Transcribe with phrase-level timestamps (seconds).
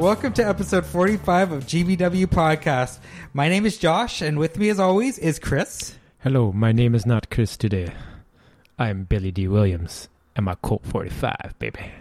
[0.00, 3.00] Welcome to episode 45 of GBW Podcast.
[3.34, 5.98] My name is Josh, and with me, as always, is Chris.
[6.20, 7.92] Hello, my name is not Chris today.
[8.78, 9.46] I'm Billy D.
[9.46, 11.92] Williams, and my Colt 45, baby.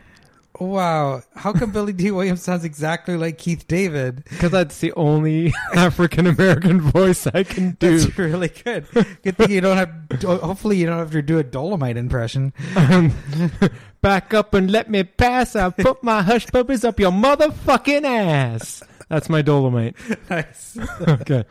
[0.59, 2.11] Wow, how come Billy D.
[2.11, 4.25] Williams sounds exactly like Keith David?
[4.25, 7.97] Because that's the only African American voice I can do.
[7.97, 8.85] That's really good.
[9.23, 10.21] Good thing you don't have.
[10.21, 12.51] Hopefully, you don't have to do a Dolomite impression.
[12.75, 13.13] Um,
[14.01, 15.55] back up and let me pass.
[15.55, 18.83] I put my hush puppies up your motherfucking ass.
[19.09, 19.95] That's my Dolomite.
[20.29, 20.77] Nice.
[21.07, 21.43] Okay.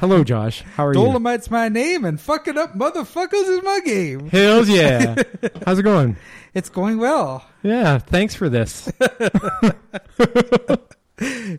[0.00, 0.62] Hello, Josh.
[0.62, 1.00] How are you?
[1.00, 4.28] Dolomite's my name, and fucking up motherfuckers is my game.
[4.30, 5.14] Hells yeah.
[5.66, 6.16] How's it going?
[6.54, 7.44] It's going well.
[7.62, 8.90] Yeah, thanks for this.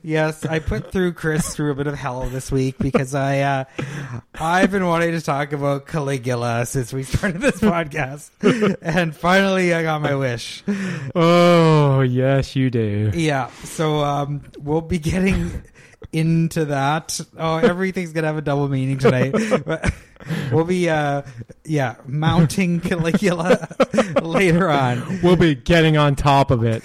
[0.04, 3.64] Yes, I put through Chris through a bit of hell this week because I uh,
[4.36, 8.30] I've been wanting to talk about Caligula since we started this podcast,
[8.82, 10.64] and finally I got my wish.
[11.16, 13.12] Oh, yes, you do.
[13.14, 15.62] Yeah, so um, we'll be getting
[16.12, 17.20] into that.
[17.38, 19.34] Oh, everything's gonna have a double meaning tonight.
[20.52, 21.24] We'll be uh,
[21.64, 23.68] yeah mounting Caligula
[24.22, 25.22] later on.
[25.22, 26.84] We'll be getting on top of it.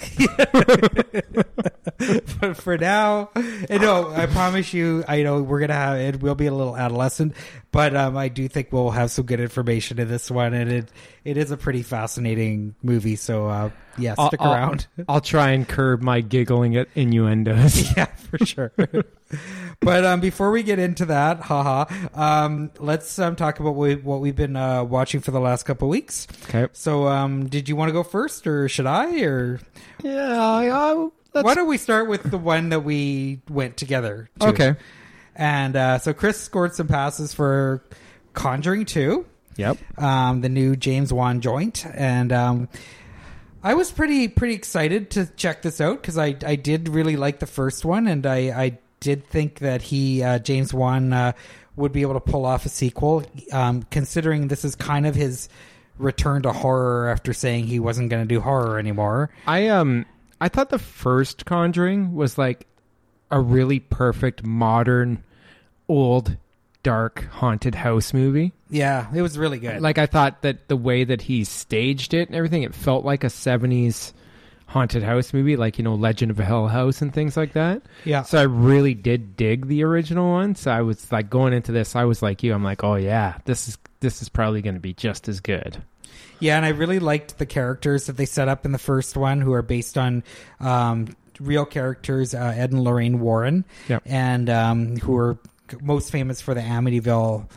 [2.39, 6.21] but for now, and no, I promise you, I know we're gonna have it.
[6.21, 7.33] Will be a little adolescent,
[7.71, 10.89] but um, I do think we'll have some good information in this one, and it
[11.27, 13.17] it is a pretty fascinating movie.
[13.17, 14.87] So uh, yeah, I'll- stick I'll- around.
[15.09, 17.93] I'll try and curb my giggling at innuendos.
[17.97, 18.71] yeah, for sure.
[19.81, 23.95] but um, before we get into that, haha, um, let's um, talk about what, we,
[23.95, 26.27] what we've been uh, watching for the last couple weeks.
[26.45, 26.67] Okay.
[26.71, 29.19] So, um, did you want to go first, or should I?
[29.23, 29.59] Or
[30.01, 30.93] Yeah, I, I,
[31.33, 34.29] let's, why don't we start with the one that we went together?
[34.39, 34.47] To?
[34.47, 34.75] Okay.
[35.35, 37.83] And uh, so Chris scored some passes for
[38.33, 39.25] Conjuring Two,
[39.57, 39.77] Yep.
[40.01, 42.69] um, the new James Wan joint, and um,
[43.63, 47.39] I was pretty pretty excited to check this out because I I did really like
[47.39, 51.33] the first one, and I I did think that he uh, James Wan uh,
[51.75, 55.49] would be able to pull off a sequel, um, considering this is kind of his
[55.97, 59.31] return to horror after saying he wasn't going to do horror anymore.
[59.47, 60.05] I um
[60.39, 62.67] I thought the first Conjuring was like
[63.31, 65.23] a really perfect modern
[65.87, 66.37] old
[66.83, 68.53] dark haunted house movie.
[68.69, 69.81] Yeah, it was really good.
[69.81, 73.23] Like I thought that the way that he staged it and everything it felt like
[73.23, 74.13] a 70s
[74.69, 77.81] haunted house movie like you know Legend of Hell House and things like that.
[78.03, 80.55] yeah, So I really did dig the original one.
[80.55, 83.37] So I was like going into this I was like you I'm like oh yeah,
[83.45, 85.81] this is this is probably going to be just as good.
[86.39, 89.41] Yeah, and I really liked the characters that they set up in the first one,
[89.41, 90.23] who are based on
[90.59, 94.03] um, real characters, uh, Ed and Lorraine Warren, Yep.
[94.05, 95.37] and um, who are
[95.81, 97.49] most famous for the Amityville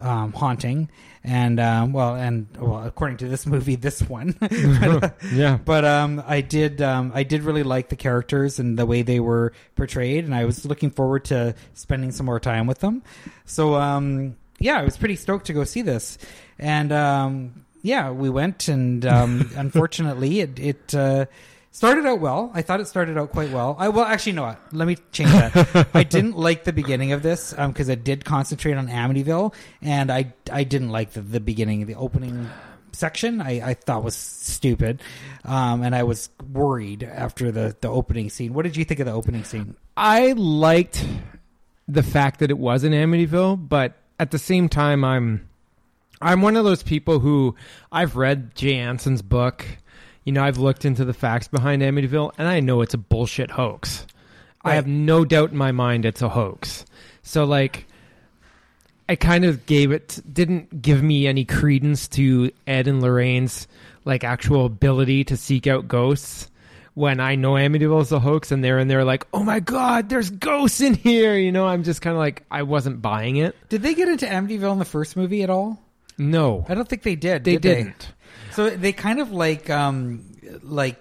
[0.00, 0.90] um, haunting.
[1.24, 4.36] And um, well, and well, according to this movie, this one.
[4.40, 5.58] but, uh, Yeah.
[5.64, 9.18] but um, I did um, I did really like the characters and the way they
[9.18, 13.02] were portrayed, and I was looking forward to spending some more time with them.
[13.44, 16.16] So um, yeah, I was pretty stoked to go see this,
[16.60, 20.94] and um, yeah, we went, and um, unfortunately, it it.
[20.94, 21.26] Uh,
[21.76, 22.50] Started out well.
[22.54, 23.76] I thought it started out quite well.
[23.78, 24.56] I well, actually, no.
[24.72, 25.88] Let me change that.
[25.92, 30.32] I didn't like the beginning of this because it did concentrate on Amityville, and I
[30.50, 32.48] I didn't like the, the beginning, the opening
[32.92, 33.42] section.
[33.42, 35.02] I, I thought was stupid,
[35.44, 38.54] um, and I was worried after the the opening scene.
[38.54, 39.76] What did you think of the opening scene?
[39.98, 41.06] I liked
[41.86, 45.46] the fact that it was in Amityville, but at the same time, I'm
[46.22, 47.54] I'm one of those people who
[47.92, 49.66] I've read Jay Anson's book.
[50.26, 53.52] You know, I've looked into the facts behind Amityville, and I know it's a bullshit
[53.52, 54.06] hoax.
[54.62, 56.84] I have no doubt in my mind it's a hoax.
[57.22, 57.86] So, like,
[59.08, 63.68] I kind of gave it, didn't give me any credence to Ed and Lorraine's
[64.04, 66.50] like actual ability to seek out ghosts
[66.94, 70.08] when I know Amityville is a hoax and they're in there like, oh my god,
[70.08, 71.36] there's ghosts in here.
[71.36, 73.54] You know, I'm just kind of like, I wasn't buying it.
[73.68, 75.78] Did they get into Amityville in the first movie at all?
[76.18, 77.44] No, I don't think they did.
[77.44, 78.12] they did didn't.
[78.56, 80.24] So they kind of like um
[80.62, 80.96] like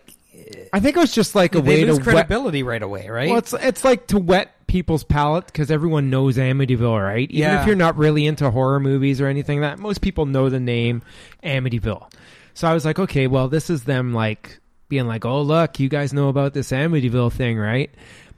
[0.74, 2.04] I think it was just like a they way to lose wet.
[2.28, 3.30] credibility right away, right?
[3.30, 7.30] Well, it's it's like to wet people's palate because everyone knows Amityville, right?
[7.32, 7.62] Even Yeah.
[7.62, 10.60] if you're not really into horror movies or anything, like that most people know the
[10.60, 11.02] name
[11.44, 12.12] Amityville.
[12.54, 14.60] So I was like, okay, well, this is them like
[14.90, 17.90] being like, oh look, you guys know about this Amityville thing, right?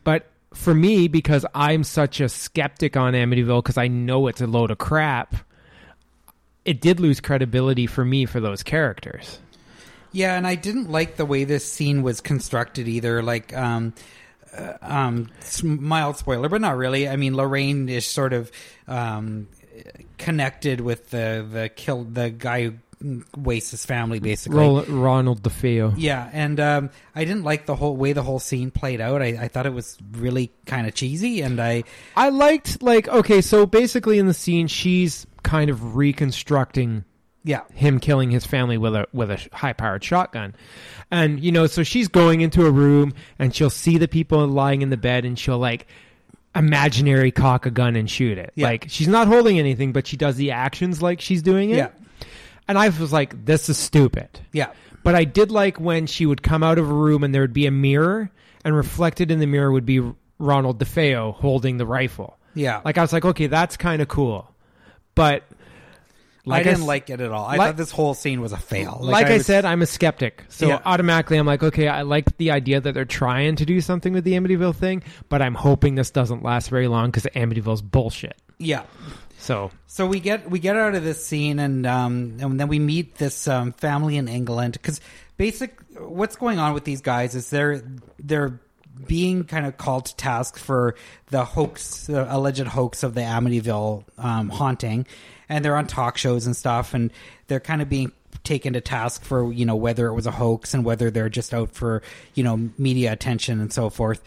[0.03, 4.47] But for me, because I'm such a skeptic on Amityville, because I know it's a
[4.47, 5.35] load of crap,
[6.67, 9.39] it did lose credibility for me for those characters.
[10.11, 13.23] Yeah, and I didn't like the way this scene was constructed either.
[13.23, 13.93] Like, um,
[14.55, 15.29] uh, um,
[15.63, 17.07] mild spoiler, but not really.
[17.07, 18.51] I mean, Lorraine is sort of
[18.85, 19.47] um,
[20.17, 22.73] connected with the the kill the guy who
[23.35, 24.57] wastes his family basically.
[24.57, 25.93] Ro- Ronald DeFeo.
[25.97, 29.21] Yeah, and um, I didn't like the whole way the whole scene played out.
[29.21, 31.83] I, I thought it was really kind of cheesy, and I
[32.15, 37.05] I liked like okay, so basically in the scene she's kind of reconstructing
[37.43, 40.55] yeah him killing his family with a with a high powered shotgun.
[41.11, 44.81] And you know, so she's going into a room and she'll see the people lying
[44.81, 45.87] in the bed and she'll like
[46.55, 48.51] imaginary cock a gun and shoot it.
[48.55, 48.67] Yeah.
[48.67, 51.77] Like she's not holding anything, but she does the actions like she's doing it.
[51.77, 51.89] yeah
[52.67, 54.27] And I was like, this is stupid.
[54.51, 54.71] yeah
[55.03, 57.53] But I did like when she would come out of a room and there would
[57.53, 58.29] be a mirror,
[58.65, 60.01] and reflected in the mirror would be
[60.39, 62.37] Ronald DeFeo holding the rifle.
[62.53, 62.81] yeah.
[62.83, 64.53] Like I was like, okay, that's kind of cool.
[65.15, 65.43] But
[66.49, 67.45] I didn't s- like it at all.
[67.45, 68.99] I like- thought this whole scene was a fail.
[69.01, 70.43] like, I, was- said, I'm a skeptic.
[70.49, 70.79] So Yeah.
[70.85, 74.23] automatically, I'm like, okay, I like the idea that they're trying to do something with
[74.23, 78.35] the Amityville thing, but I'm hoping this doesn't last very long because Amityville's bullshit.
[78.59, 78.83] yeah.
[79.37, 82.79] So So we get we get out of this scene and um and then we
[82.79, 84.99] meet this um, family in England because
[85.37, 87.83] basic what's going on with these guys is they're
[88.19, 88.59] they're
[89.05, 90.95] being kind of called to task for
[91.27, 95.05] the hoax, the alleged hoax of the Amityville um, haunting,
[95.49, 97.11] and they're on talk shows and stuff, and
[97.47, 98.11] they're kind of being
[98.43, 101.53] taken to task for you know whether it was a hoax and whether they're just
[101.53, 102.01] out for
[102.33, 104.21] you know media attention and so forth.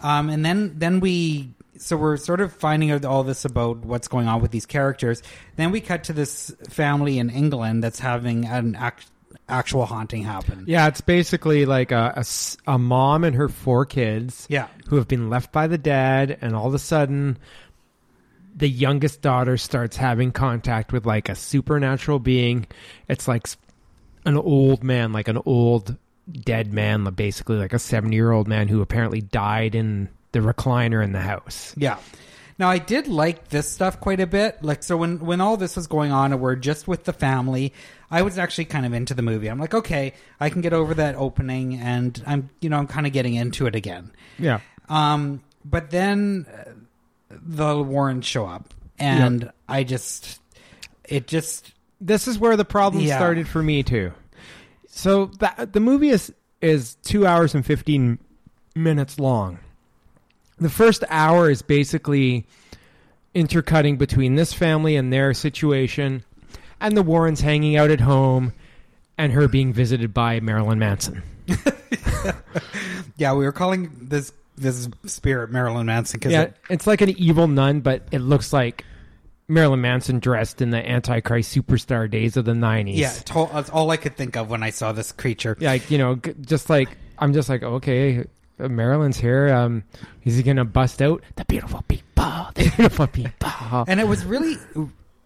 [0.00, 1.50] Um, and then then we
[1.84, 5.22] so we're sort of finding out all this about what's going on with these characters.
[5.56, 9.06] Then we cut to this family in England that's having an act,
[9.48, 10.64] actual haunting happen.
[10.66, 12.24] yeah, it's basically like a
[12.78, 14.46] mom and her four kids.
[14.48, 14.68] Yeah.
[14.88, 17.36] who have been left by the dad, and all of a sudden,
[18.56, 22.66] the youngest daughter starts having contact with like a supernatural being.
[23.08, 23.46] It's like
[24.24, 25.96] an old man, like an old
[26.32, 31.02] dead man, basically like a 70 year old man who apparently died in the recliner
[31.02, 31.72] in the house.
[31.78, 31.96] Yeah.
[32.58, 34.62] Now I did like this stuff quite a bit.
[34.62, 37.72] Like so when when all this was going on and we're just with the family,
[38.10, 39.48] I was actually kind of into the movie.
[39.48, 43.06] I'm like, okay, I can get over that opening and I'm you know, I'm kind
[43.06, 44.12] of getting into it again.
[44.38, 44.60] Yeah.
[44.88, 46.70] Um but then uh,
[47.30, 50.40] the Warrens show up and I just
[51.04, 53.16] it just This is where the problem Yeah.
[53.16, 54.12] started for me too.
[54.86, 58.18] So that the movie is is 2 hours and 15
[58.76, 59.58] minutes long.
[60.58, 62.46] The first hour is basically
[63.34, 66.24] intercutting between this family and their situation
[66.80, 68.52] and the Warrens hanging out at home
[69.18, 71.22] and her being visited by Marilyn Manson.
[73.16, 77.48] yeah, we were calling this this spirit Marilyn Manson cuz Yeah, it's like an evil
[77.48, 78.84] nun, but it looks like
[79.48, 82.96] Marilyn Manson dressed in the Antichrist superstar days of the 90s.
[82.96, 83.12] yeah,
[83.52, 85.56] that's all I could think of when I saw this creature.
[85.58, 88.24] Yeah, like, you know, just like I'm just like, okay,
[88.58, 89.52] Marilyn's here.
[89.52, 89.84] Um,
[90.24, 93.84] is he gonna bust out the beautiful people, the beautiful people?
[93.88, 94.56] and it was really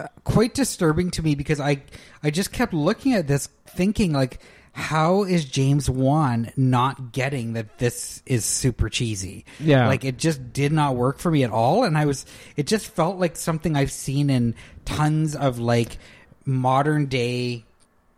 [0.01, 1.83] uh, quite disturbing to me because I
[2.23, 4.41] I just kept looking at this thinking like
[4.73, 9.45] how is James Wan not getting that this is super cheesy?
[9.59, 9.89] Yeah.
[9.89, 12.25] Like it just did not work for me at all and I was
[12.57, 14.55] it just felt like something I've seen in
[14.85, 15.99] tons of like
[16.45, 17.65] modern day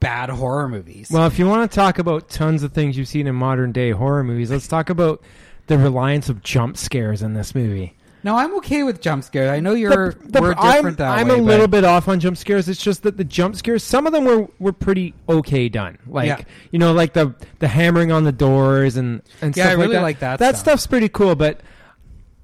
[0.01, 1.09] bad horror movies.
[1.11, 3.91] Well, if you want to talk about tons of things you've seen in modern day
[3.91, 5.23] horror movies, let's talk about
[5.67, 7.95] the reliance of jump scares in this movie.
[8.23, 9.49] no, I'm okay with jump scares.
[9.51, 11.35] I know you're The- the- we're I'm, different that I'm way.
[11.35, 12.69] a but- little bit off on jump scares.
[12.69, 15.97] It's just that the jump scares, some of them were, were pretty okay done.
[16.07, 16.41] Like Yeah.
[16.71, 19.95] you know, like the the hammering on the doors and and Yeah, stuff I really
[19.95, 20.39] like like that.
[20.39, 20.81] that That stuff.
[20.81, 21.61] stuff's pretty cool, but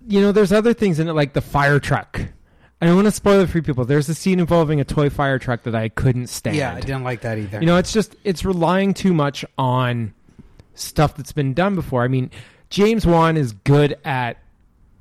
[0.08, 2.20] you know, there's other things in it, like the fire truck.
[2.80, 3.84] I don't want to spoil it for people.
[3.86, 6.56] There's a scene involving a toy fire truck that I couldn't stand.
[6.56, 7.58] Yeah, I didn't like that either.
[7.60, 10.12] You know, it's just it's relying too much on
[10.74, 12.02] stuff that's been done before.
[12.04, 12.30] I mean,
[12.68, 14.36] James Wan is good at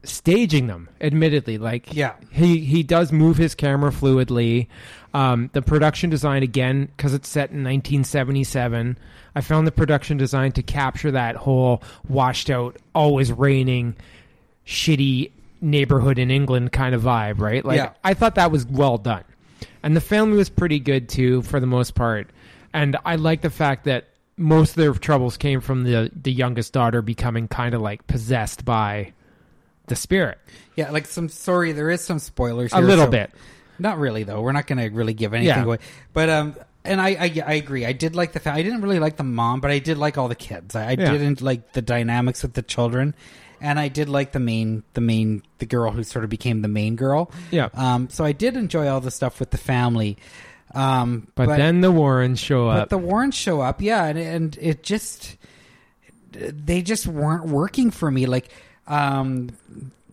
[0.03, 1.58] staging them, admittedly.
[1.58, 2.13] Like Yeah.
[2.32, 4.67] he he does move his camera fluidly.
[5.13, 8.98] Um, the production design again because it's set in 1977.
[9.36, 13.96] I found the production design to capture that whole washed out, always raining,
[14.65, 15.32] shitty
[15.65, 17.65] neighborhood in England kind of vibe, right?
[17.65, 17.91] Like Yeah.
[18.03, 19.24] I thought that was well done.
[19.84, 22.29] And the family was pretty good too for the most part.
[22.74, 24.05] And I like the fact that
[24.38, 28.65] most of their troubles came from the the youngest daughter becoming kind of like possessed
[28.65, 29.13] by
[29.88, 30.38] the spirit.
[30.75, 33.31] yeah, like some sorry, there is some spoilers A little so- bit.
[33.77, 34.41] Not really, though.
[34.41, 35.63] We're not going to really give anything Yeah.
[35.65, 35.79] away.
[36.13, 36.55] But um,
[36.86, 37.86] and I, I I agree.
[37.86, 38.57] I did like the fact.
[38.57, 40.75] I didn't really like the mom, but I did like all the kids.
[40.77, 41.12] I, I Yeah.
[41.12, 43.13] didn't like the dynamics with the children,
[43.62, 46.67] and I did like the main the main the girl who sort of became the
[46.67, 47.31] main girl.
[47.51, 47.69] Yeah.
[47.74, 48.09] Um.
[48.09, 50.17] So I did enjoy all the stuff with the family.
[50.74, 51.27] Um.
[51.35, 52.83] But, then the Warrens show up.
[52.83, 55.38] but the Warrens show up, yeah, and and it just
[56.31, 58.25] they just weren't working for me.
[58.25, 58.50] Like,
[58.88, 59.50] um,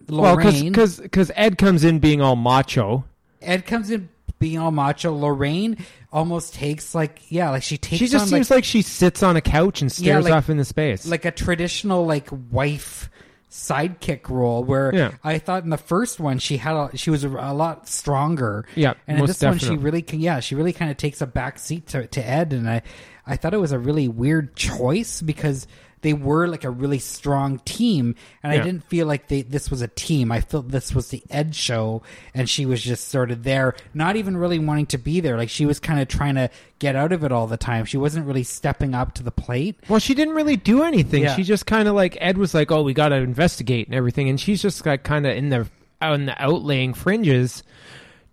[0.08, 3.04] well, Lorraine, because because Ed comes in being all macho.
[3.40, 4.08] Ed comes in
[4.38, 5.12] being all macho.
[5.12, 5.78] Lorraine
[6.12, 9.36] almost takes like yeah, like she takes She just on seems like, she sits on
[9.36, 11.06] a couch and stares like- off into space.
[11.06, 13.10] like a traditional like wife
[13.52, 15.12] sidekick role where Yeah.
[15.22, 18.64] I thought in the first one she had a, she was a, a lot stronger.
[18.74, 21.26] Yeah, and in this one she really can yeah she really kind of takes a
[21.26, 22.82] back seat to, to Ed and I
[23.26, 25.66] I thought it was a really weird choice because
[26.02, 29.82] they were like a really strong team and I didn't feel like they this was
[29.82, 30.30] a team.
[30.30, 32.02] I felt this was the Ed show
[32.34, 35.36] and she was just sort of there, not even really wanting to be there.
[35.36, 37.84] Like she was kind of trying to get out of it all the time.
[37.84, 39.76] She wasn't really stepping up to the plate.
[39.88, 41.22] well, she didn't really do anything.
[41.22, 41.36] Yeah.
[41.36, 44.28] She just kind of like Ed was like, "Oh, we got to investigate and everything,"
[44.28, 45.68] and she's just like kind of in the
[46.00, 47.62] on the outlaying fringes,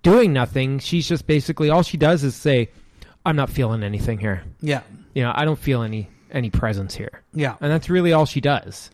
[0.02, 0.80] doing nothing.
[0.80, 2.70] She's just basically all she does is say,
[3.26, 4.82] "I'm not feeling anything here." Yeah.
[5.14, 7.56] You know, I don't feel any any presence here, Yeah.
[7.62, 8.90] and that's really all she does.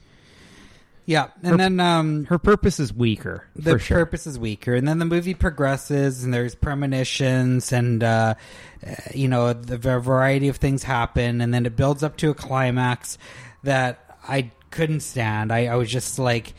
[1.07, 3.97] Yeah, and Her- then um, Her purpose is weaker the sure.
[3.97, 8.33] purpose is weaker, and then the movie progresses, and there's premonitions, and uh,
[8.85, 12.31] uh, you know the v- variety of things happen, and then it builds up to
[12.31, 13.19] a climax
[13.63, 15.53] that I couldn't stand.
[15.53, 16.55] I, I was just like,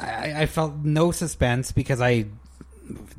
[0.00, 2.24] I, I felt no suspense because I,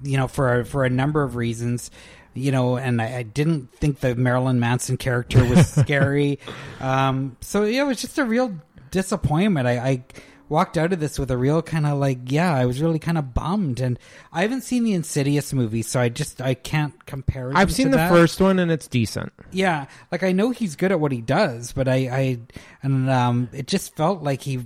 [0.03, 1.91] you know, for a, for a number of reasons.
[2.33, 6.39] You know, and I, I didn't think the Marilyn Manson character was scary.
[6.79, 8.55] Um, so yeah, it was just a real
[8.91, 9.67] disappointment.
[9.67, 10.03] I, I
[10.49, 13.17] walked out of this with a real kind of like, yeah, I was really kind
[13.17, 13.79] of bummed.
[13.79, 13.97] And
[14.31, 17.51] I haven't seen the Insidious movie, so I just I can't compare.
[17.55, 18.09] I've seen the that.
[18.09, 19.33] first one and it's decent.
[19.51, 22.39] Yeah, like I know he's good at what he does, but I, I
[22.81, 24.61] and um, it just felt like he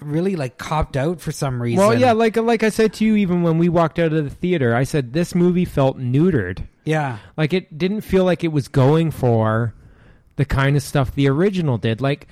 [0.00, 1.78] really like copped out for some reason.
[1.78, 4.30] Well, yeah, like like I said to you, even when we walked out of the
[4.30, 6.66] theater, I said this movie felt neutered.
[6.86, 9.74] Yeah, Like it didn't feel like it was going for
[10.36, 12.00] the kind of stuff the original did.
[12.00, 12.26] Like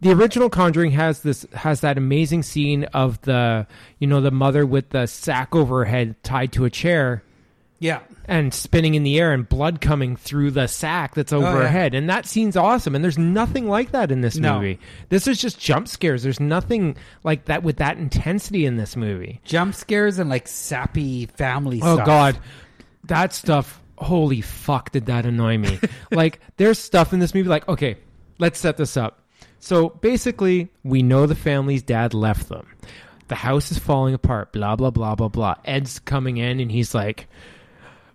[0.00, 3.66] the original Conjuring has this has that amazing scene of the
[3.98, 7.22] you know the mother with the sack over her head tied to a chair
[7.78, 11.46] yeah, and spinning in the air and blood coming through the sack that's oh, over
[11.46, 11.92] Oh, her head.
[11.94, 12.94] And that scene's awesome.
[12.94, 14.54] And there's nothing like that in this No.
[14.54, 14.78] movie.
[15.10, 16.22] This is just jump scares.
[16.22, 19.42] There's nothing like that with that intensity in this movie.
[19.44, 21.80] jump scares and like sappy family.
[21.82, 22.06] Oh stuff.
[22.06, 22.38] God,
[23.08, 23.82] that stuff.
[23.98, 25.78] Holy fuck, did that annoy me?
[26.10, 27.48] like, there's stuff in this movie.
[27.48, 27.96] Like, okay,
[28.38, 29.20] let's set this up.
[29.58, 32.66] So basically, we know the family's dad left them.
[33.28, 34.52] The house is falling apart.
[34.52, 35.54] Blah blah blah blah blah.
[35.64, 37.26] Ed's coming in and he's like,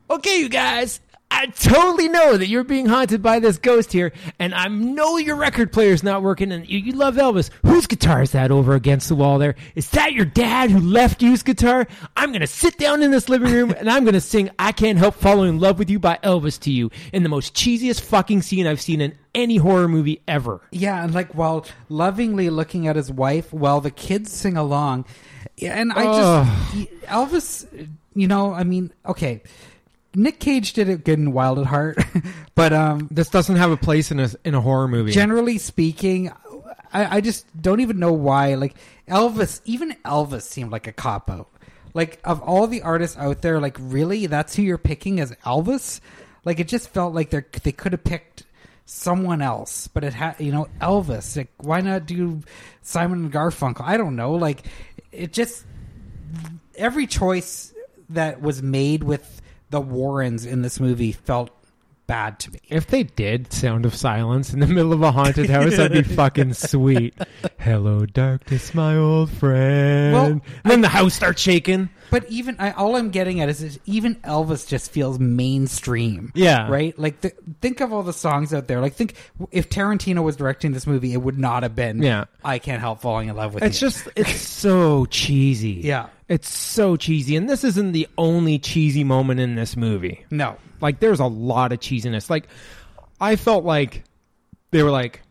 [0.09, 1.01] "Okay, you guys."
[1.33, 5.37] I totally know that you're being haunted by this ghost here, and I know your
[5.37, 7.49] record player's not working, and you, you love Elvis.
[7.65, 9.55] Whose guitar is that over against the wall there?
[9.73, 11.87] Is that your dad who left you's guitar?
[12.17, 15.15] I'm gonna sit down in this living room and I'm gonna sing "I Can't Help
[15.15, 18.67] Falling in Love with You" by Elvis to you in the most cheesiest fucking scene
[18.67, 20.61] I've seen in any horror movie ever.
[20.71, 25.05] Yeah, and like while lovingly looking at his wife while the kids sing along.
[25.61, 29.41] And I just Elvis, you know, I mean, okay.
[30.13, 31.99] Nick Cage did it good in Wild at Heart,
[32.55, 35.11] but um This doesn't have a place in a in a horror movie.
[35.11, 36.31] generally speaking,
[36.93, 38.55] I, I just don't even know why.
[38.55, 38.75] Like
[39.07, 41.47] Elvis, even Elvis seemed like a cop out.
[41.93, 45.99] Like of all the artists out there, like really, that's who you're picking as Elvis.
[46.45, 48.43] Like it just felt like they they could have picked
[48.85, 51.37] someone else, but it had you know Elvis.
[51.37, 52.41] Like why not do
[52.81, 53.81] Simon and Garfunkel?
[53.85, 54.33] I don't know.
[54.33, 54.63] Like
[55.11, 55.65] it just
[56.75, 57.73] every choice
[58.09, 59.40] that was made with
[59.71, 61.49] the Warrens in this movie felt
[62.07, 62.59] bad to me.
[62.69, 66.13] If they did Sound of Silence in the middle of a haunted house, that'd be
[66.15, 67.13] fucking sweet.
[67.59, 70.13] Hello, darkness, my old friend.
[70.13, 71.89] Well, and then the house starts shaking.
[72.09, 76.31] But even I, all I'm getting at is, is even Elvis just feels mainstream.
[76.35, 76.69] Yeah.
[76.69, 76.97] Right.
[76.99, 78.81] Like the, think of all the songs out there.
[78.81, 79.15] Like think
[79.51, 82.01] if Tarantino was directing this movie, it would not have been.
[82.03, 82.25] Yeah.
[82.43, 83.87] I can't help falling in love with It's you.
[83.87, 85.81] just, it's so cheesy.
[85.91, 86.07] Yeah.
[86.27, 87.35] It's so cheesy.
[87.35, 90.25] And this isn't the only cheesy moment in this movie.
[90.31, 90.57] no.
[90.81, 92.29] Like, there's a lot of cheesiness.
[92.29, 92.47] Like,
[93.19, 94.03] I felt like
[94.71, 95.21] they were like,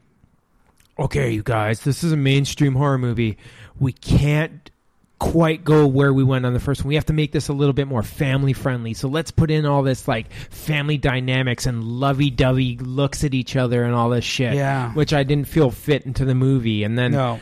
[0.99, 3.39] okay, you guys, this is a mainstream horror movie.
[3.79, 4.71] We can't
[5.19, 6.89] quite go where we went on the first one.
[6.89, 8.95] We have to make this a little bit more family friendly.
[8.95, 13.55] So let's put in all this like family dynamics and lovey dovey looks at each
[13.55, 14.55] other and all this shit.
[14.55, 14.93] Yeah.
[14.95, 16.85] Which I didn't feel fit into the movie.
[16.85, 17.39] And then No.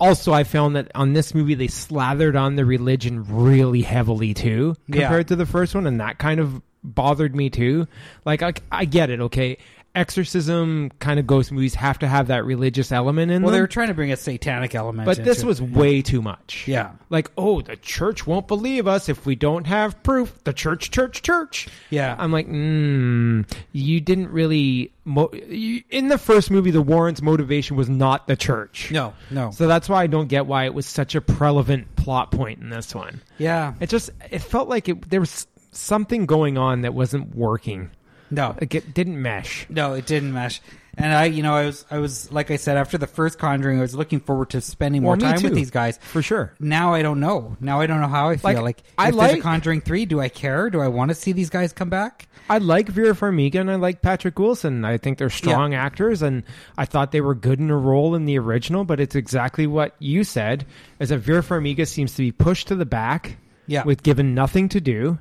[0.00, 4.74] also I found that on this movie they slathered on the religion really heavily too
[4.86, 5.00] Yeah.
[5.02, 7.86] compared to the first one and that kind of bothered me too
[8.24, 9.58] like I, I get it okay
[9.94, 13.42] exorcism kind of ghost movies have to have that religious element in them.
[13.42, 15.06] Well, they were trying to bring a satanic element.
[15.06, 15.70] but this was it.
[15.70, 16.92] way too much Yeah.
[17.10, 21.22] like oh the church won't believe us if we don't have proof the church church
[21.22, 22.14] church Yeah.
[22.18, 27.76] i'm like mm, you didn't really mo- you, in the first movie the warrens motivation
[27.76, 29.14] was not the church no.
[29.30, 29.50] No.
[29.50, 32.70] so that's why I don't get why it was such a prevalent plot point in
[32.70, 33.20] this one.
[33.36, 33.74] yeah.
[33.80, 35.46] It just it felt like it there was
[35.78, 37.90] something going on that wasn't working.
[38.30, 39.66] No, Like it didn't mesh.
[39.70, 40.60] no, it didn't mesh.
[40.98, 43.78] And I, you know, I was, I was, like I said, after the first Conjuring,
[43.78, 45.96] I was looking forward to spending more Well, me time with these guys.
[46.02, 46.52] For sure.
[46.58, 47.56] Now I don't know.
[47.60, 48.50] Now I don't know how I feel.
[48.54, 50.68] Like, Like, I if there's a like- Conjuring three, do I care?
[50.70, 52.26] Do I want to see these guys come back?
[52.50, 54.84] I like Vera Farmiga and I like Patrick Wilson.
[54.84, 56.42] I think they're strong actors, and
[56.76, 58.84] I thought they were good in a role in the original.
[58.84, 60.66] But it's exactly what you said:
[60.98, 63.84] is that Vera Farmiga seems to be pushed to the back, Yeah.
[63.84, 65.18] with given nothing to do.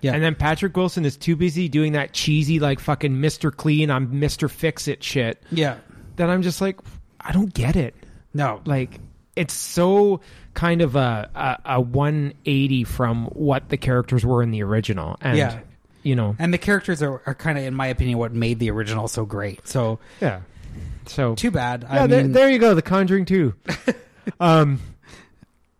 [0.00, 0.14] Yeah.
[0.14, 3.54] And then Patrick Wilson is too busy doing that cheesy, like fucking Mr.
[3.54, 4.50] Clean, I'm Mr.
[4.50, 5.42] Fix It shit.
[5.50, 5.76] Yeah.
[6.16, 6.78] That I'm just like,
[7.20, 7.94] I don't get it.
[8.34, 8.60] No.
[8.64, 8.98] Like,
[9.36, 10.20] it's so
[10.54, 15.16] kind of a, a, a 180 from what the characters were in the original.
[15.20, 15.60] And, Yeah.
[16.02, 18.70] you know, And the characters are, are kind of, in my opinion, what made the
[18.70, 19.66] original so great.
[19.68, 20.40] So yeah.
[21.06, 21.82] So, too bad.
[21.82, 23.54] yeah, I there, mean, there you go, The Conjuring 2.
[24.40, 24.80] um,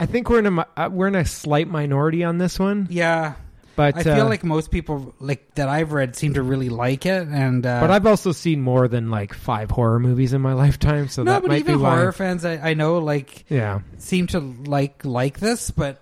[0.00, 3.35] I think we're in a uh, we're in a slight minority on this one, yeah.
[3.77, 7.07] But I feel uh, like most people like that I've read seem to really like
[7.07, 10.53] it, and uh, But I've also seen more than like five horror movies in my
[10.65, 11.97] lifetime, so no, that but might even be why.
[11.97, 16.00] horror fans I, I know like Yeah, seem to like like this, but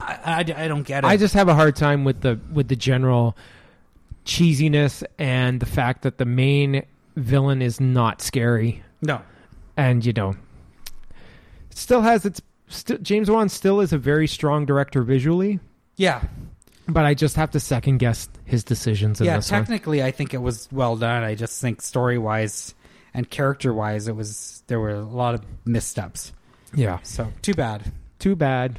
[0.00, 1.06] I, I, I don't get it.
[1.06, 3.36] I just have a hard time with the with the general
[4.24, 6.84] cheesiness and the fact that the main
[7.16, 9.20] villain is not scary, no,
[9.76, 10.36] and you know,
[11.70, 12.40] still has its.
[12.70, 15.58] St- James Wan still is a very strong director visually,
[15.96, 16.22] yeah,
[16.88, 19.36] but I just have to second guess his decisions in yeah.
[19.36, 19.60] this one.
[19.60, 21.22] Technically, I think it was well done.
[21.22, 22.74] I just think story wise
[23.14, 26.32] and character wise, it was there were a lot of missteps.
[26.74, 27.92] Yeah, So too bad.
[28.18, 28.78] too bad.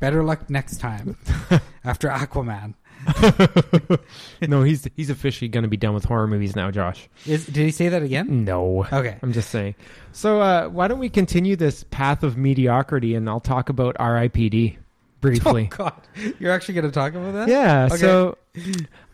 [0.00, 1.16] Better luck next time
[1.84, 2.74] after Aquaman.
[4.48, 7.08] no, he's he's officially going to be done with horror movies now, Josh.
[7.26, 8.44] Is did he say that again?
[8.44, 8.86] No.
[8.92, 9.16] Okay.
[9.22, 9.74] I'm just saying.
[10.12, 14.76] So, uh, why don't we continue this path of mediocrity and I'll talk about RIPD
[15.20, 15.64] Oh briefly.
[15.64, 16.00] God,
[16.38, 17.48] you're actually going to talk about that?
[17.48, 17.96] yeah, Okay.
[17.96, 18.38] so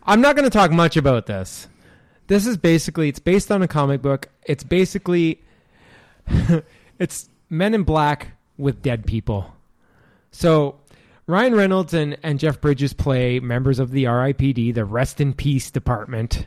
[0.03, 1.67] I'm not going to talk much about this.
[2.27, 4.29] This is basically it's based on a comic book.
[4.45, 5.43] It's basically
[6.99, 9.55] it's Men in Black with dead people.
[10.31, 10.77] So
[11.27, 15.71] Ryan Reynolds and, and Jeff Bridges play members of the RIPD, the Rest in Peace
[15.71, 16.47] Department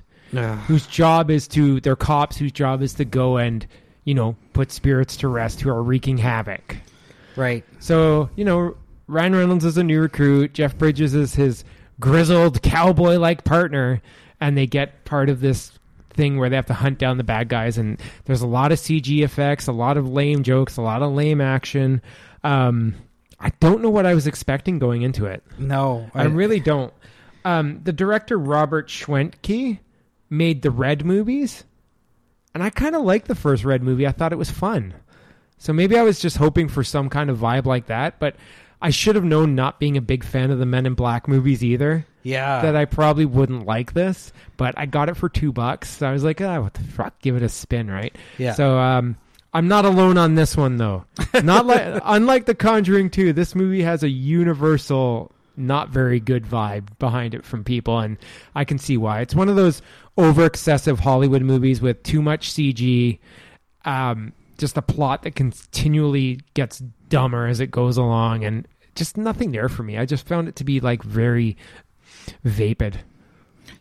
[0.67, 3.65] whose job is to they're cops whose job is to go and
[4.03, 6.75] you know put spirits to rest who are wreaking havoc
[7.37, 7.63] right.
[7.79, 8.75] so you know
[9.07, 11.63] ryan reynolds is a new recruit jeff bridges is his
[11.99, 14.01] grizzled cowboy like partner
[14.39, 15.71] and they get part of this
[16.11, 18.79] thing where they have to hunt down the bad guys and there's a lot of
[18.79, 22.01] cg effects a lot of lame jokes a lot of lame action
[22.43, 22.93] um,
[23.39, 26.93] i don't know what i was expecting going into it No, I really don't.
[27.45, 29.79] Um, the director Robert Schwentke
[30.29, 31.63] made the Red movies,
[32.53, 34.05] and I kind of liked the first Red movie.
[34.05, 34.93] I thought it was fun.
[35.57, 38.35] So maybe I was just hoping for some kind of vibe like that, but
[38.81, 41.63] I should have known, not being a big fan of the Men in Black movies
[41.63, 42.61] either, yeah.
[42.61, 44.31] that I probably wouldn't like this.
[44.55, 47.19] But I got it for two bucks, so I was like, "Ah, what the fuck?
[47.21, 48.53] Give it a spin, right?" yeah.
[48.53, 49.17] So um,
[49.53, 51.05] I'm not alone on this one though.
[51.43, 56.87] Not like unlike The Conjuring 2, this movie has a universal not very good vibe
[56.99, 58.17] behind it from people and
[58.53, 59.21] I can see why.
[59.21, 59.81] It's one of those
[60.15, 63.17] over excessive Hollywood movies with too much CG
[63.83, 69.51] um just a plot that continually gets dumber as it goes along and just nothing
[69.51, 69.97] there for me.
[69.97, 71.57] I just found it to be like very
[72.43, 72.99] vapid.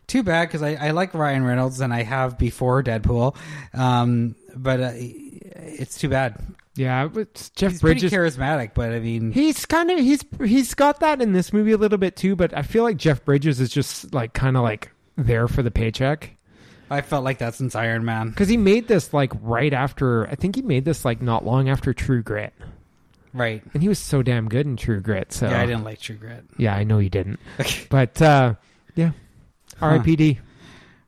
[0.07, 3.35] Too bad because I, I like Ryan Reynolds and I have before Deadpool,
[3.73, 6.41] um, but uh, it's too bad.
[6.75, 10.73] Yeah, it's Jeff He's Bridges pretty charismatic, but I mean, He's kind of he's he's
[10.75, 13.59] got that in this movie a little bit too, but I feel like Jeff Bridges
[13.59, 16.36] is just like kind of like there for the paycheck
[16.89, 18.29] I felt like that since Iron Man.
[18.29, 21.69] because he made this like right after I think he made this like not long
[21.69, 22.53] after True Grit,
[23.33, 23.61] Right.
[23.73, 25.33] and he was so damn good in True Grit.
[25.33, 26.43] So Yeah, I didn't like True Grit.
[26.57, 27.39] Yeah, I know you didn't,
[27.89, 28.53] but uh,
[28.95, 29.11] yeah,
[29.79, 29.85] Huh.
[29.87, 30.39] R.I.P.D.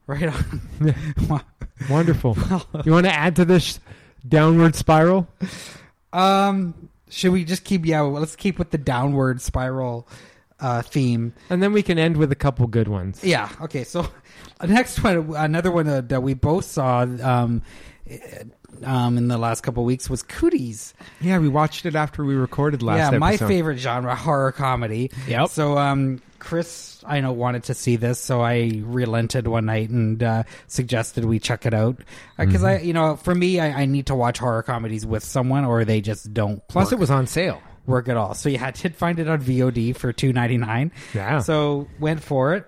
[0.06, 1.40] Right on.
[1.88, 2.36] Wonderful.
[2.84, 3.80] you want to add to this
[4.28, 5.28] downward spiral?
[6.12, 7.86] um, should we just keep?
[7.86, 10.06] Yeah, let's keep with the downward spiral
[10.60, 11.32] uh, theme.
[11.48, 13.22] And then we can end with a couple good ones.
[13.24, 13.48] Yeah.
[13.60, 13.84] Okay.
[13.84, 14.06] So
[14.60, 17.62] uh, next one, another one uh, that we both saw um,
[18.84, 20.94] um, in the last couple weeks was Cooties.
[21.20, 23.12] Yeah, we watched it after we recorded last.
[23.12, 25.10] yeah, my favorite genre, horror comedy.
[25.28, 25.50] Yep.
[25.50, 30.22] So, um, Chris, I know wanted to see this, so I relented one night and
[30.22, 31.98] uh, suggested we check it out
[32.38, 35.66] because I, you know, for me, I, I need to watch horror comedies with someone,
[35.66, 36.66] or they just don't.
[36.68, 37.60] Plus, work, it was on sale.
[37.90, 38.34] Work at all.
[38.34, 40.92] So yeah, I did find it on VOD for two ninety nine.
[41.14, 41.40] Yeah.
[41.40, 42.66] So went for it.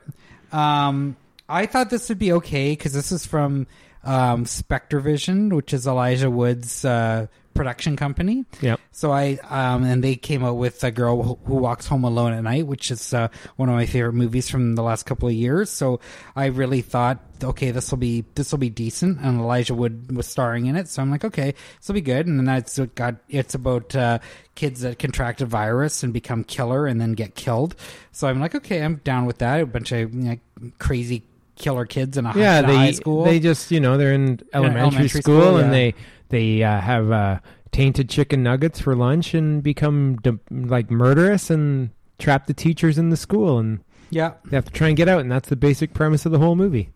[0.53, 1.17] Um,
[1.49, 3.67] I thought this would be okay because this is from
[4.05, 8.45] um, Spectre Vision, which is Elijah Wood's uh, production company.
[8.61, 8.81] Yep.
[8.91, 12.33] So I um, and they came out with a girl who, who walks home alone
[12.33, 15.35] at night, which is uh, one of my favorite movies from the last couple of
[15.35, 15.71] years.
[15.71, 16.01] So
[16.37, 20.27] I really thought, okay, this will be this will be decent, and Elijah Wood was
[20.27, 20.89] starring in it.
[20.89, 22.27] So I'm like, okay, this will be good.
[22.27, 24.19] And then that's what got it's about uh,
[24.55, 27.75] kids that contract a virus and become killer and then get killed.
[28.13, 29.61] So I'm like, okay, I'm down with that.
[29.61, 30.37] A bunch of you know,
[30.79, 31.25] crazy
[31.57, 33.25] killer kids in a, yeah, in a they high school.
[33.25, 35.71] they just you know they're in elementary, elementary school, school, and yeah.
[35.71, 35.95] they
[36.33, 37.39] they uh, have uh,
[37.71, 43.11] tainted chicken nuggets for lunch and become de- like murderous and trap the teachers in
[43.11, 44.33] the school and yeah.
[44.47, 46.57] they have to try and get out and that's the basic premise of the whole
[46.57, 46.91] movie.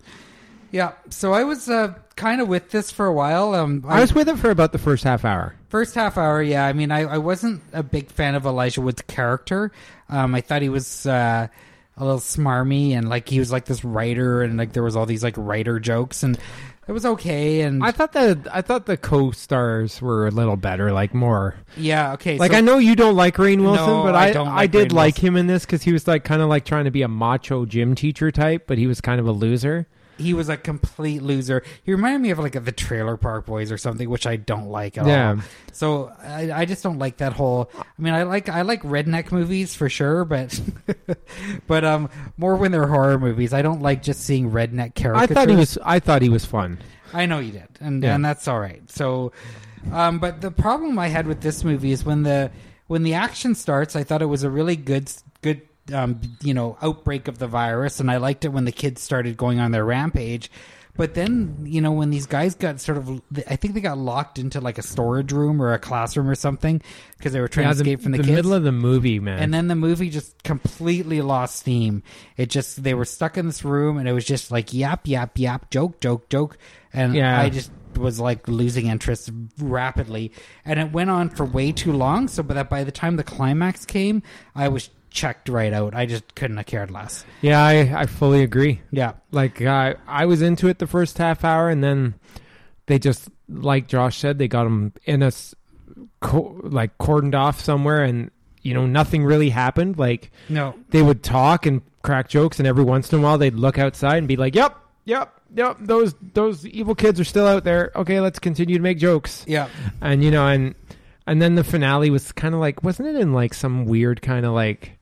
[0.72, 3.54] Yeah, so I was uh, kind of with this for a while.
[3.54, 5.54] Um, I was with it for about the first half hour.
[5.68, 6.42] first half hour.
[6.42, 9.70] Yeah, I mean, I, I wasn't a big fan of Elijah Wood's character.
[10.08, 11.46] Um, I thought he was uh,
[11.96, 15.06] a little smarmy and like he was like this writer and like there was all
[15.06, 16.38] these like writer jokes and
[16.88, 17.60] it was okay.
[17.62, 21.54] And I thought that I thought the co-stars were a little better, like more.
[21.76, 22.38] yeah, okay.
[22.38, 24.66] Like so- I know you don't like Rainn Wilson, No, but I I don't I
[24.66, 25.26] did Rainn like Wilson.
[25.28, 27.64] him in this because he was like kind of like trying to be a macho
[27.66, 29.86] gym teacher type, but he was kind of a loser.
[30.18, 31.62] He was a complete loser.
[31.84, 34.96] He reminded me of like the Trailer Park Boys or something, which I don't like
[34.98, 35.30] at Yeah.
[35.30, 35.38] all.
[35.72, 37.70] So I, I just don't like that whole.
[37.78, 40.58] I mean, I like I like redneck movies for sure, but
[41.66, 43.52] but um more when they're horror movies.
[43.52, 45.22] I don't like just seeing redneck characters.
[45.30, 46.78] I thought he was I thought he was fun.
[47.12, 48.14] I know you did, and Yeah.
[48.14, 48.82] and that's all right.
[48.90, 49.32] So,
[49.92, 52.50] um, but the problem I had with this movie is when the
[52.88, 55.10] when the action starts, I thought it was a really good
[55.42, 59.02] good um, you know outbreak of the virus, and I liked it when the kids
[59.02, 60.50] started going on their rampage.
[60.98, 63.20] But then, you know, when these guys got sort of,
[63.50, 66.80] I think they got locked into like a storage room or a classroom or something
[67.18, 68.34] because they were trying Yeah, to the, escape from the, the kids.
[68.34, 69.38] middle of the movie, man.
[69.40, 72.02] And then the movie just completely lost steam.
[72.38, 75.38] It just they were stuck in this room, and it was just like yap yap
[75.38, 76.56] yap, joke joke joke,
[76.94, 77.42] and Yeah.
[77.42, 80.32] I just was like losing interest rapidly.
[80.64, 83.24] And it went on for way too long, so but that by the time the
[83.24, 84.22] climax came,
[84.54, 85.94] I was checked right out.
[85.94, 87.24] I just couldn't have cared less.
[87.40, 88.80] yeah, I, I fully agree.
[88.90, 92.14] Yeah, Like I I was into it the first half hour, and then
[92.86, 95.32] they just like Josh said, they got him in a
[96.20, 98.30] co- like cordoned off somewhere, and
[98.62, 99.98] you know nothing really happened.
[99.98, 103.54] Like no, they would talk and crack jokes, and every once in a while they'd
[103.54, 107.64] look outside and be like, "Yep, yep, yep, those those evil kids are still out
[107.64, 107.90] there.
[107.96, 109.68] Okay, let's continue to make jokes." yeah,
[110.00, 110.74] And you know, and
[111.26, 114.44] and then the finale was kind of like, wasn't it in like some weird kind
[114.46, 114.92] of like.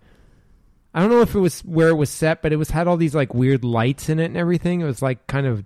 [0.94, 2.96] I don't know if it was where it was set, but it was had all
[2.96, 4.80] these like weird lights in it and everything.
[4.80, 5.64] It was like kind of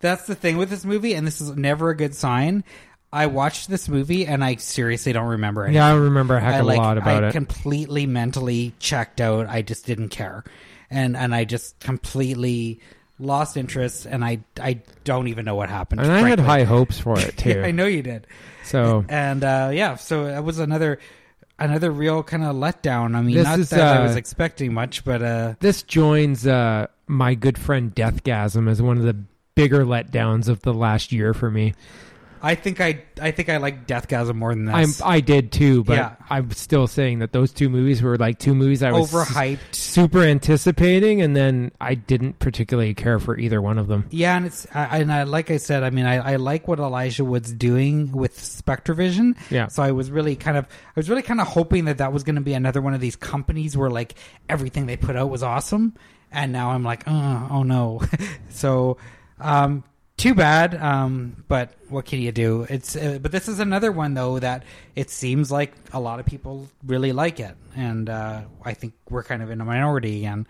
[0.00, 2.64] that's the thing with this movie, and this is never a good sign.
[3.12, 5.76] I watched this movie, and I seriously don't remember anything.
[5.76, 5.86] yeah.
[5.86, 7.32] I remember a heck I of like a lot about I it.
[7.32, 9.46] completely mentally checked out.
[9.48, 10.44] I just didn't care,
[10.90, 12.80] and and I just completely
[13.18, 16.00] lost interest, and I I don't even know what happened.
[16.00, 17.62] and I had high hopes for it too.
[17.64, 18.26] I know you did.
[18.64, 20.98] So And uh, yeah, so it was another
[21.58, 23.14] another real kind of letdown.
[23.14, 26.46] I mean, This not is, that I uh, was expecting much, but uh, this joins
[26.46, 29.16] uh, my good friend Deathgasm as one of the
[29.54, 31.74] bigger letdowns of the last year for me.
[32.44, 34.74] I think I I think I like Deathgasm more than that.
[34.74, 34.90] I'm.
[35.02, 36.16] I did too, but Yeah.
[36.28, 39.74] I'm still saying that those two movies were like two movies I was Overhyped.
[39.74, 44.04] super anticipating, and then I didn't particularly care for either one of them.
[44.10, 46.78] Yeah, and it's I, and I like I said, I mean, I, I like what
[46.78, 49.36] Elijah Wood's doing with SpectreVision.
[49.50, 49.68] Yeah.
[49.68, 52.24] So I was really kind of I was really kind of hoping that that was
[52.24, 54.16] going to be another one of these companies where like
[54.50, 55.94] everything they put out was awesome,
[56.30, 58.02] and now I'm like, oh, oh no.
[58.50, 58.98] so,
[59.40, 59.82] um,
[60.24, 60.74] too bad.
[60.74, 62.66] Um, but what can you do?
[62.70, 64.64] It's uh, but this is another one though that
[64.96, 69.22] it seems like a lot of people really like it, and uh, I think we're
[69.22, 70.46] kind of in a minority again,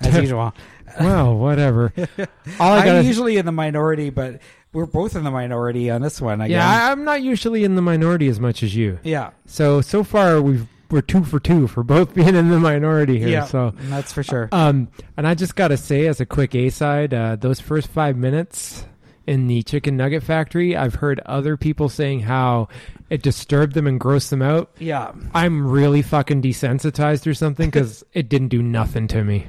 [0.00, 0.54] as usual.
[1.00, 1.92] well, whatever.
[2.60, 4.40] All I I'm usually in the minority, but
[4.74, 6.42] we're both in the minority on this one.
[6.42, 6.50] Again.
[6.58, 8.98] yeah, I'm not usually in the minority as much as you.
[9.02, 13.18] yeah, So so far we've we're two for two for both being in the minority
[13.18, 13.28] here.
[13.28, 13.44] yeah.
[13.46, 14.50] So that's for sure.
[14.52, 17.88] Um, and I just got to say, as a quick A side, uh, those first
[17.88, 18.84] five minutes
[19.26, 22.68] in the chicken nugget factory, I've heard other people saying how
[23.10, 24.70] it disturbed them and grossed them out.
[24.78, 29.46] yeah, I'm really fucking desensitized or something because it didn't do nothing to me.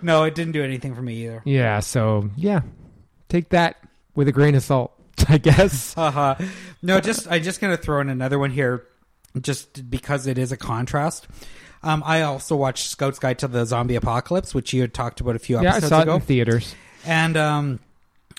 [0.00, 1.42] no, it didn't do anything for me either.
[1.44, 2.62] Yeah, so yeah,
[3.28, 3.76] take that
[4.14, 4.92] with a grain of salt,
[5.28, 5.94] I guess.
[5.96, 6.34] Uh-huh.
[6.82, 8.86] No, just I just gonna throw in another one here,
[9.40, 11.28] just because it is a contrast.
[11.84, 15.34] Um, I also watched Scout's Guide to the Zombie Apocalypse, which you had talked about
[15.34, 16.14] a few episodes yeah, I saw it ago.
[16.16, 16.74] in theaters.
[17.04, 17.80] and um,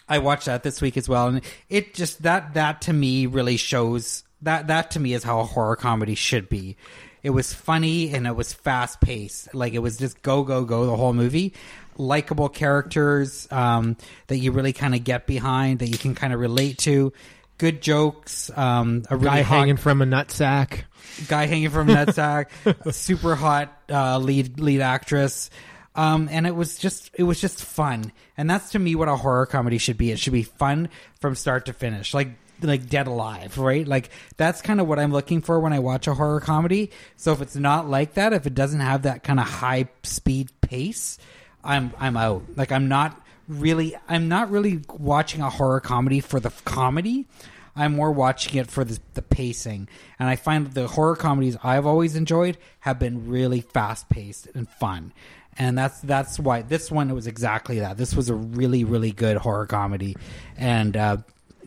[0.07, 3.57] I watched that this week as well, and it just that that to me really
[3.57, 6.75] shows that that to me is how a horror comedy should be.
[7.23, 10.85] It was funny and it was fast paced, like it was just go go go
[10.85, 11.53] the whole movie.
[11.97, 13.95] Likable characters um,
[14.27, 17.13] that you really kind of get behind, that you can kind of relate to.
[17.59, 20.81] good jokes, um, a really Guy hot hanging from a nutsack.
[21.27, 22.47] guy hanging from a nutsack,
[22.93, 25.49] super hot uh, lead lead actress.
[25.95, 29.15] Um, and it was just it was just fun, and that's to me what a
[29.15, 30.11] horror comedy should be.
[30.11, 32.29] It should be fun from start to finish, like
[32.61, 33.87] like Dead Alive, right?
[33.87, 36.91] Like that's kind of what I'm looking for when I watch a horror comedy.
[37.15, 40.49] So if it's not like that, if it doesn't have that kind of high speed
[40.61, 41.17] pace,
[41.63, 42.43] I'm I'm out.
[42.55, 47.27] Like I'm not really I'm not really watching a horror comedy for the comedy.
[47.75, 49.87] I'm more watching it for the, the pacing,
[50.19, 54.69] and I find the horror comedies I've always enjoyed have been really fast paced and
[54.69, 55.11] fun,
[55.57, 57.97] and that's that's why this one was exactly that.
[57.97, 60.15] This was a really really good horror comedy,
[60.57, 61.17] and uh,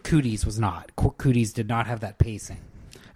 [0.02, 0.90] Cooties was not.
[0.96, 2.58] Co- Cooties did not have that pacing.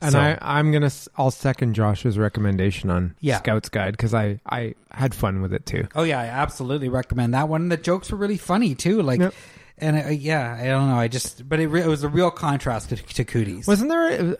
[0.02, 3.36] And So- I, I'm gonna, I'll second Josh's recommendation on Yeah.
[3.38, 5.88] Scouts Guide because I, I had fun with it too.
[5.94, 7.68] Oh yeah, I absolutely recommend that one.
[7.68, 9.02] The jokes were really funny too.
[9.02, 9.34] Like, Yep.
[9.76, 10.96] and yeah, I don't know.
[10.96, 13.66] I just, but it, re- it was a real contrast to, to Cooties.
[13.66, 14.32] Wasn't there?
[14.32, 14.36] A,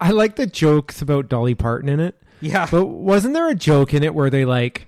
[0.00, 3.94] I like the jokes about Dolly Parton in it, yeah, but wasn't there a joke
[3.94, 4.87] in it where they like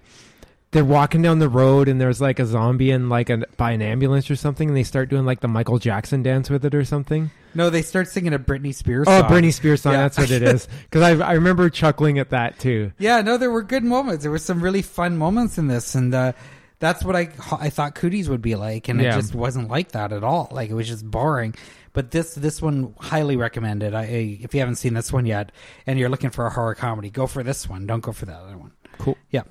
[0.72, 3.83] they're walking down the road and there's like a zombie and like an, by an
[3.83, 6.85] ambulance or something and they start doing like the Michael Jackson dance with it or
[6.85, 7.30] something?
[7.54, 9.06] no, they start singing a Britney Spears.
[9.09, 9.30] Oh, song.
[9.30, 9.94] Britney Spears song.
[9.94, 10.02] Yeah.
[10.02, 10.68] That's what it is.
[10.85, 12.92] Because I, I remember chuckling at that too.
[12.98, 14.22] Yeah, no, there were good moments.
[14.22, 16.33] There were some really fun moments in this, and uh,
[16.78, 19.14] that's what I I thought Cooties would be like, and Yeah.
[19.14, 20.48] it just wasn't like that at all.
[20.52, 21.54] Like it was just boring.
[21.92, 23.94] But this this one highly recommended.
[23.94, 25.50] I, I if you haven't seen this one yet,
[25.88, 27.85] and you're looking for a horror comedy, go for this one.
[27.87, 28.70] Don't go for that other one.
[28.98, 29.16] Cool.
[29.30, 29.42] Yeah,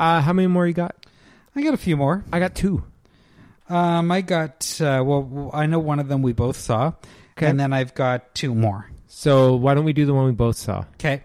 [0.00, 0.96] Uh, how many more you got?
[1.54, 2.24] I got a few more.
[2.32, 2.82] I got two.
[3.68, 6.92] Um, I got uh, well, I know one of them we both saw,
[7.36, 7.46] Okay.
[7.46, 8.90] and then I've got two more.
[9.08, 10.84] So why don't we do the one we both saw?
[10.94, 11.22] Okay,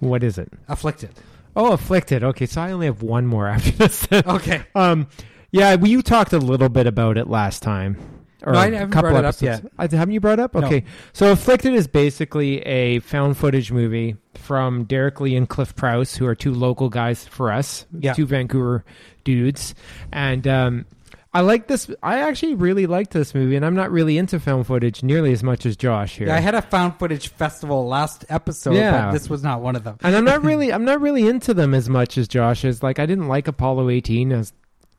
[0.00, 0.52] What is it?
[0.68, 1.10] afflicted.
[1.54, 2.22] Oh, Afflicted.
[2.24, 4.06] Okay, so I only have one more after this.
[4.12, 5.06] Okay, Um,
[5.52, 7.96] yeah, well, you talked a little bit about it last time.
[8.44, 9.66] Or No, I a haven't couple brought it up episodes.
[9.78, 10.54] I, haven't you brought it up?
[10.54, 10.66] No.
[10.66, 10.84] Okay.
[11.12, 16.26] So Afflicted is basically a found footage movie from Derek Lee and Cliff Prowse, who
[16.26, 18.12] are two local guys for us, Yeah.
[18.12, 18.84] two Vancouver
[19.24, 19.74] dudes.
[20.12, 20.84] And um,
[21.32, 21.90] I like this.
[22.02, 25.42] I actually really liked this movie, and I'm not really into found footage nearly as
[25.42, 26.28] much as Josh here.
[26.28, 29.06] yeah, I had a found footage festival last episode, Yeah.
[29.06, 29.96] but this was not one of them.
[30.02, 32.82] and I'm not really I'm not really into them as much as Josh is.
[32.82, 34.52] Like I didn't like Apollo 18 as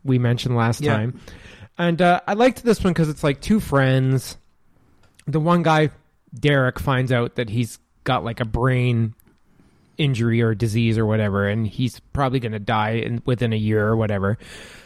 [0.04, 0.95] we mentioned last Yeah.
[0.97, 1.19] time,
[1.77, 4.37] and uh, I liked this one because it's like two friends.
[5.27, 5.89] The one guy,
[6.37, 9.13] Derek, finds out that he's got like a brain
[9.97, 13.85] injury or disease or whatever, and he's probably going to die in, within a year
[13.87, 14.37] or whatever.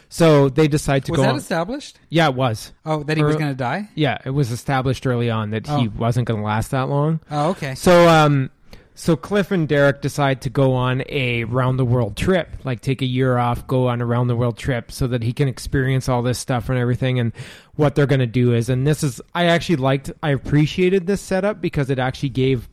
[0.08, 1.22] So they decide to Was go.
[1.22, 1.98] Was that on- established?
[2.10, 2.72] yeah, it was.
[2.84, 3.88] Oh, that he was going to die?
[3.94, 5.92] Yeah, it was established early on that he Oh.
[5.96, 7.20] wasn't going to last that long.
[7.30, 7.74] Oh, okay.
[7.74, 8.50] So um
[8.94, 13.00] so Cliff and Derek decide to go on a round the world trip, like take
[13.00, 16.08] a year off, go on a round the world trip so that he can experience
[16.08, 17.32] all this stuff and everything and
[17.76, 21.22] what they're going to do is and this is I actually liked I appreciated this
[21.22, 22.68] setup because it actually gave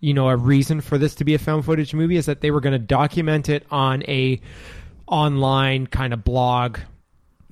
[0.00, 2.50] you know a reason for this to be a found footage movie is that they
[2.50, 4.40] were going to document it on a
[5.06, 6.78] online kind of blog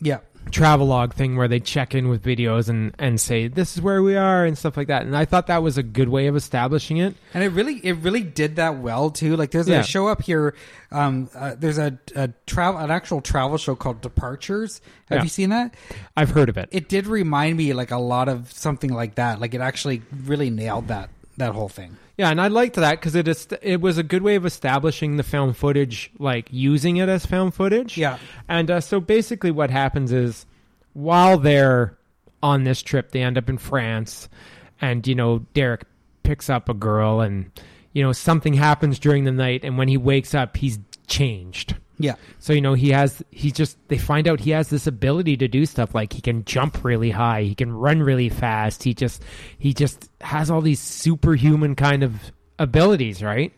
[0.00, 0.20] Yeah.
[0.48, 4.16] Travelogue thing where they check in with videos and and say this is where we
[4.16, 6.96] are and stuff like that and i thought that was a good way of establishing
[6.98, 9.36] it And it really, it really did that well too.
[9.36, 9.80] Like, there's Yeah.
[9.80, 10.54] a show up here.
[10.90, 14.80] Um, uh, there's a, a travel, an actual travel show called Departures.
[15.10, 15.22] Have Yeah.
[15.24, 15.74] you seen that?
[16.16, 19.40] i've heard of it It did remind me like a lot of something like that.
[19.40, 21.96] Like, it actually really nailed that that whole thing.
[22.18, 25.16] Yeah and i liked that because it is it was a good way of establishing
[25.16, 28.18] the found footage like using it as found footage Yeah.
[28.48, 30.44] and uh, so basically what happens is
[30.92, 31.96] while they're
[32.42, 34.28] on this trip they end up in france
[34.80, 35.84] and you know derek
[36.24, 37.50] picks up a girl and
[37.94, 42.14] you know something happens during the night and when he wakes up he's changed Yeah.
[42.38, 45.48] So you know he has he just they find out he has this ability to
[45.48, 48.84] do stuff like he can jump really high, he can run really fast.
[48.84, 49.22] He just
[49.58, 52.14] he just has all these superhuman kind of
[52.58, 53.52] abilities, right?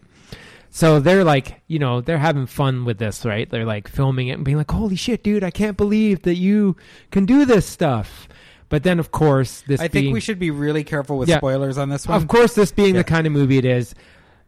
[0.73, 3.51] So they're like, you know, they're having fun with this, right?
[3.51, 6.77] They're like filming it and being like, "Holy shit, dude, I can't believe that you
[7.11, 8.29] can do this stuff."
[8.69, 11.39] But then of course, this I think we should be really careful with Yeah.
[11.39, 12.17] spoilers on this one.
[12.17, 13.01] of course, this being Yeah.
[13.01, 13.97] the kind of movie it is,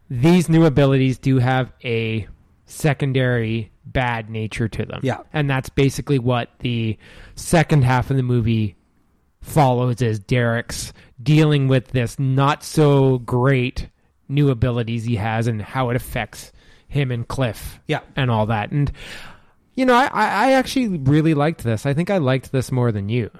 [0.09, 2.28] these new abilities do have a
[2.66, 5.00] secondary bad nature to them.
[5.02, 5.18] Yeah.
[5.32, 6.96] And that's basically what the
[7.34, 8.76] second half of the movie
[9.40, 10.92] follows is Derek's
[11.22, 13.88] dealing with this not so great
[14.28, 16.52] new abilities he has and how it affects
[16.88, 18.00] him and Cliff Yeah.
[18.16, 18.70] and all that.
[18.70, 18.90] And
[19.74, 21.86] you know, I, I I actually really liked this.
[21.86, 23.30] I think I liked this more than you.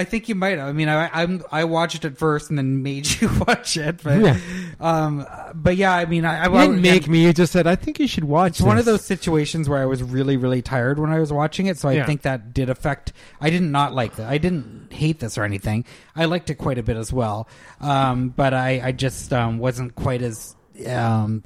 [0.00, 0.58] I think you might.
[0.58, 0.68] have.
[0.68, 4.20] I mean, I I'm, I watched it first and then made you watch it, but
[4.20, 4.38] Yeah.
[4.80, 7.24] um, but yeah, I mean, I, I you didn't make me.
[7.24, 8.52] You just said I think you should watch.
[8.52, 11.66] It's one of those situations where I was really, really tired when I was watching
[11.66, 12.06] it, so I Yeah.
[12.06, 13.12] think that did affect.
[13.40, 14.28] I did not not like that.
[14.28, 15.84] I didn't hate this or anything.
[16.14, 17.48] I liked it quite a bit as well,
[17.80, 20.54] um, but I, I just um, wasn't quite as
[20.86, 21.42] um,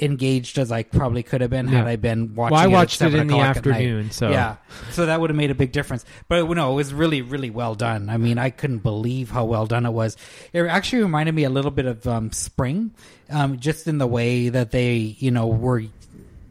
[0.00, 1.90] engaged as I probably could have been had Yeah.
[1.92, 2.52] I been watching.
[2.54, 3.72] Well, I it at watched it 7 in the o'clock at night.
[3.74, 4.56] afternoon, so Yeah,
[4.92, 6.04] so that would have made a big difference.
[6.28, 8.08] But no, it was really, really well done.
[8.08, 10.16] I mean, I couldn't believe how well done it was.
[10.52, 12.92] It actually reminded me a little bit of um, Spring,
[13.30, 15.82] um, just in the way that they, you know, were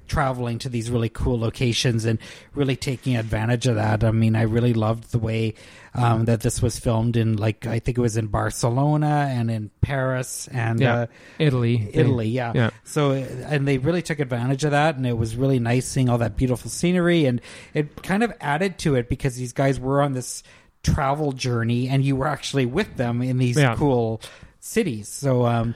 [0.10, 2.19] traveling to these really cool locations and
[2.54, 4.04] really taking advantage of that.
[4.04, 5.54] I mean, I really loved the way
[5.93, 9.72] um, that this was filmed in, like, I think it was in Barcelona and in
[9.82, 10.95] Paris and Yeah.
[11.02, 11.06] uh,
[11.39, 11.89] Italy.
[11.93, 12.52] Italy, yeah.
[12.54, 12.69] Yeah.
[12.84, 16.17] So, and they really took advantage of that, and it was really nice seeing all
[16.19, 17.41] that beautiful scenery, and
[17.74, 20.43] it kind of added to it because these guys were on this
[20.84, 23.76] travel journey, and you were actually with them in these Yeah.
[23.76, 24.22] cool
[24.60, 25.08] cities.
[25.08, 25.74] So, um,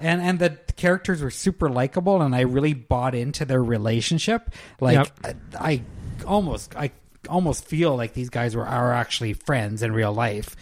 [0.00, 4.50] and and the characters were super likable, and I really bought into their relationship.
[4.80, 5.36] Like, Yep.
[5.58, 5.82] I, I
[6.26, 6.90] almost, I
[7.28, 10.54] almost feel like these guys were are actually friends in real life.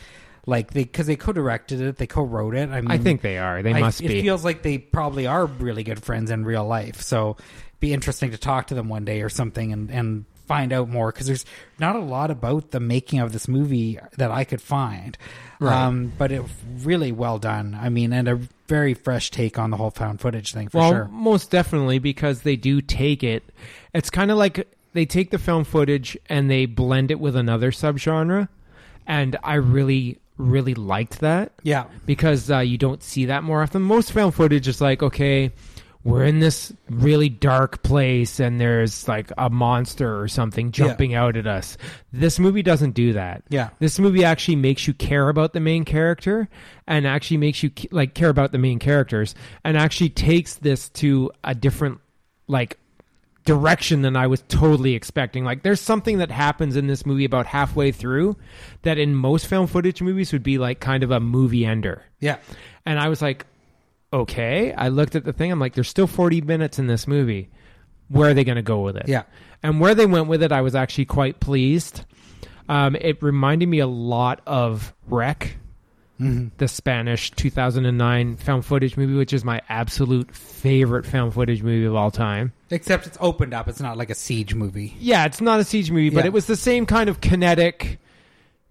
[0.47, 2.69] Like they, because they co-directed it, they co-wrote it.
[2.69, 3.63] I mean, I think they are.
[3.63, 4.21] They I- must it be.
[4.23, 7.01] feels like they probably are really good friends in real life.
[7.01, 7.39] So,
[7.81, 11.11] be interesting to talk to them one day or something and and find out more
[11.13, 11.45] because there's
[11.79, 15.17] not a lot about the making of this movie that I could find.
[15.61, 15.75] Right.
[15.85, 16.43] Um, but it
[16.83, 17.79] really well done.
[17.81, 20.91] I mean, and a very fresh take on the whole found footage thing for well,
[20.93, 21.05] sure.
[21.13, 23.43] most definitely because they do take it.
[23.95, 27.71] It's kind of like they take the film footage and they blend it with another
[27.71, 28.49] subgenre,
[29.07, 31.85] and I really, really liked that Yeah.
[32.07, 33.83] because uh, you don't see that more often.
[33.83, 35.53] Most found footage is like, okay,
[36.05, 41.35] we're in this really dark place and there's like a monster or something jumping out
[41.35, 41.79] at us.
[42.13, 43.43] This movie doesn't do that.
[43.49, 43.71] Yeah.
[43.79, 46.49] This movie actually makes you care about the main character
[46.87, 51.31] and actually makes you like care about the main characters and actually takes this to
[51.43, 52.01] a different
[52.49, 52.79] like
[53.47, 55.45] direction than I was totally expecting.
[55.45, 58.37] Like there's something that happens in this movie about halfway through
[58.83, 62.03] that in most found footage movies would be like kind of a movie ender.
[62.21, 62.37] Yeah.
[62.85, 63.47] And I was like,
[64.21, 64.73] okay.
[64.73, 65.51] I looked at the thing.
[65.53, 67.51] I'm like, there's still 40 minutes in this movie.
[68.09, 69.09] Where are they going to go with it?
[69.09, 69.23] Yeah.
[69.63, 72.05] And where they went with it, I was actually quite pleased.
[72.69, 75.57] Um, it reminded me a lot of REC,
[76.21, 76.51] Mm-hmm.
[76.59, 81.97] the Spanish 2009 found footage movie, which is my absolute favorite found footage movie of
[81.97, 82.53] all time.
[82.71, 83.67] Except it's opened up.
[83.67, 84.95] It's not like a siege movie.
[85.01, 86.27] Yeah, it's not a siege movie, but Yeah.
[86.29, 87.99] it was the same kind of kinetic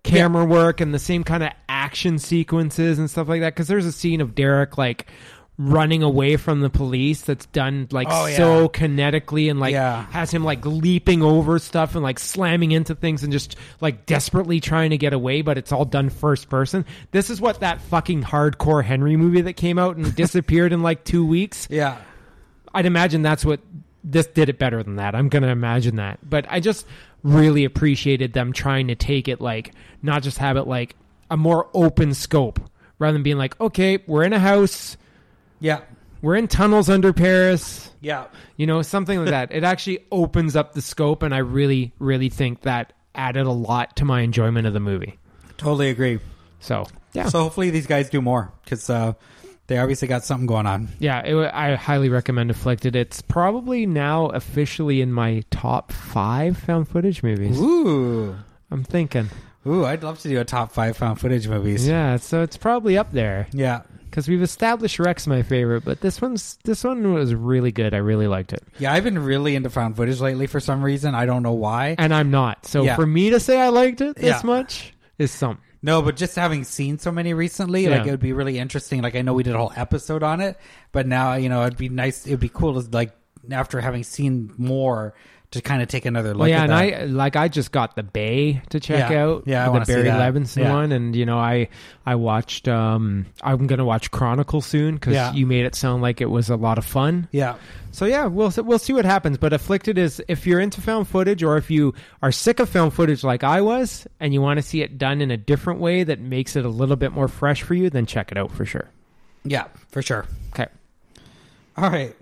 [0.03, 3.53] camera work and the same kind of action sequences and stuff like that.
[3.53, 5.07] Because there's a scene of Derek like
[5.57, 8.37] running away from the police that's done like Oh, yeah.
[8.37, 10.05] so kinetically and like Yeah.
[10.07, 14.59] has him like leaping over stuff and like slamming into things and just like desperately
[14.59, 16.85] trying to get away, but it's all done first person.
[17.11, 21.03] This is what that fucking hardcore Henry movie that came out and disappeared in like
[21.03, 21.67] two weeks.
[21.69, 21.97] Yeah.
[22.73, 23.59] I'd imagine that's what
[24.03, 25.13] this did it better than that.
[25.13, 26.17] I'm to imagine that.
[26.27, 26.87] But I just
[27.21, 30.95] really appreciated them trying to take it like not just have it like
[31.29, 32.59] a more open scope
[32.97, 34.97] rather than being like, okay, we're in a house,
[35.63, 35.79] Yeah.
[36.21, 38.25] we're in tunnels under Paris, Yeah.
[38.57, 39.51] you know, something like that.
[39.55, 43.95] It actually opens up the scope and I really really think that added a lot
[43.97, 45.17] to my enjoyment of the movie.
[45.57, 46.19] Totally agree.
[46.59, 47.29] So, yeah.
[47.29, 49.13] So hopefully these guys do more because uh,
[49.67, 50.89] they obviously got something going on.
[50.99, 52.95] Yeah, it, I highly recommend Afflicted.
[52.95, 57.59] It's probably now officially in my top five found footage movies.
[57.59, 58.35] Ooh.
[58.71, 59.29] I'm thinking.
[59.67, 61.87] Ooh, I'd love to do a top five found footage movies.
[61.87, 63.83] Yeah, so it's probably up there Yeah.
[64.13, 67.95] Because we've established REC's my favorite, but this one's this one was really good.
[67.95, 71.15] I really liked it, Yeah, I've been really into found footage lately for some reason.
[71.15, 71.95] I don't know why.
[71.97, 72.67] and I'm not.
[72.67, 72.95] So Yeah.
[72.95, 74.41] for me to say I liked it this Yeah.
[74.43, 75.63] much is something.
[75.81, 79.01] No, but just having seen so many recently, like it would be really interesting.
[79.01, 80.59] Like I know we did a whole episode on it,
[80.91, 82.27] but now you know it'd be nice.
[82.27, 83.15] It'd be cool to like
[83.51, 85.15] after having seen more
[85.53, 86.39] to kind of take another look.
[86.41, 87.01] Well, yeah, and that.
[87.01, 89.23] I like I just got the Bay to check Yeah.
[89.25, 89.43] out.
[89.47, 90.03] Yeah, I the Barry.
[90.09, 90.73] Levinson Yeah.
[90.73, 91.69] one, and you know I
[92.05, 92.67] I watched.
[92.67, 95.31] um I'm gonna watch Chronicle soon because Yeah.
[95.33, 97.27] you made it sound like it was a lot of fun.
[97.31, 97.55] yeah,
[97.91, 99.37] So yeah, we'll we'll see what happens.
[99.37, 102.93] But Afflicted is if you're into found footage or if you are sick of found
[102.93, 106.03] footage like I was and you want to see it done in a different way
[106.03, 108.65] that makes it a little bit more fresh for you, then check it out for
[108.65, 108.89] sure.
[109.45, 110.25] yeah, for sure.
[110.53, 110.67] Okay.
[111.77, 112.15] All right.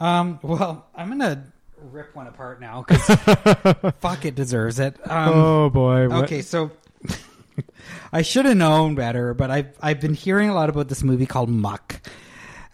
[0.00, 1.44] Um, well, I'm gonna
[1.92, 3.04] rip one apart now because
[4.00, 4.96] fuck, it deserves it.
[5.08, 6.08] Um, oh boy.
[6.08, 6.70] What- Okay, so
[8.12, 11.26] I should have known better, but I've I've been hearing a lot about this movie
[11.26, 12.00] called Muck,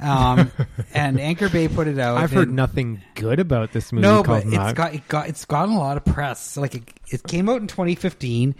[0.00, 0.50] um,
[0.94, 2.18] and Anchor Bay put it out.
[2.18, 4.74] I've heard nothing good about this movie no, called but it's Muck.
[4.76, 6.56] got it got it's gotten a lot of press.
[6.56, 8.54] Like it, it came out in 2015,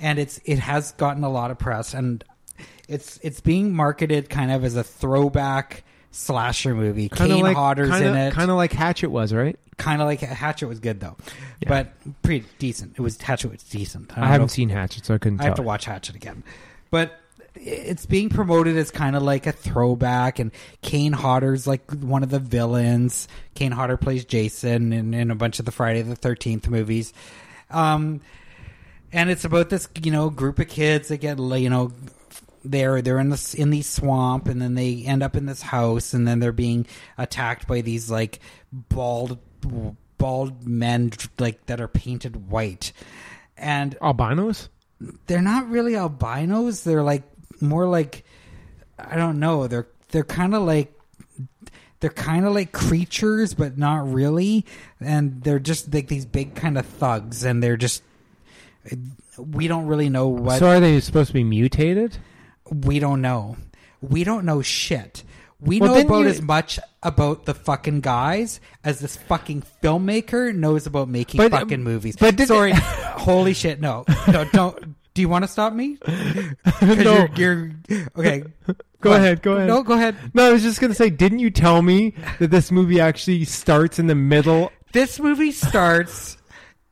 [0.00, 2.24] and it's it has gotten a lot of press, and
[2.88, 7.08] it's it's being marketed kind of as a throwback slasher movie.
[7.08, 8.32] Kind of Kane like Hodder's kinda, in it.
[8.34, 9.58] Kind of like Hatchet was, right?
[9.78, 11.16] kind of like Hatchet was good though,
[11.60, 11.68] Yeah.
[11.70, 12.96] but pretty decent.
[12.98, 14.12] It was Hatchet was decent.
[14.12, 16.42] I, don't haven't if- seen Hatchet, so I couldn't I have to watch Hatchet again,
[16.90, 17.18] but
[17.54, 20.50] it's being promoted as kind of like a throwback, and
[20.82, 23.26] Kane Hodder's like one of the villains.
[23.54, 27.14] Kane Hodder plays Jason in, in a bunch of the Friday the Thirteenth movies,
[27.70, 28.20] um,
[29.12, 31.90] and it's about this you know group of kids that get you know
[32.64, 36.12] they're they're in this in the swamp and then they end up in this house
[36.12, 36.86] and then they're being
[37.16, 38.40] attacked by these like
[38.72, 39.38] bald
[40.18, 42.92] bald men like that are painted white
[43.56, 44.68] and Albinos?
[45.26, 47.22] they're not really albinos they're like
[47.60, 48.24] more like
[48.98, 50.92] i don't know they're they're kind of like
[52.00, 54.64] they're kind of like creatures but not really
[55.00, 58.02] and they're just like these big kind of thugs and they're just
[59.38, 62.16] we don't really know what So are they supposed to be mutated?
[62.70, 63.56] We don't know.
[64.00, 65.22] We don't know shit.
[65.60, 70.54] We Well, know about you- as much about the fucking guys as this fucking filmmaker
[70.54, 72.16] knows about making But- fucking um, movies.
[72.18, 74.94] but did- sorry, holy shit, no, no, don't.
[75.12, 75.98] Do you want to stop me?
[76.82, 77.26] No.
[77.36, 78.44] you're, you're okay.
[79.02, 79.68] Go ahead, go ahead.
[79.68, 80.16] No, go ahead.
[80.34, 83.98] No, I was just gonna say, didn't you tell me that this movie actually starts
[83.98, 84.70] in the middle?
[84.92, 86.36] This movie starts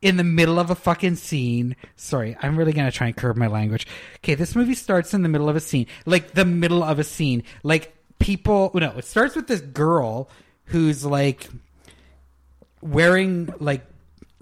[0.01, 1.75] in the middle of a fucking scene.
[1.95, 3.87] Sorry, I'm really gonna try and curb my language.
[4.17, 7.03] Okay, this movie starts in the middle of a scene, like the middle of a
[7.03, 8.71] scene, like people.
[8.73, 10.29] No, it starts with this girl
[10.65, 11.49] who's like
[12.81, 13.85] wearing like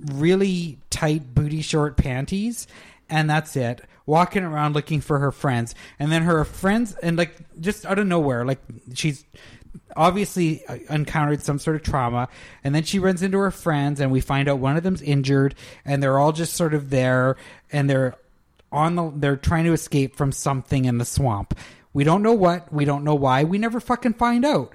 [0.05, 2.67] really tight booty short panties
[3.09, 7.35] and that's it walking around looking for her friends and then her friends and like
[7.59, 8.59] just out of nowhere like
[8.93, 9.25] she's
[9.95, 12.27] obviously uh, encountered some sort of trauma
[12.63, 15.55] and then she runs into her friends and we find out one of them's injured
[15.85, 17.35] and they're all just sort of there
[17.71, 18.15] and they're
[18.71, 21.57] on the they're trying to escape from something in the swamp.
[21.93, 24.73] We don't know what we don't know why we never fucking find out.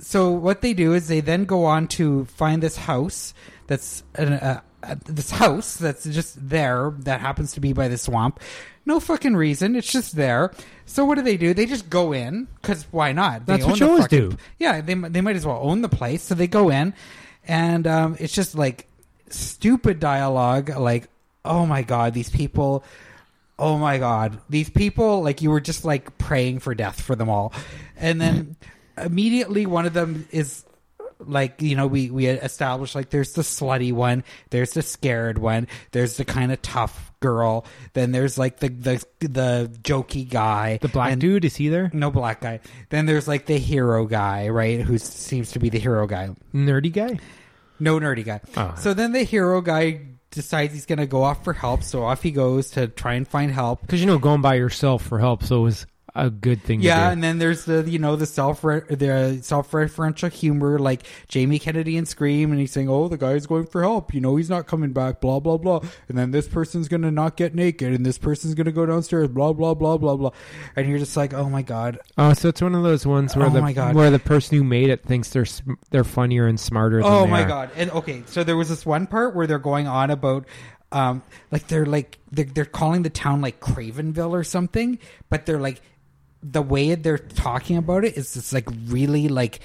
[0.00, 3.34] So what they do is they then go on to find this house
[3.66, 7.98] that's an, uh, uh, this house that's just there that happens to be by the
[7.98, 8.40] swamp
[8.86, 9.76] no fucking reason.
[9.76, 10.52] It's just there.
[10.86, 11.52] So what do they do?
[11.52, 13.44] They just go in because why not?
[13.46, 14.36] They That's what own you the always fucking- do.
[14.58, 16.22] yeah they, they might as well own the place.
[16.22, 16.94] So they go in
[17.48, 18.86] and um, it's just like
[19.28, 21.08] stupid dialogue like
[21.44, 22.84] oh my god these people
[23.58, 27.28] oh my god these people like you were just like praying for death for them
[27.28, 27.52] all.
[27.96, 28.56] And then
[28.98, 30.64] immediately one of them is
[31.18, 35.66] like you know we we established like there's the slutty one there's the scared one
[35.92, 37.64] there's the kind of tough girl
[37.94, 41.90] then there's like the the the jokey guy The black and- dude is he there?
[41.94, 42.60] no black guy
[42.90, 46.92] then there's like the hero guy right who seems to be the hero guy Nerdy
[46.92, 47.18] guy?
[47.78, 48.40] no nerdy guy.
[48.56, 48.74] Oh.
[48.78, 50.00] So then the hero guy
[50.30, 51.82] decides he's going to go off for help.
[51.82, 53.82] So off he goes to try and find help.
[53.82, 55.86] Because you know, going by yourself for help, so it was
[56.16, 56.80] a good thing.
[56.80, 57.12] Yeah, to do.
[57.12, 61.96] and then there's the you know the self the self referential humor like Jamie Kennedy
[61.96, 64.14] and Scream, and he's saying, "Oh, the guy's going for help.
[64.14, 65.80] You know, he's not coming back." Blah blah blah.
[66.08, 69.28] And then this person's gonna not get naked, and this person's gonna go downstairs.
[69.28, 70.30] Blah blah blah blah blah.
[70.74, 73.46] And you're just like, "Oh my god, Oh, so it's one of those ones where
[73.46, 73.94] Oh the my God.
[73.94, 75.46] where the person who made it thinks they're
[75.90, 77.02] they're funnier and smarter.
[77.02, 77.48] Than Oh my are.
[77.48, 77.70] god!
[77.76, 80.46] And okay, so there was this one part where they're going on about,
[80.92, 84.98] um, like they're like they're, they're calling the town like Cravenville or something,
[85.28, 85.80] but they're like
[86.50, 89.60] the way they're talking about it is just like really like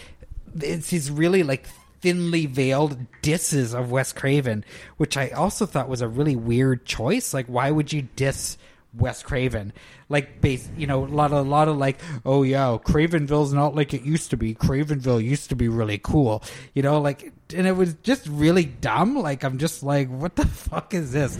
[0.55, 1.67] it's these really like
[2.01, 4.65] thinly veiled disses of Wes Craven,
[4.97, 7.34] which I also thought was a really weird choice.
[7.34, 8.57] Like, why would you diss
[8.93, 9.71] Wes Craven?
[10.09, 13.75] Like, base, you know, a lot of a lot of like, oh yeah, Cravenville's not
[13.75, 14.55] like it used to be.
[14.55, 19.15] Cravenville used to be really cool, you know, like, and it was just really dumb.
[19.15, 21.38] Like, I'm just like, what the fuck is this?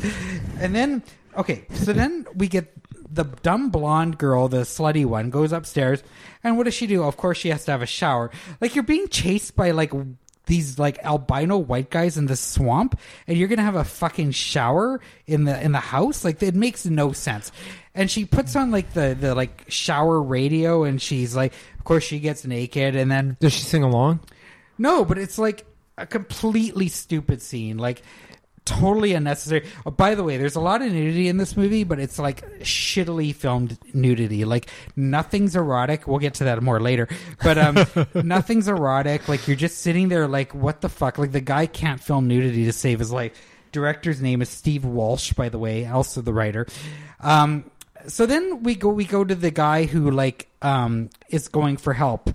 [0.60, 1.04] And then,
[1.36, 2.81] okay, so then we get
[3.14, 6.02] the dumb blonde girl, the slutty one, goes upstairs,
[6.44, 7.04] and what does she do?
[7.04, 8.32] Of course, she has to have a shower.
[8.62, 9.92] Like you're being chased by like
[10.48, 15.00] these like albino white guys in the swamp, and you're gonna have a fucking shower
[15.28, 16.24] in the in the house.
[16.26, 17.52] Like it makes no sense.
[17.94, 22.04] And she puts on like the the like shower radio, and she's like, of course,
[22.04, 24.22] she gets naked, and then Does she sing along?
[24.78, 25.66] no, but it's like
[25.98, 27.78] a completely stupid scene.
[27.78, 28.02] Like
[28.66, 29.68] totally unnecessary.
[29.86, 32.60] Oh, by the way, there's a lot of nudity in this movie, but it's like
[32.60, 34.46] shittily filmed nudity.
[34.46, 36.08] Like nothing's erotic.
[36.08, 37.08] We'll get to that more later.
[37.44, 39.28] But um nothing's erotic.
[39.28, 41.18] Like you're just sitting there like what the fuck?
[41.18, 43.34] Like the guy can't film nudity to save his life.
[43.72, 46.68] Director's name is Steve Wolsh, by the way, also the writer.
[47.20, 47.66] Um
[48.08, 51.94] so then we go we go to the guy who like um is going for
[51.94, 52.30] help.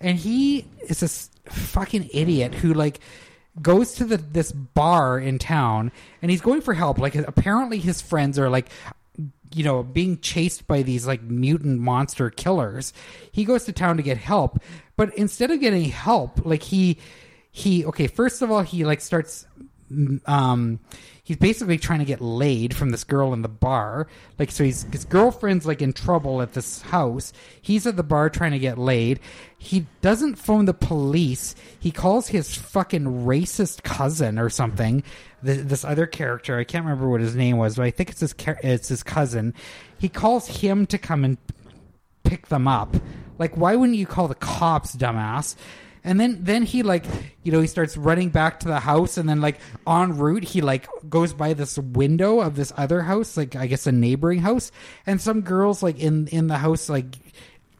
[0.00, 3.00] And he is this fucking idiot who like
[3.60, 5.92] goes to the this bar in town
[6.22, 6.98] and he's going for help.
[6.98, 8.70] Like apparently his friends are like
[9.52, 12.92] you know being chased by these like mutant monster killers.
[13.32, 14.60] He goes to town to get help
[14.96, 16.98] but instead of getting help like he
[17.50, 19.46] he okay first of all he like starts
[20.26, 20.78] um
[21.24, 24.06] he's basically trying to get laid from this girl in the bar.
[24.38, 27.32] Like so he's his girlfriend's like in trouble at this house.
[27.60, 29.20] He's at the bar trying to get laid.
[29.58, 31.54] He doesn't phone the police.
[31.78, 35.02] He calls his fucking racist cousin or something.
[35.44, 38.20] Th- this other character i can't remember what his name was but i think it's
[38.20, 39.54] his it's his cousin.
[39.98, 41.38] He calls him to come and
[42.24, 42.96] pick them up.
[43.38, 45.56] Like, why wouldn't you call the cops, dumbass?
[46.02, 47.04] And then, then he like,
[47.42, 50.60] you know, he starts running back to the house, and then like en route, he
[50.60, 54.72] like goes by this window of this other house, like I guess a neighboring house,
[55.06, 57.16] and some girls like in in the house, like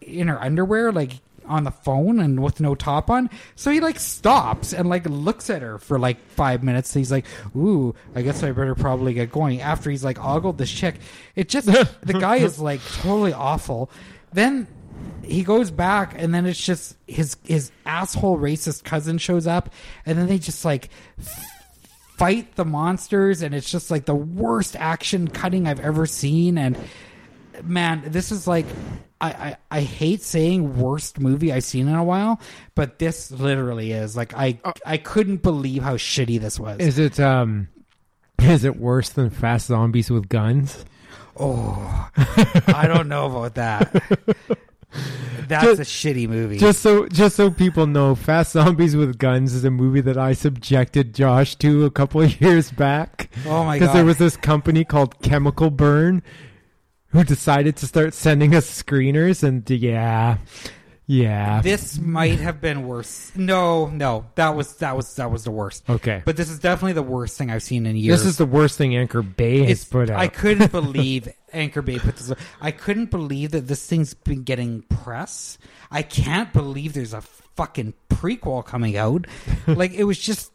[0.01, 1.13] in her underwear, like
[1.47, 3.29] on the phone and with no top on.
[3.57, 6.95] So he like stops and like looks at her for like five minutes.
[6.95, 10.71] He's like, "Ooh, I guess I better probably get going." After he's like ogled this
[10.71, 10.97] chick,
[11.35, 13.91] it just the guy is like totally awful.
[14.33, 14.69] Then
[15.23, 19.71] he goes back and then it's just his his asshole racist cousin shows up
[20.07, 20.91] and then they just like
[22.17, 26.77] fight the monsters and it's just like the worst action cutting I've ever seen and
[27.63, 28.67] man this is like
[29.21, 32.41] I, I, I hate saying worst movie I've seen in a while,
[32.75, 36.79] but this literally is like I I couldn't believe how shitty this was.
[36.81, 37.69] Is it um
[38.41, 40.87] is it worse than Fast Zombies with guns?
[41.41, 44.59] oh, I don't know about that.
[45.49, 46.59] That's Just- a shitty movie.
[46.59, 50.33] Just so just so people know, Fast Zombies with Guns is a movie that I
[50.33, 53.31] subjected Josh to a couple of years back.
[53.47, 53.81] oh my god.
[53.81, 56.23] Because there was this company called Chemical Burn
[57.09, 60.39] who decided to start sending us screeners and yeah.
[61.11, 61.61] Yeah.
[61.61, 63.33] this might have been worse.
[63.35, 65.83] No, no, that was that was that was the worst.
[65.91, 66.23] okay.
[66.25, 68.21] But this is definitely the worst thing I've seen in years.
[68.21, 70.21] This is the worst thing Anchor Bay has it's, put out.
[70.21, 72.33] I couldn't believe Anchor Bay put this.
[72.61, 75.59] I couldn't believe that this thing's been getting press.
[75.91, 77.23] I can't believe there's a
[77.57, 79.27] fucking prequel coming out.
[79.67, 80.53] like it was just.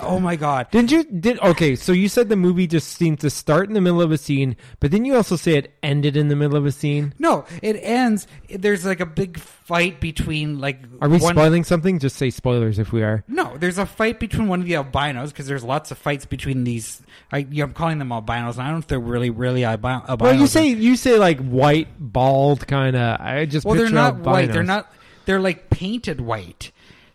[0.00, 0.70] Oh my god!
[0.70, 3.80] Didn't you did okay, so you said the movie just seemed to start in the
[3.80, 6.66] middle of a scene, but then you also say it ended in the middle of
[6.66, 7.14] a scene.
[7.18, 8.26] No, it ends.
[8.48, 10.78] There's like a big fight between like.
[11.00, 11.98] Are we one, spoiling something?
[11.98, 13.24] Just say spoilers if we are.
[13.28, 16.64] No, there's a fight between one of the albinos because there's lots of fights between
[16.64, 17.02] these.
[17.30, 18.56] I, I'm calling them albinos.
[18.56, 20.20] And I don't know if they're really, really albi- albinos.
[20.20, 23.20] Well, you say you say like white, bald kind of.
[23.20, 24.52] I just Well, they're not white.
[24.52, 24.92] They're not.
[25.24, 26.72] They're like painted white.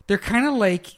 [0.08, 0.96] They're kind of like.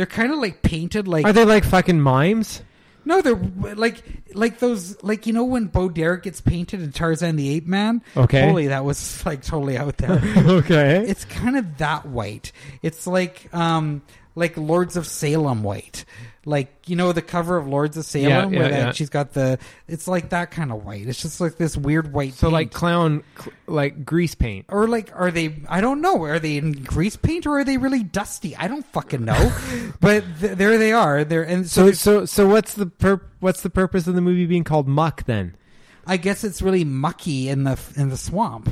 [0.00, 1.26] They're kind of like painted like.
[1.26, 2.62] Are they like fucking mimes?
[3.04, 4.02] no, they're like
[4.34, 8.02] like those like you know when Bo Derek gets painted in Tarzan the Ape Man.
[8.16, 8.48] Okay.
[8.48, 10.12] Holy, that was like totally out there.
[10.36, 11.04] okay.
[11.06, 12.52] it's kind of that white.
[12.82, 14.00] It's like um
[14.34, 16.06] like Lords of Salem white.
[16.50, 18.92] Like you know the cover of Lords of Salem Yeah, where yeah, that yeah.
[18.92, 21.06] she's got the it's like that kind of white.
[21.06, 22.52] It's just like this weird white so paint.
[22.52, 24.66] like clown, cl- like grease paint.
[24.68, 26.24] or like are they I don't know.
[26.24, 28.56] Are they in grease paint or are they really dusty?
[28.56, 29.52] I don't fucking know.
[30.00, 31.22] but th- there they are.
[31.24, 34.46] They're and so, So so so what's the pur- what's the purpose of the movie
[34.46, 35.56] being called Muck then?
[36.06, 38.68] I guess it's really mucky in the in the swamp.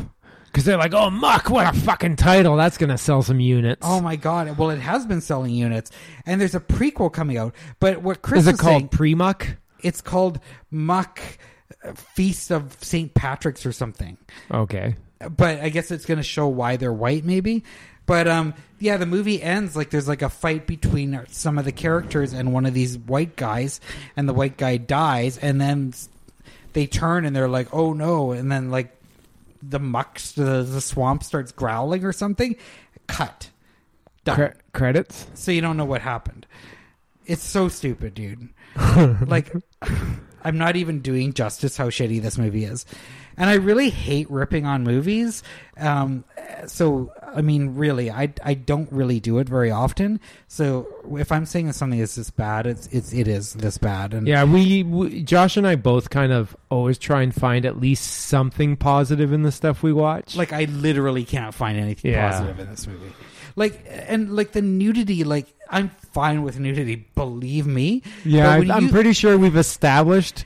[0.48, 2.56] Because they're like, oh Muck, what a fucking title!
[2.56, 3.82] That's gonna sell some units.
[3.84, 4.56] Oh my god!
[4.58, 5.90] Well, it has been selling units,
[6.26, 7.54] and there's a prequel coming out.
[7.80, 9.46] But what Chris is it called Pre Muck?
[9.82, 10.40] It's called
[10.70, 11.20] Muck
[11.84, 13.12] uh, Feast of St.
[13.14, 14.16] Patrick's or something.
[14.50, 14.96] Okay.
[15.20, 17.64] But I guess it's going to show why they're white, maybe.
[18.06, 21.72] But um, yeah, the movie ends like there's like a fight between some of the
[21.72, 23.80] characters and one of these white guys,
[24.16, 25.92] and the white guy dies, and then
[26.72, 28.97] they turn and they're like, "Oh no!" And then like
[29.62, 32.56] the muck, the, the swamp starts growling or something.
[33.06, 33.50] Cut.
[34.24, 35.26] Done Cre- credits.
[35.34, 36.46] so you don't know what happened.
[37.26, 38.48] It's so stupid, dude.
[39.26, 39.52] like,
[40.44, 42.86] I'm not even doing justice how shitty this movie is,
[43.36, 45.42] and I really hate ripping on movies.
[45.78, 46.24] Um,
[46.66, 50.20] so I mean, really, I I don't really do it very often.
[50.46, 50.86] So
[51.18, 54.26] if I'm saying that something is this bad, it's it's it is this bad, and
[54.26, 58.04] Yeah, we, we Josh and I both kind of always try and find at least
[58.28, 60.36] something positive in the stuff we watch.
[60.36, 62.30] like I literally can't find anything Yeah.
[62.30, 63.12] positive in this movie.
[63.56, 68.02] Like and like the nudity, like I'm fine with nudity, believe me.
[68.24, 70.44] yeah, I, I'm pretty sure we've established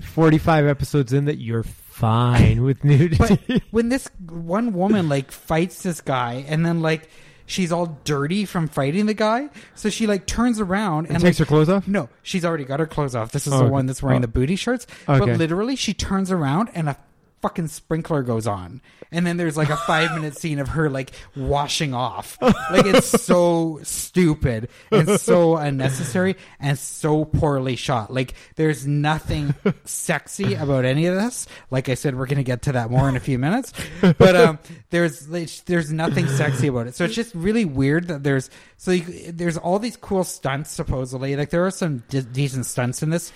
[0.00, 3.16] 45 episodes in that you're fine with nudity.
[3.18, 7.08] But when this one woman like fights this guy, and then like
[7.46, 11.40] she's all dirty from fighting the guy, so she like turns around and, and takes
[11.40, 11.88] like, her clothes off.
[11.88, 13.32] no, she's already got her clothes off.
[13.32, 14.22] This is Oh, the one that's wearing Oh.
[14.22, 14.86] the booty shirts.
[15.08, 15.18] Okay.
[15.18, 16.96] But literally, she turns around and a
[17.40, 18.80] fucking sprinkler goes on.
[19.12, 22.38] And then there's like a five minute scene of her like washing off.
[22.40, 28.12] Like it's so stupid and so unnecessary and so poorly shot.
[28.12, 31.46] Like there's nothing sexy about any of this.
[31.70, 33.72] Like i said we're gonna get to that more in a few minutes.
[34.00, 34.58] But um
[34.90, 35.26] there's
[35.64, 36.94] there's nothing sexy about it.
[36.94, 41.34] So it's just really weird that there's so you, there's all these cool stunts supposedly.
[41.34, 43.32] Like there are some de- decent stunts in this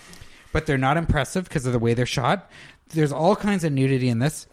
[0.55, 2.49] but they're not impressive because of the way they're shot
[2.89, 4.47] there's all kinds of nudity in this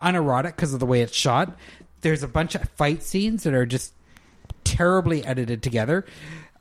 [0.00, 1.56] unerotic because of the way it's shot.
[2.00, 3.92] There's a bunch of fight scenes that are just
[4.64, 6.04] terribly edited together.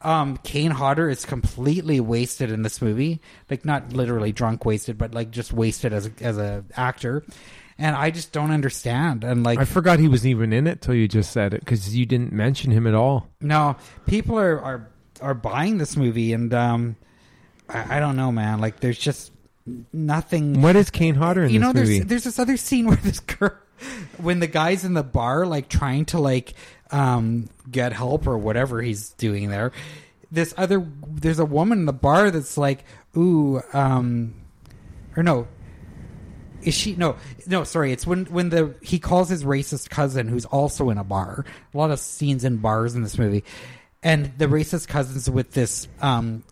[0.01, 5.13] Um, Kane Hodder is completely wasted in this movie, like not literally drunk wasted, but
[5.13, 7.23] like just wasted as a, as a actor.
[7.79, 9.23] And I just don't understand.
[9.23, 11.95] And like, I forgot he was even in it till you just said it because
[11.95, 13.27] you didn't mention him at all.
[13.39, 13.75] no,
[14.07, 14.89] people are are
[15.21, 16.95] are buying this movie, and um,
[17.69, 18.59] I, I don't know, man.
[18.59, 19.31] Like, there's just
[19.91, 20.61] nothing.
[20.61, 21.99] What is Kane Hodder in you know, movie?
[21.99, 23.57] there's there's this other scene where this girl,
[24.17, 26.53] when the guy's in the bar, like trying to like
[26.91, 29.71] um get help or whatever he's doing there.
[30.29, 32.83] This other, there's a woman in the bar that's like,
[33.15, 34.33] ooh, um,
[35.15, 35.47] or no,
[36.61, 37.15] is she no
[37.47, 41.03] no sorry it's when when the he calls his racist cousin who's also in a
[41.03, 43.43] bar a lot of scenes in bars in this movie
[44.03, 46.43] and the racist cousin's with this um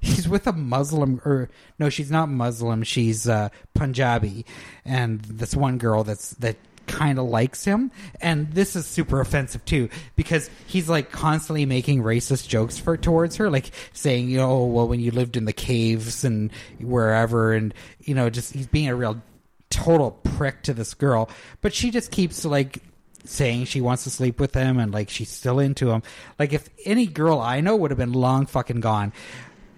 [0.00, 1.48] he's with a muslim or
[1.78, 4.44] no she's not muslim she's uh punjabi.
[4.84, 7.90] And this one girl that's that kind of likes him.
[8.20, 13.36] And this is super offensive too because he's like constantly making racist jokes for towards
[13.36, 17.72] her like saying you know well when you lived in the caves and wherever and
[18.00, 19.22] you know just he's being a real
[19.70, 21.30] total prick to this girl.
[21.60, 22.82] But she just keeps like
[23.24, 26.02] saying she wants to sleep with him and like she's still into him.
[26.38, 29.12] Like if any girl i know would have been long fucking gone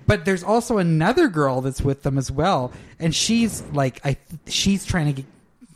[0.06, 4.84] but there's also another girl that's with them as well and she's like i she's
[4.84, 5.26] trying to get,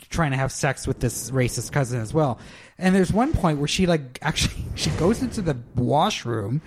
[0.08, 2.38] trying to have sex with this racist cousin as well
[2.78, 6.60] and there's one point where she like actually she goes into the washroom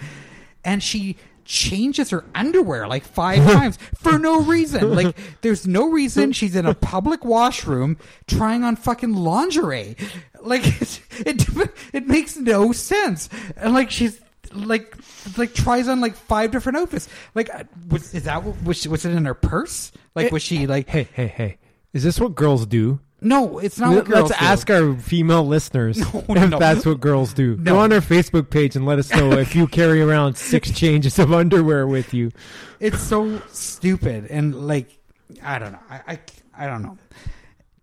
[0.64, 1.16] and she
[1.50, 4.96] changes her underwear like five times for no reason.
[4.96, 7.98] Like, there's no reason she's in a public washroom
[8.28, 9.98] trying on fucking lingerie.
[10.42, 13.30] Like, it it, it makes no sense.
[13.58, 14.22] And like, she's
[14.54, 14.96] like
[15.38, 17.08] like tries on like five different outfits.
[17.36, 19.92] Like, uh, was is that what- was she, was it in her purse?
[20.16, 20.88] Like, was she like?
[20.90, 21.58] hey, hey, hey.
[21.94, 23.00] Is this what girls do?
[23.22, 23.94] No, it's not.
[23.94, 24.46] What girls Let's do.
[24.46, 26.58] ask our female listeners No, if no.
[26.60, 27.58] that's what girls do.
[27.58, 27.74] No.
[27.74, 31.20] Go on our Facebook page and let us know if you carry around six changes
[31.20, 32.32] of underwear with you.
[32.80, 34.98] It's so stupid and like
[35.44, 35.80] I don't know.
[35.90, 36.20] I I,
[36.58, 36.98] I don't know.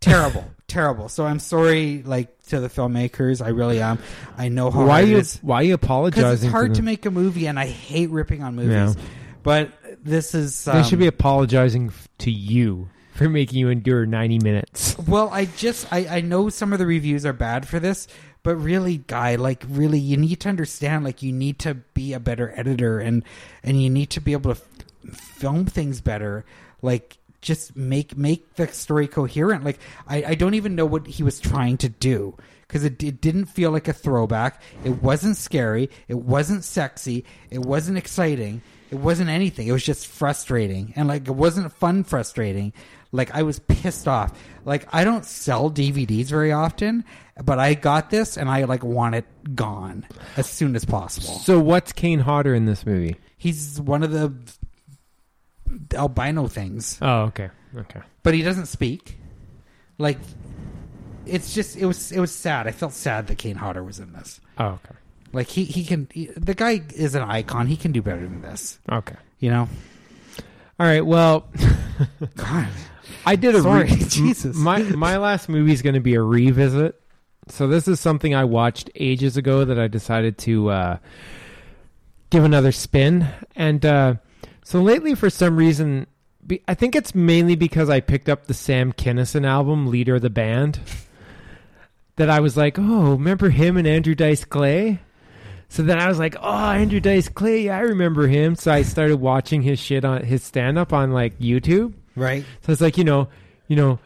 [0.01, 1.09] Terrible, terrible.
[1.09, 3.45] So I'm sorry, like to the filmmakers.
[3.45, 3.99] I really am.
[4.37, 6.23] I know how Why hard you it is why you apologizing?
[6.23, 8.97] because it's hard to to make a movie, and I hate ripping on movies.
[8.97, 9.03] Yeah.
[9.43, 9.71] But
[10.03, 14.97] this is They um, should be apologizing to you for making you endure ninety minutes.
[15.07, 18.09] Well, I just I, I know some of the reviews are bad for this,
[18.43, 21.05] but really, guy, like really, you need to understand.
[21.05, 23.25] Like you need to be a better editor, and
[23.63, 26.45] and you need to be able to f- film things better.
[26.83, 29.65] Like just make make the story coherent.
[29.65, 33.21] Like I, I don't even know what he was trying to do because it, it
[33.21, 34.63] didn't feel like a throwback.
[34.85, 35.91] It wasn't scary.
[36.09, 37.25] It wasn't sexy.
[37.51, 38.63] It wasn't exciting.
[38.91, 39.67] It wasn't anything.
[39.67, 42.05] It was just frustrating, and like it wasn't fun.
[42.05, 42.73] Frustrating.
[43.13, 44.39] Like I was pissed off.
[44.65, 47.05] Like I don't sell DVDs very often,
[47.45, 50.07] but I got this and I like want it gone
[50.37, 51.39] as soon as possible.
[51.39, 53.17] So what's Kane Hodder in this movie?
[53.37, 54.35] He's one of the
[55.95, 58.01] albino things, Oh, okay, okay.
[58.23, 59.19] but he doesn't speak.
[59.99, 60.19] Like
[61.27, 62.67] it's just it was it was sad.
[62.67, 64.41] I felt sad that Kane Hodder was in this.
[64.59, 64.95] Oh, okay,
[65.33, 67.67] Like he he can he, the guy is an icon.
[67.67, 68.79] He can do better than this.
[68.91, 69.17] okay.
[69.39, 69.69] You know.
[70.79, 71.05] All right.
[71.05, 71.47] Well,
[72.37, 72.69] God.
[73.25, 74.57] I did a Sorry, re- Jesus.
[74.57, 77.01] My my last movie is going to be a revisit.
[77.49, 80.99] So this is something I watched ages ago that I decided to uh,
[82.31, 83.27] give another spin.
[83.55, 84.15] And uh,
[84.67, 86.09] so lately, for some reason,
[86.67, 90.29] I think it's mainly because I picked up the Sam Kinison album, Leader of the
[90.29, 90.81] Banned,
[92.17, 94.99] that I was like, oh, remember him and Andrew Dice Clay?
[95.69, 98.57] So then I was like, oh, Andrew Dice Clay, yeah, I remember him.
[98.57, 101.95] So I started watching his shit on his stand up on like YouTube.
[102.17, 102.45] Right.
[102.63, 103.29] So it's like, you know,
[103.69, 104.01] you know,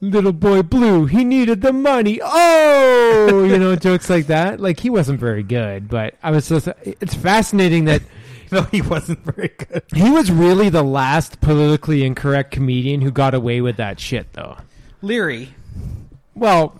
[0.00, 2.20] little boy blue, he needed the money.
[2.22, 4.60] Oh, you know, jokes like that.
[4.60, 8.00] Like he wasn't very good, but I was just it's fascinating that
[8.56, 9.82] No, he wasn't very good.
[9.94, 14.58] he was really the last politically incorrect comedian who got away with that shit though.
[15.00, 15.54] Leary.
[16.34, 16.78] Well,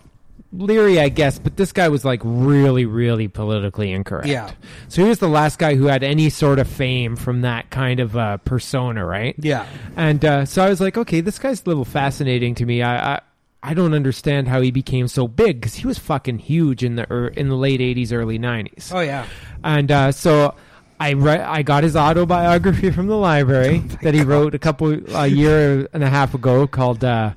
[0.53, 4.29] Leary, I guess, but this guy was like really, really politically incorrect.
[4.29, 4.51] Yeah.
[4.89, 8.01] So he was the last guy who had any sort of fame from that kind
[8.01, 9.35] of uh, persona, right?
[9.39, 9.67] Yeah.
[9.97, 12.83] And uh, so I was like, okay, this guy's a little fascinating to me.
[12.83, 13.21] I I,
[13.63, 17.11] I don't understand how he became so big because he was fucking huge in the
[17.11, 18.93] er, in the late '80s, early '90s.
[18.95, 19.27] Oh yeah.
[19.65, 20.55] And uh, so
[21.03, 25.27] I re- I got his autobiography from the library that he wrote a couple a
[25.27, 27.33] year and a half ago called uh,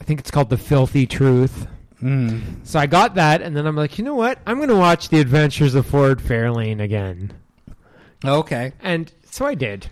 [0.00, 1.66] I think it's called The Filthy Truth.
[2.02, 2.40] Mm.
[2.64, 4.38] So I got that, and then I'm like, you know what?
[4.46, 7.32] I'm going to watch The Adventures of Ford Fairlane again.
[8.24, 8.72] Okay.
[8.80, 9.86] And so I did.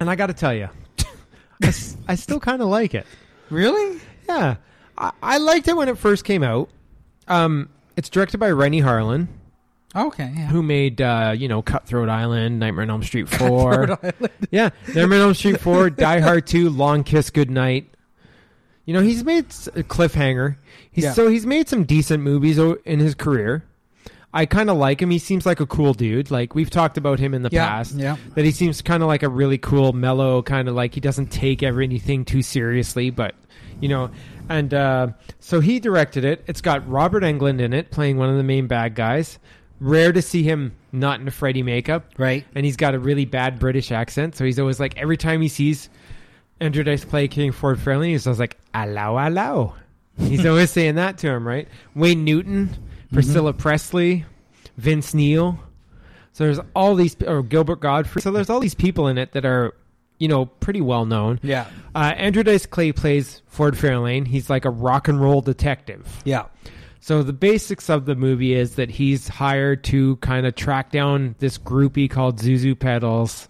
[0.00, 0.68] And I got to tell you,
[1.62, 3.06] I, s- I still kind of like it.
[3.50, 4.00] Really?
[4.28, 4.56] Yeah.
[4.96, 6.68] I, I liked it when it first came out.
[7.28, 9.28] Um, it's directed by Renny Harlin,
[9.96, 10.30] Okay.
[10.36, 10.46] Yeah.
[10.48, 13.98] who made, uh, you know, Cutthroat Island, Nightmare on Elm Street 4.
[14.50, 17.88] yeah, Nightmare on Elm Street 4, Die Hard 2, Long Kiss Goodnight.
[18.84, 20.56] You know, he's made a cliffhanger.
[20.90, 21.12] He's Yeah.
[21.12, 23.64] so he's made some decent movies in his career.
[24.32, 25.10] I kind of like him.
[25.10, 26.30] He seems like a cool dude.
[26.30, 27.66] Like we've talked about him in the Yeah.
[27.66, 27.94] past.
[27.94, 28.16] Yeah.
[28.34, 31.28] That he seems kind of like a really cool, mellow kind of like he doesn't
[31.28, 33.34] take everything too seriously, but
[33.80, 34.10] you know.
[34.50, 35.08] And uh,
[35.40, 36.44] so he directed it.
[36.46, 39.38] It's got Robert Englund in it, playing one of the main bad guys.
[39.80, 42.44] Rare to see him not in a Freddy makeup Right.
[42.54, 44.34] and he's got a really bad British accent.
[44.36, 45.88] So he's always like, every time he sees
[46.60, 49.74] Andrew Dice play King Ford Fairlane, he's always like, allow, allow.
[50.18, 51.68] He's always saying that to him, right?
[51.94, 52.70] Wayne Newton,
[53.12, 54.24] Priscilla Presley,
[54.76, 55.58] Vince Neil.
[56.32, 58.22] So there's all these, or Gilbert Gottfried.
[58.22, 59.74] So there's all these people in it that are,
[60.18, 61.38] you know, pretty well known.
[61.42, 61.66] Yeah.
[61.94, 64.26] Uh, Andrew Dice Clay plays Ford Fairlane.
[64.26, 66.22] He's like a rock and roll detective.
[66.24, 66.46] Yeah.
[67.00, 71.36] So the basics of the movie is that he's hired to kind of track down
[71.38, 73.48] this groupie called Zuzu Petals,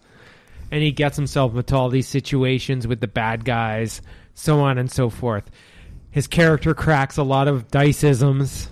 [0.71, 4.03] and he gets himself into all these situations with the bad guys,
[4.35, 5.51] so on and so forth.
[6.11, 8.69] His character cracks a lot of diceisms.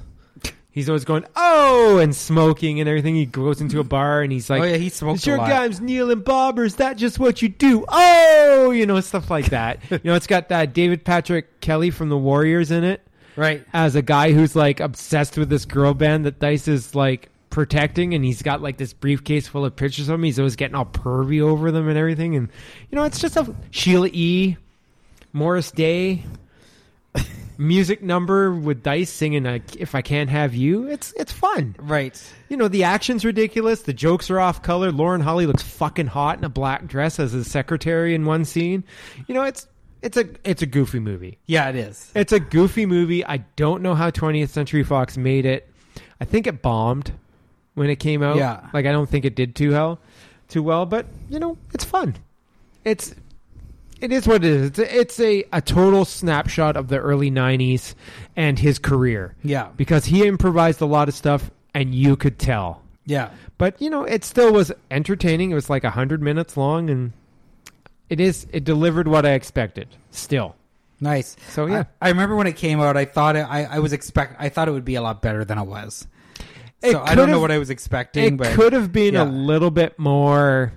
[0.70, 3.14] He's always going, oh, and smoking and everything.
[3.14, 4.76] He goes into a bar and he's oh, like, oh yeah.
[4.76, 5.48] He smokes it's a your lot.
[5.48, 7.86] guys, Neil and Bob, or is that just what you do?
[7.88, 9.78] Oh, you know, stuff like that.
[9.90, 13.00] you know, it's got that David Patrick Kelly from the Warriors in it
[13.36, 13.64] Right.
[13.72, 18.14] as a guy who's like obsessed with this girl band that Dice is like protecting,
[18.14, 20.22] and he's got like this briefcase full of pictures of them.
[20.22, 22.48] He's always getting all pervy over them and everything, and
[22.90, 24.56] you know, it's just a Sheila E.
[25.32, 26.22] Morris Day
[27.58, 31.76] music number with Dice singing like, "If I Can't Have You." It's it's fun.
[31.78, 32.20] Right.
[32.48, 33.82] You know, the action's ridiculous.
[33.82, 34.92] The jokes are off color.
[34.92, 38.84] Lauren Holly looks fucking hot in a black dress as a secretary in one scene.
[39.26, 39.66] You know, it's
[40.02, 41.38] it's a it's a goofy movie.
[41.46, 42.10] Yeah, it is.
[42.14, 43.24] It's a goofy movie.
[43.24, 45.68] I don't know how 20th Century Fox made it.
[46.20, 47.12] I think it bombed
[47.74, 48.36] when it came out.
[48.36, 48.68] Yeah.
[48.72, 49.98] Like I don't think it did too well,
[50.48, 52.16] too well, but you know, it's fun.
[52.84, 53.14] It's
[54.00, 54.66] it is what it is.
[54.68, 57.94] It's a, it's a, a total snapshot of the early 90s
[58.36, 59.68] and his career Yeah.
[59.76, 62.82] because he improvised a lot of stuff and you could tell.
[63.06, 63.30] Yeah.
[63.56, 65.50] But you know, it still was entertaining.
[65.50, 67.12] It was like 100 minutes long and
[68.08, 69.88] it is it delivered what I expected.
[70.10, 70.56] Still.
[71.00, 71.36] Nice.
[71.50, 71.84] So yeah.
[72.00, 72.96] I, I remember when it came out.
[72.96, 74.36] I thought it, I, I was expect.
[74.38, 76.06] I thought it would be a lot better than it was.
[76.82, 79.24] It so I don't know what I was expecting, it but could have been yeah.
[79.24, 80.72] a little bit more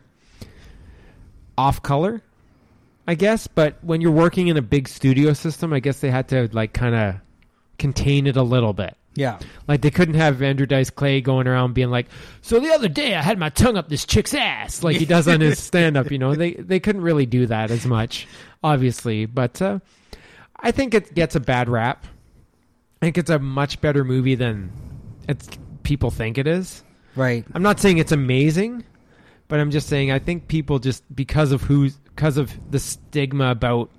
[1.59, 2.21] off color
[3.05, 6.29] i guess but when you're working in a big studio system i guess they had
[6.29, 7.15] to like kind of
[7.77, 11.73] contain it a little bit yeah, like they couldn't have andrew dice clay going around
[11.73, 12.07] being like
[12.41, 15.27] so the other day i had my tongue up this chick's ass like he does
[15.27, 18.27] on his stand-up you know they they couldn't really do that as much
[18.63, 19.79] obviously but uh,
[20.57, 22.05] i think it gets a bad rap
[23.01, 24.71] i think it's a much better movie than
[25.27, 25.47] it's
[25.83, 26.83] people think it is
[27.15, 27.45] right.
[27.53, 28.83] I'm not saying it's amazing,
[29.47, 33.51] but I'm just saying I think people just because of who's because of the stigma
[33.51, 33.91] about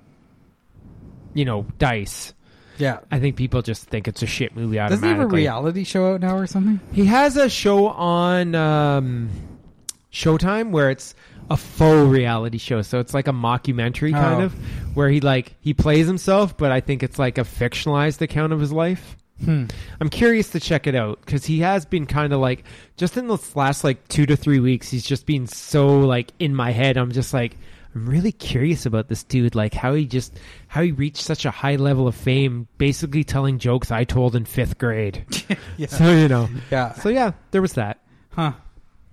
[1.33, 2.33] you know dice.
[2.81, 2.99] Yeah.
[3.11, 6.13] I think people just think it's a shit movie Doesn't he have a reality show
[6.13, 6.79] out now or something?
[6.91, 9.29] He has a show on um,
[10.11, 11.15] Showtime where it's
[11.49, 14.45] a faux reality show, so it's like a mockumentary kind Oh.
[14.45, 14.53] of
[14.95, 18.59] where he like he plays himself, but I think it's like a fictionalized account of
[18.59, 19.15] his life.
[19.43, 19.65] Hmm.
[19.99, 22.63] I'm curious to check it out because he has been kind of like
[22.97, 24.89] just in the last like two to three weeks.
[24.89, 26.95] He's just been so like in my head.
[26.97, 27.57] I'm just like
[27.93, 31.51] I'm really curious about this dude, like how he just how he reached such a
[31.51, 35.25] high level of fame, basically telling jokes I told in fifth grade.
[35.77, 35.87] Yeah.
[35.87, 36.93] So you know, yeah.
[36.93, 37.99] so yeah, there was that.
[38.31, 38.53] Huh.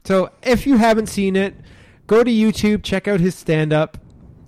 [0.05, 1.55] So if you haven't seen it,
[2.07, 3.99] go to YouTube, check out his stand up,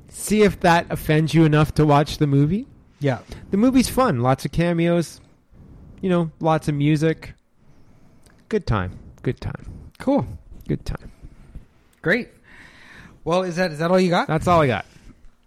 [0.09, 2.67] see if that offends you enough to watch the movie.
[3.01, 3.21] Yeah.
[3.51, 4.21] The movie's fun.
[4.21, 5.21] Lots of cameos.
[6.01, 7.35] You know, lots of music.
[8.49, 8.99] Good time.
[9.23, 9.91] Good time.
[9.99, 10.27] Cool.
[10.69, 11.11] Good time.
[12.03, 12.29] Great.
[13.31, 14.27] Well, is that is that all you got?
[14.27, 14.87] That's all I got.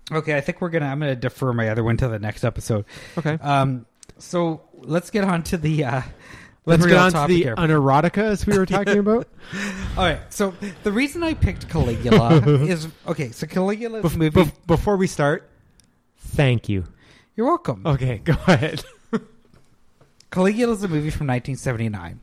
[0.09, 0.85] Okay, I think we're gonna.
[0.85, 2.85] I'm gonna defer my other one to the next episode.
[3.17, 3.33] Okay.
[3.41, 3.85] Um,
[4.19, 5.83] So let's get on to the.
[5.83, 6.01] Uh,
[6.65, 7.55] Let's get on to the here.
[7.57, 9.27] unerotica as we were talking about.
[9.97, 10.19] All right.
[10.29, 10.53] So
[10.83, 13.31] the reason I picked Caligula is okay.
[13.31, 14.43] So Caligula Bef- movie.
[14.45, 15.49] bef- before we start,
[16.17, 16.85] thank you.
[17.35, 17.81] You're welcome.
[17.85, 18.81] Okay, go ahead.
[20.31, 22.21] Caligula is a movie from 1979.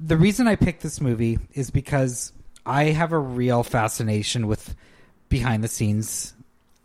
[0.00, 2.32] The reason I picked this movie is because
[2.68, 4.74] I have a real fascination with
[5.28, 6.34] behind the scenes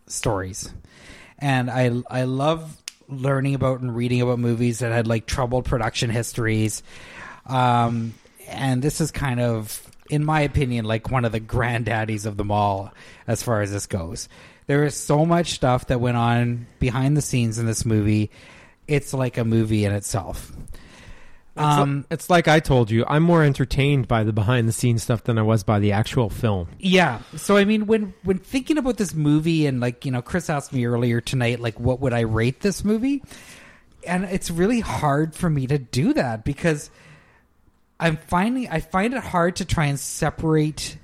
[0.08, 0.74] stories.
[1.40, 6.10] And I I love learning about and reading about movies that had like troubled production
[6.10, 6.84] histories.
[7.46, 8.14] Um,
[8.48, 12.52] and this is kind of in my opinion like one of the granddaddies of them
[12.52, 12.94] all
[13.28, 14.30] as far as this goes.
[14.68, 18.32] There is so much stuff that went on behind the scenes in this movie.
[18.88, 20.52] It's like a movie in itself.
[21.56, 25.24] Um, it's like I told you, I'm more entertained by the behind the scenes stuff
[25.24, 26.68] than I was by the actual film.
[26.80, 27.20] Yeah.
[27.36, 30.74] So I mean, when when thinking about this movie, and like you know, Chris asked
[30.74, 33.24] me earlier tonight, like what would I rate this movie?
[34.06, 36.90] And it's really hard for me to do that because
[38.00, 40.98] I'm finding I find it hard to try and separate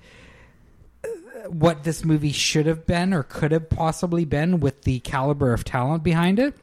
[1.04, 1.08] uh,
[1.50, 5.64] what this movie should have been or could have possibly been with the caliber of
[5.64, 6.56] talent behind it.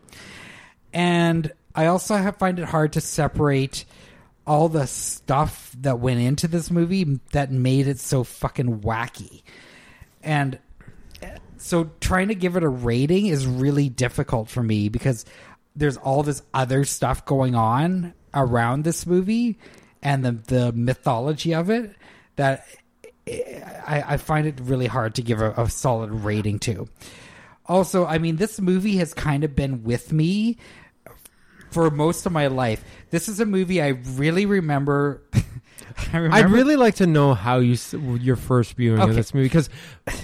[0.92, 3.84] And I also have, find it hard to separate
[4.46, 9.42] all the stuff that went into this movie that made it so fucking wacky.
[10.22, 10.58] And
[11.22, 11.26] uh,
[11.58, 15.26] so trying to give it a rating is really difficult for me because
[15.74, 19.58] there's all this other stuff going on around this movie
[20.02, 21.94] and the the mythology of it
[22.36, 22.66] that
[23.26, 26.88] I, I find it really hard to give a, a solid rating to.
[27.66, 30.58] Also, I mean, this movie has kind of been with me
[31.76, 32.82] for most of my life.
[33.10, 35.20] This is a movie I really remember.
[36.12, 39.10] I remember I'd really like to know how you s- your first viewing Okay.
[39.10, 39.68] of this movie because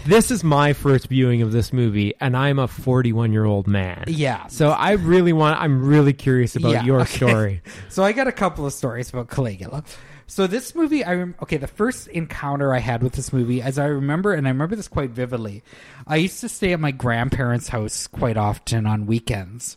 [0.06, 4.04] this is my first viewing of this movie, and I'm a 41 year old man.
[4.06, 4.46] Yeah.
[4.46, 5.60] So I really want.
[5.60, 7.16] I'm really curious about Yeah, your okay.
[7.16, 7.62] story.
[7.90, 9.84] So I got a couple of stories about Caligula.
[10.26, 13.78] So this movie, I rem- okay, the first encounter I had with this movie, as
[13.78, 15.62] I remember, and I remember this quite vividly.
[16.06, 19.76] I used to stay at my grandparents' house quite often on weekends,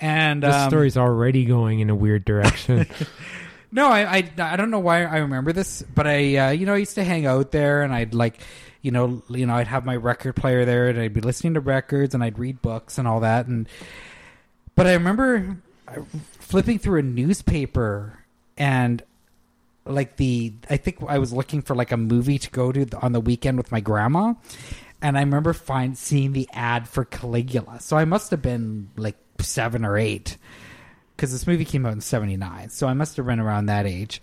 [0.00, 2.86] and This um, story's already going in a weird direction.
[3.70, 6.74] No, I, I I don't know why I remember this, but I uh, you know
[6.74, 8.40] I used to hang out there and I'd like
[8.80, 11.60] you know you know I'd have my record player there and I'd be listening to
[11.60, 13.68] records and I'd read books and all that and
[14.74, 16.00] but I remember uh,
[16.38, 18.24] flipping through a newspaper
[18.56, 19.02] and
[19.84, 23.12] like the I think I was looking for like a movie to go to on
[23.12, 24.32] the weekend with my grandma
[25.02, 27.80] and I remember find seeing the ad for Caligula.
[27.80, 30.36] So I must have been like 7 or 8
[31.16, 34.20] because this movie came out in 79 so i must have been around that age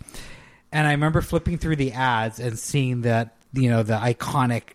[0.72, 4.70] and i remember flipping through the ads and seeing that you know the iconic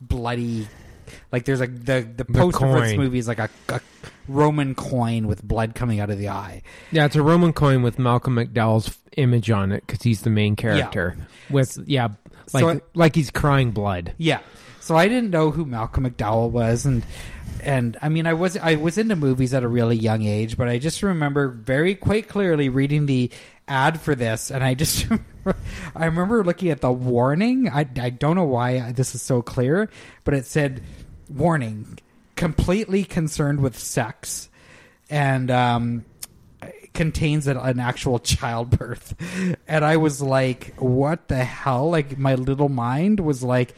[0.00, 0.68] bloody
[1.32, 2.96] like there's a the the poster for this coin.
[2.98, 3.80] movie is like a, a
[4.28, 7.98] roman coin with blood coming out of the eye yeah, it's a Roman coin with
[7.98, 11.16] Malcolm McDowell's f- image on it because he's the main character.
[11.50, 12.08] With yeah,
[12.52, 14.12] like So I- like he's crying blood.
[14.18, 14.40] yeah
[14.80, 17.04] so i didn't know who malcolm mcdowell was and
[17.66, 20.68] and i mean i was i was into movies at a really young age but
[20.68, 23.30] i just remember very quite clearly reading the
[23.66, 25.06] ad for this and i just
[25.96, 27.68] i remember looking at the warning.
[27.68, 29.90] I, I don't know why this is so clear
[30.24, 30.82] but it said
[31.28, 31.98] warning
[32.36, 34.48] completely concerned with sex
[35.10, 36.04] and um
[36.94, 39.14] contains an actual childbirth.
[39.68, 41.90] And i was like what the hell?
[41.90, 43.74] Like my little mind was like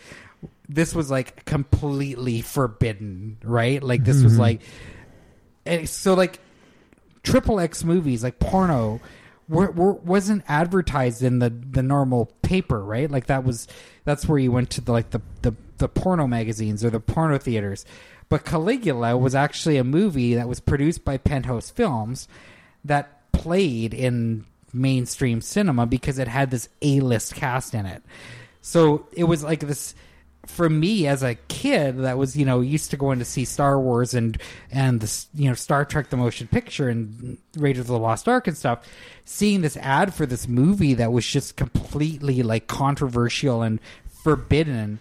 [0.69, 3.83] this was like completely forbidden right?
[3.83, 4.43] Like this was mm-hmm.
[4.43, 4.61] like
[5.65, 6.41] and so like
[7.23, 9.01] triple x movies like porno
[9.49, 13.11] were, were, wasn't advertised in the the normal paper right?
[13.11, 13.67] Like that was
[14.05, 17.39] that's where you went to the like the the, the porno magazines or the porno
[17.39, 17.85] theaters.
[18.29, 22.29] But caligula was actually a movie that was produced by penthouse films
[22.85, 28.03] that played in mainstream cinema because it had this a-list cast in it.
[28.61, 29.95] So it was like this
[30.49, 33.79] for me as a kid that was you know used to going to see Star
[33.79, 34.41] Wars and
[34.73, 38.49] and the you know Star Trek the motion picture and Raiders of the Lost Ark
[38.49, 38.89] and stuff
[39.25, 43.79] seeing this ad for this movie that was just completely like controversial and
[44.25, 44.99] forbidden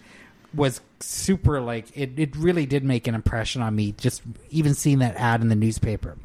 [0.54, 4.98] was super like it, it really did make an impression on me just even seeing
[4.98, 6.18] that ad in the newspaper.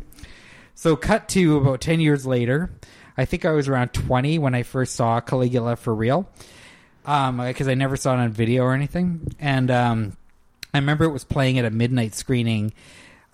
[0.76, 2.71] So cut to about 10 years later
[3.17, 6.30] I think I was around 20 when I first saw Caligula for real
[7.06, 9.34] um because I never saw it on video or anything.
[9.39, 10.18] And um
[10.74, 12.74] I remember it was playing at a midnight screening.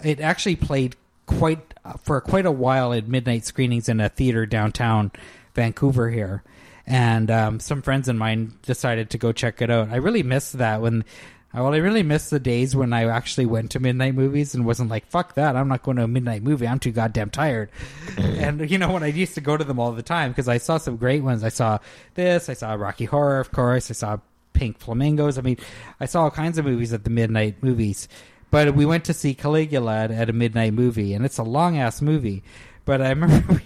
[0.03, 0.95] It actually played
[1.25, 5.11] quite for quite a while at midnight screenings in a theater downtown
[5.55, 6.43] Vancouver here.
[6.85, 9.89] And um, some friends of mine decided to go check it out.
[9.89, 13.47] I really missed that when Uh, Well, I really miss the days when I actually
[13.47, 15.55] went to midnight movies and wasn't like, "Fuck that!
[15.55, 16.67] I'm not going to a midnight movie.
[16.67, 17.71] I'm too goddamn tired."
[18.17, 20.59] and you know, when I used to go to them all the time because I
[20.59, 21.43] saw some great ones.
[21.43, 21.79] I saw
[22.13, 22.49] this.
[22.49, 23.89] I saw Rocky Horror, of course.
[23.89, 24.19] I saw
[24.53, 25.39] Pink Flamingos.
[25.39, 25.57] I mean,
[25.99, 28.07] I saw all kinds of movies at the midnight movies.
[28.51, 31.77] But we went to see Caligula at, at a midnight movie, and it's a long
[31.77, 32.43] ass movie.
[32.85, 33.61] But I remember we,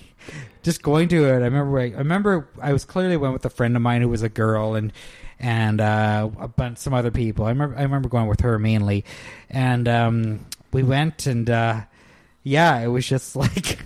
[0.61, 1.33] just going to it.
[1.33, 1.79] I remember.
[1.79, 4.29] I, I remember I was clearly went with a friend of mine who was a
[4.29, 4.93] girl, and
[5.43, 7.45] and uh, a bunch some other people.
[7.45, 7.75] I remember.
[7.77, 9.03] I remember going with her mainly,
[9.49, 11.81] and um, we went and uh,
[12.43, 13.79] yeah, it was just like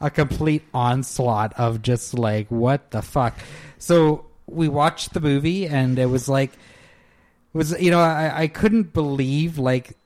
[0.00, 3.38] a complete onslaught of just like what the fuck.
[3.78, 8.46] So we watched the movie, and it was like it was you know I, I
[8.46, 9.96] couldn't believe like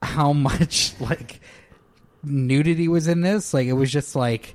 [0.00, 1.40] how much like
[2.22, 3.52] nudity was in this.
[3.52, 4.54] Like it was just like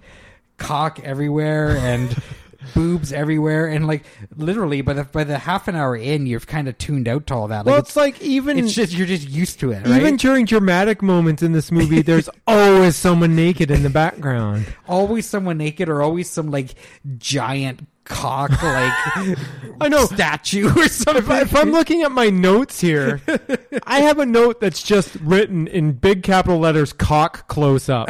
[0.58, 2.16] cock everywhere and
[2.74, 4.04] boobs everywhere, and like
[4.36, 7.34] literally by the by the half an hour in, you're kind of tuned out to
[7.36, 7.66] all that.
[7.66, 9.98] Like well, it's, it's like even it's just you're just used to it, right?
[10.00, 14.66] even during dramatic moments in this movie, there's always someone naked in the background.
[14.88, 16.76] always someone naked or always some like
[17.18, 18.60] giant cock like
[19.82, 20.06] I know.
[20.06, 21.24] statue or something.
[21.24, 23.20] If, I, if I'm looking at my notes here,
[23.84, 28.10] I have a note that's just written in big capital letters "cock close up."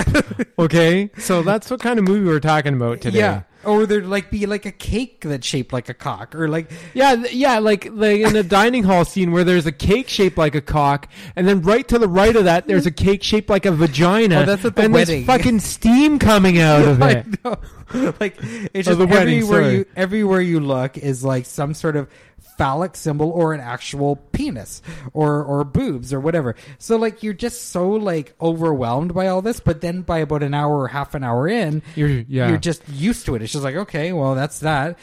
[0.60, 3.20] Okay, so that's what kind of movie we're talking about today.
[3.20, 3.41] yeah.
[3.66, 7.16] Or there'd like be like a cake that's shaped like a cock, or like Yeah,
[7.16, 10.55] th- yeah, like like in a dining hall scene where there's a cake shaped like
[10.55, 13.66] a cock, and then right to the right of that there's a cake shaped like
[13.66, 14.41] a vagina.
[14.41, 15.26] Oh, that's at the and wedding.
[15.26, 17.43] there's fucking steam coming out of I it.
[17.43, 17.55] know.
[18.19, 18.38] like
[18.73, 19.73] it's just wedding, everywhere sorry.
[19.75, 22.09] you everywhere you look is like some sort of
[22.57, 24.81] phallic symbol or an actual penis
[25.13, 26.55] or or boobs or whatever.
[26.77, 30.53] So like you're just so like overwhelmed by all this, but then by about an
[30.53, 32.49] hour or half an hour in, You're yeah.
[32.49, 33.41] you're just used to it.
[33.41, 34.97] It's just like, okay, well, that's that.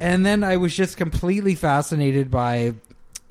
[0.00, 2.74] And then I was just completely fascinated by,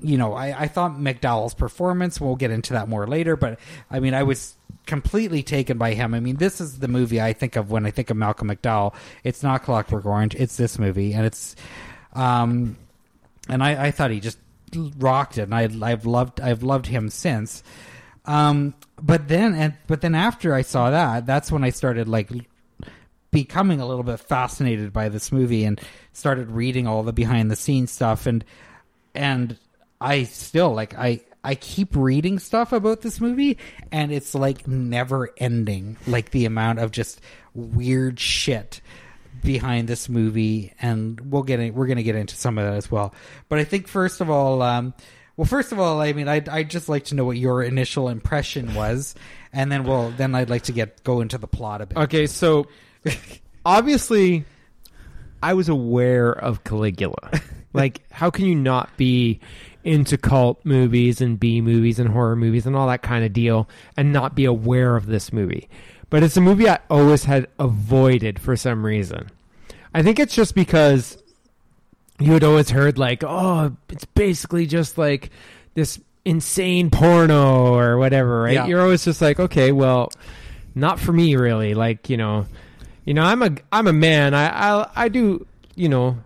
[0.00, 2.20] you know, I, I thought McDowell's performance.
[2.20, 3.58] We'll get into that more later, but
[3.90, 4.56] I mean, I was
[4.86, 6.14] completely taken by him.
[6.14, 8.94] I mean, this is the movie I think of when I think of Malcolm McDowell.
[9.24, 10.34] It's not Clockwork Orange.
[10.34, 11.56] It's this movie, and it's,
[12.14, 12.76] um,
[13.48, 14.38] and I, I thought he just
[14.98, 17.62] rocked it, and I, I've loved, I've loved him since.
[18.24, 22.30] Um, but then, and but then after I saw that, that's when I started like
[23.32, 25.80] becoming a little bit fascinated by this movie and
[26.12, 28.44] started reading all the behind the scenes stuff and
[29.14, 29.58] and
[30.00, 33.58] I still like I I keep reading stuff about this movie
[33.90, 35.96] and it's like never ending.
[36.06, 37.20] Like the amount of just
[37.54, 38.80] weird shit
[39.42, 42.74] behind this movie and we'll get in, we're going to get into some of that
[42.74, 43.14] as well.
[43.48, 44.94] But I think first of all um
[45.36, 48.08] well first of all I mean I'd, I'd just like to know what your initial
[48.08, 49.14] impression was
[49.52, 51.98] and then we'll then I'd like to get go into the plot a bit.
[51.98, 52.66] Okay, so
[53.64, 54.44] obviously,
[55.42, 57.40] I was aware of Caligula.
[57.72, 59.40] like, how can you not be
[59.84, 63.68] into cult movies and B movies and horror movies and all that kind of deal
[63.96, 65.68] and not be aware of this movie?
[66.10, 69.30] But it's a movie I always had avoided for some reason.
[69.94, 71.16] I think it's just because
[72.18, 75.30] you had always heard like, oh, it's basically just like
[75.74, 78.54] this insane porno or whatever, right?
[78.54, 78.66] Yeah.
[78.66, 80.12] You're always just like, okay, well,
[80.74, 81.74] not for me really.
[81.74, 82.46] Like, you know,
[83.04, 84.34] you know, I'm a I'm a man.
[84.34, 86.18] I I I do, you know,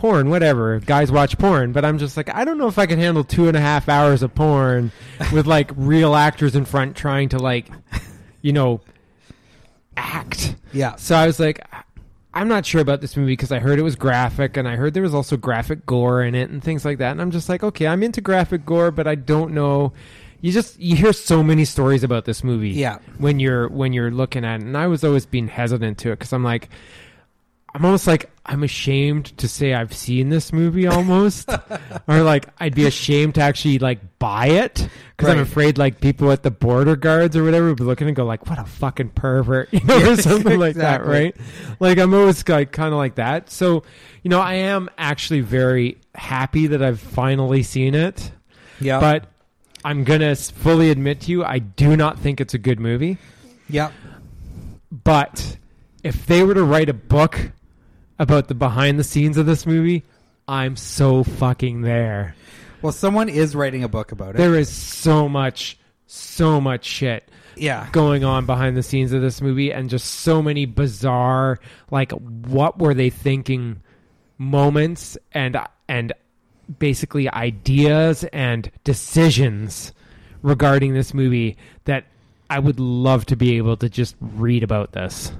[0.00, 0.80] porn, whatever.
[0.80, 3.48] Guys watch porn, but I'm just like, I don't know if I can handle two
[3.48, 4.92] and a half hours of porn
[5.30, 7.68] with like real actors in front trying to like,
[8.40, 8.80] you know,
[9.98, 10.56] act.
[10.72, 11.62] yeah So I was like,
[12.32, 14.94] I'm not sure about this movie because I heard it was graphic and I heard
[14.94, 17.10] there was also graphic gore in it and things like that.
[17.10, 19.92] And I'm just like, okay, I'm into graphic gore, but I don't know.
[20.40, 22.70] You just you hear so many stories about this movie.
[22.70, 23.00] Yeah.
[23.18, 26.20] When you're when you're looking at it, and I was always being hesitant to it
[26.20, 26.70] because I'm like,
[27.72, 31.48] I'm almost like I'm ashamed to say I've seen this movie almost,
[32.08, 34.88] or like I'd be ashamed to actually like buy it.
[35.16, 38.16] Because I'm afraid like people at the border guards or whatever would be looking and
[38.16, 41.36] go like, what a fucking pervert, you know, or something like that, right?
[41.78, 43.50] Like I'm always like kind of like that.
[43.50, 43.84] So,
[44.22, 48.32] you know, I am actually very happy that I've finally seen it,
[48.80, 48.98] yeah.
[48.98, 49.26] But
[49.84, 53.18] I'm gonna fully admit to you, I do not think it's a good movie.
[53.68, 53.90] yeah.
[54.90, 55.58] But
[56.02, 57.52] if they were to write a book
[58.20, 60.04] about the behind the scenes of this movie,
[60.46, 62.36] I'm so fucking there.
[62.82, 64.38] Well, someone is writing a book about it.
[64.38, 67.88] There is so much, so much shit yeah.
[67.92, 71.58] going on behind the scenes of this movie and just so many bizarre
[71.90, 73.82] like what were they thinking
[74.38, 75.58] moments and
[75.88, 76.12] and
[76.78, 79.92] basically ideas and decisions
[80.42, 82.04] regarding this movie that
[82.48, 85.32] I would love to be able to just read about this.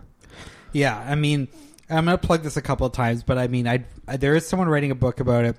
[0.72, 0.98] Yeah.
[0.98, 1.48] I mean,
[1.90, 4.36] I'm going to plug this a couple of times, but I mean, I, I there
[4.36, 5.56] is someone writing a book about it.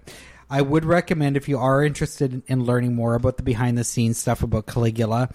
[0.50, 4.18] I would recommend if you are interested in learning more about the behind the scenes
[4.18, 5.30] stuff about Caligula,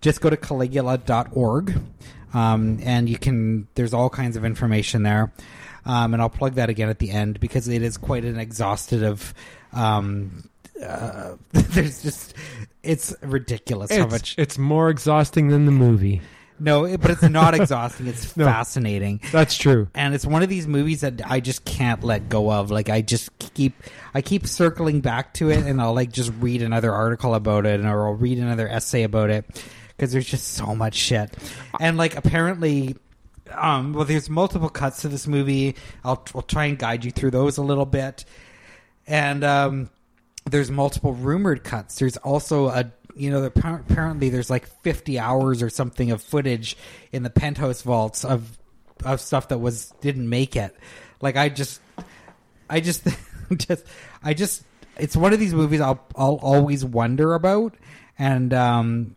[0.00, 1.80] just go to caligula.org.
[2.32, 5.32] Um, and you can, there's all kinds of information there.
[5.84, 9.34] Um, and I'll plug that again at the end because it is quite an exhaustive.
[9.72, 10.48] Um,
[10.80, 12.34] uh, there's just,
[12.82, 14.36] it's ridiculous how much.
[14.38, 16.20] it's more exhausting than the movie.
[16.60, 18.06] No, it, but it's not exhausting.
[18.06, 18.44] It's No.
[18.44, 19.88] fascinating That's true.
[19.94, 22.70] and it's one of these movies that I just can't let go of.
[22.70, 23.74] Like I just keep
[24.14, 27.80] I keep circling back to it, and I'll like just read another article about it,
[27.80, 29.64] and or I'll read another essay about it
[29.96, 31.34] because there's just so much shit.
[31.80, 32.96] And like apparently,
[33.52, 35.76] um, well, there's multiple cuts to this movie.
[36.04, 38.24] I'll I'll try and guide you through those a little bit,
[39.06, 39.90] and um,
[40.48, 41.98] there's multiple rumored cuts.
[41.98, 46.76] There's also a you know apparently there's like 50 hours or something of footage
[47.12, 48.58] in the penthouse vaults of
[49.04, 50.76] of stuff that was didn't make it.
[51.20, 51.80] Like I just
[52.68, 53.06] I just
[53.56, 53.84] just
[54.22, 54.64] I just
[54.96, 57.74] it's one of these movies I'll I'll always wonder about
[58.18, 59.16] and um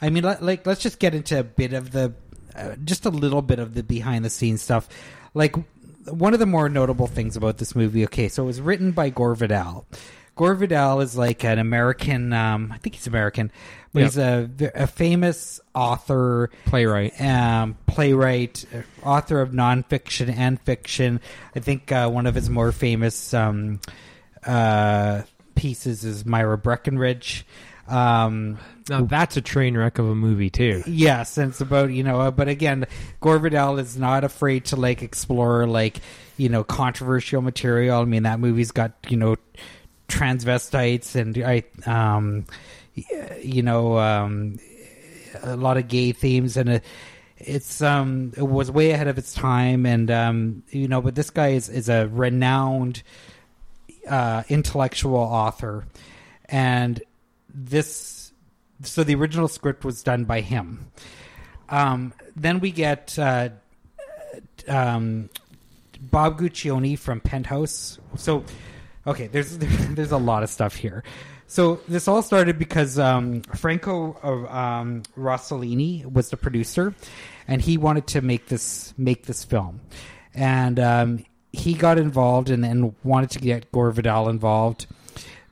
[0.00, 2.14] I mean like, like let's just get into a bit of the
[2.54, 4.88] uh, just a little bit of the behind the scenes stuff.
[5.34, 5.54] Like
[6.08, 9.10] one of the more notable things about this movie okay, so it was written by
[9.10, 9.86] Gore Vidal.
[10.36, 13.50] Gore Vidal is like an American um I think he's American,
[13.92, 14.04] but Yeah.
[14.06, 17.20] he's a a famous author Playwright.
[17.20, 21.20] um, playwright, uh, author of nonfiction and fiction.
[21.54, 23.80] I think uh, one of his more famous um,
[24.46, 25.22] uh,
[25.54, 27.46] pieces is Myra Breckinridge.
[27.88, 28.58] Um,
[28.88, 30.82] Now that's a train wreck of a movie too.
[30.86, 32.86] yes, and it's about you know, uh, but again,
[33.20, 35.98] Gore Vidal is not afraid to like explore like
[36.36, 38.00] you know controversial material.
[38.00, 39.36] I mean, that movie's got you know
[40.08, 42.44] transvestites and I um,
[43.42, 44.58] you know um,
[45.42, 46.56] a lot of gay themes.
[46.56, 46.68] And.
[46.68, 46.78] Uh,
[47.38, 49.86] it's um it was way ahead of its time.
[49.86, 53.02] And um you know but this guy is is a renowned
[54.08, 55.84] uh intellectual author.
[56.46, 57.02] And
[57.52, 58.32] this
[58.82, 60.90] so the original script was done by him.
[61.68, 63.50] Um then we get uh
[64.68, 65.28] um
[66.00, 67.98] bob guccione from penthouse.
[68.16, 68.44] So
[69.06, 71.02] okay there's there's a lot of stuff here
[71.48, 76.94] so this all started because um, Franco uh, um, Rossellini was the producer,
[77.46, 79.80] and he wanted to make this make this film,
[80.34, 84.86] and um, he got involved and, and wanted to get Gore Vidal involved.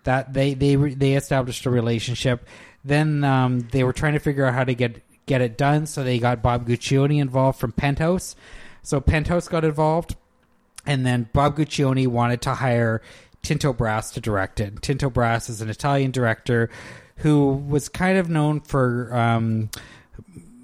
[0.02, 2.46] That they they they established a relationship.
[2.84, 6.02] Then um, they were trying to figure out how to get get it done, so
[6.02, 8.34] they got Bob Guccione involved from Penthouse.
[8.82, 10.16] So Penthouse got involved,
[10.84, 13.00] and then Bob Guccione wanted to hire
[13.44, 14.82] Tinto Brass to direct it.
[14.82, 16.70] Tinto Brass is an Italian director
[17.18, 19.70] who was kind of known for um,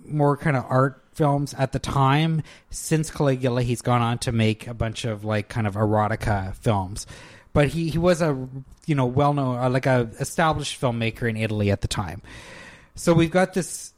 [0.04, 2.42] more kind of art films at the time.
[2.70, 7.06] Since Caligula, he's gone on to make a bunch of like kind of erotica films.
[7.52, 8.48] But he, he was a
[8.86, 12.22] you know well known uh, like a established filmmaker in Italy at the time.
[12.94, 13.92] So we've got this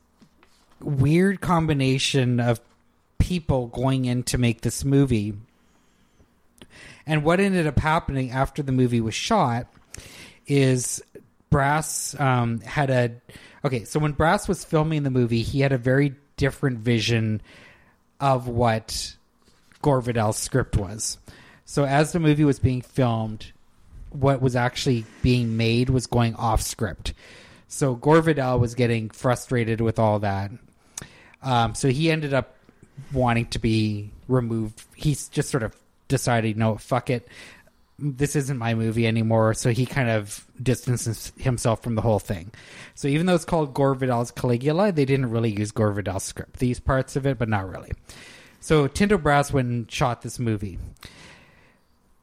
[0.81, 2.61] weird combination of
[3.19, 5.35] people going in to make this movie.
[7.07, 9.67] And what ended up happening after the movie was shot
[10.47, 11.03] is
[11.51, 13.13] Brass um, had a.
[13.65, 17.41] Okay, so when Brass was filming the movie, he had a very different vision
[18.21, 19.17] of what
[19.83, 21.19] Gore Vidal's script was.
[21.65, 23.53] So as the movie was being filmed,
[24.11, 27.15] what was actually being made was going off script.
[27.69, 30.51] So Gore Vidal was getting frustrated with all that.
[31.43, 32.55] Um, so he ended up
[33.13, 34.83] wanting to be removed.
[34.95, 35.75] He's just sort of
[36.13, 37.27] decided, no, fuck it.
[37.99, 39.55] This isn't my movie anymore.
[39.55, 42.53] So he kind of distances himself from the whole thing.
[42.95, 46.59] So even though it's called Gore Vidal's Caligula, they didn't really use Gore Vidal's script.
[46.59, 47.93] These parts of it, but not really.
[48.61, 50.79] So Tinto Brass went and shot this movie.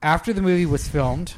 [0.02, 1.34] After the movie was filmed,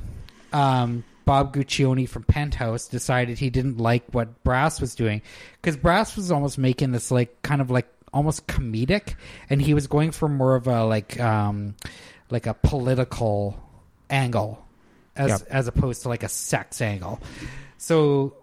[0.54, 5.22] um, Bob Guccione from Penthouse decided he didn't like what Brass was doing
[5.62, 9.16] because Brass was almost making this like kind of like almost comedic,
[9.49, 11.76] and he was going for more of a like um,
[12.32, 13.59] like a political
[14.09, 14.63] angle
[15.16, 15.41] as Yep.
[15.49, 17.20] as opposed to like a sex angle.
[17.78, 18.36] So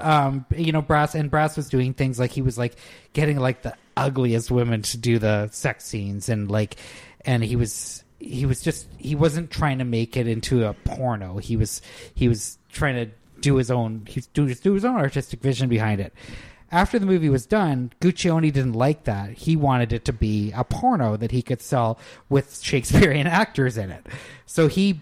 [0.00, 2.76] um you know brass and brass was doing things like he was like
[3.14, 6.76] getting like the ugliest women to do the sex scenes and like
[7.24, 11.38] and he was he was just he wasn't trying to make it into a porno
[11.38, 11.82] he was
[12.14, 13.10] he was trying to
[13.40, 16.12] do his own he's do, do his own artistic vision behind it
[16.70, 20.64] after the movie was done guccione didn't like that he wanted it to be a
[20.64, 24.06] porno that he could sell with shakespearean actors in it
[24.46, 25.00] so he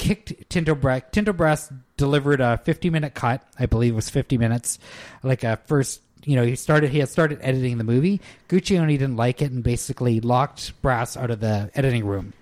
[0.00, 1.72] kicked Tinto Brass.
[1.96, 3.42] Delivered a 50 minute cut.
[3.58, 4.78] I believe it was 50 minutes.
[5.22, 8.20] Like a first, you know, he started, he had started editing the movie.
[8.48, 12.32] Guccione didn't like it and basically locked Brass out of the editing room.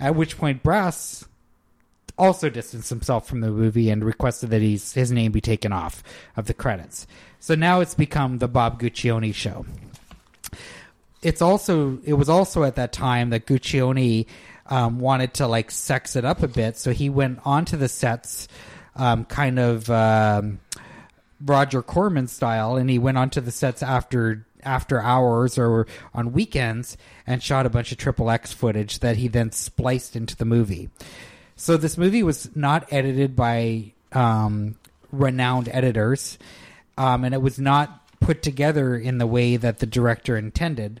[0.00, 1.24] At which point, Brass
[2.18, 6.02] also distanced himself from the movie and requested that he's, his name be taken off
[6.36, 7.06] of the credits.
[7.40, 9.66] So now it's become the Bob Guccione show.
[11.22, 14.26] It's also it was also at that time that Guccione
[14.66, 18.46] um, wanted to like sex it up a bit, so he went onto the sets,
[18.94, 20.60] um, kind of um,
[21.40, 26.96] Roger Corman style, and he went onto the sets after after hours or on weekends
[27.26, 30.90] and shot a bunch of triple X footage that he then spliced into the movie.
[31.56, 34.76] So this movie was not edited by um,
[35.12, 36.38] renowned editors,
[36.98, 41.00] um, and it was not put together in the way that the director intended.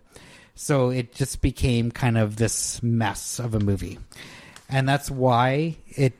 [0.54, 3.98] So it just became kind of this mess of a movie,
[4.68, 6.12] and that's why it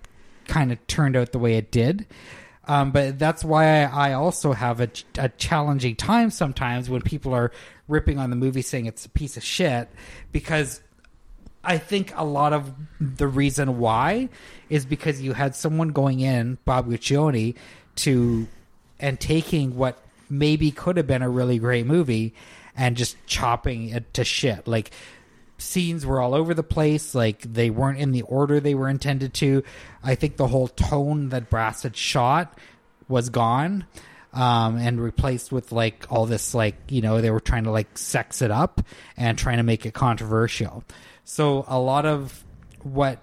[0.47, 2.07] kind of turned out the way it did.
[2.67, 4.89] Um, but that's why I, also have a,
[5.19, 7.53] a challenging time sometimes when people are
[7.89, 9.89] ripping on the movie saying it's a piece of shit
[10.33, 10.81] because
[11.65, 14.29] I think a lot of the reason why
[14.69, 17.55] is because you had someone going in, Bob Guccione,
[17.97, 18.47] to
[19.01, 19.99] and taking what
[20.31, 22.35] maybe could have been a really great movie
[22.77, 24.67] and just chopping it to shit.
[24.67, 24.91] Like
[25.59, 29.35] scenes were all over the place, like they weren't in the order they were intended
[29.35, 29.63] to.
[30.03, 32.59] I think the whole tone that Brass had shot
[33.09, 33.87] was gone.
[34.33, 37.97] Um, and replaced with like all this like you know they were trying to like
[37.97, 38.81] sex it up
[39.17, 40.83] and trying to make it controversial
[41.25, 42.45] so a lot of
[42.83, 43.19] what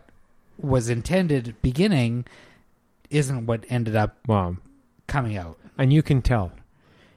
[0.57, 2.25] was intended beginning
[3.09, 4.17] isn't what ended up
[5.07, 5.57] coming out.
[5.77, 6.51] And you can tell.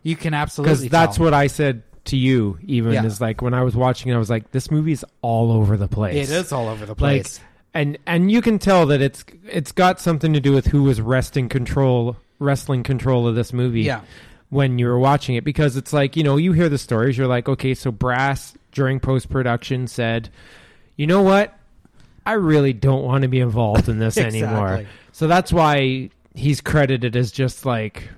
[0.02, 1.24] You can absolutely Because that's tell.
[1.24, 3.05] what I said to you, even Yeah.
[3.05, 5.89] is like when I was watching it, I was like, this movie's all over the
[5.89, 6.28] place.
[6.28, 7.40] it is all over the Like, place.
[7.73, 11.01] and and you can tell that it's it's got something to do with who was
[11.01, 13.82] wresting control, wrestling control of this movie.
[13.82, 14.01] yeah,
[14.51, 17.27] when you were watching it because it's like you know you hear the stories you're
[17.27, 20.28] like okay so brass during post production said
[20.96, 21.56] you know what
[22.26, 27.16] i really don't want to be involved in this anymore so that's why he's credited
[27.16, 28.08] as just like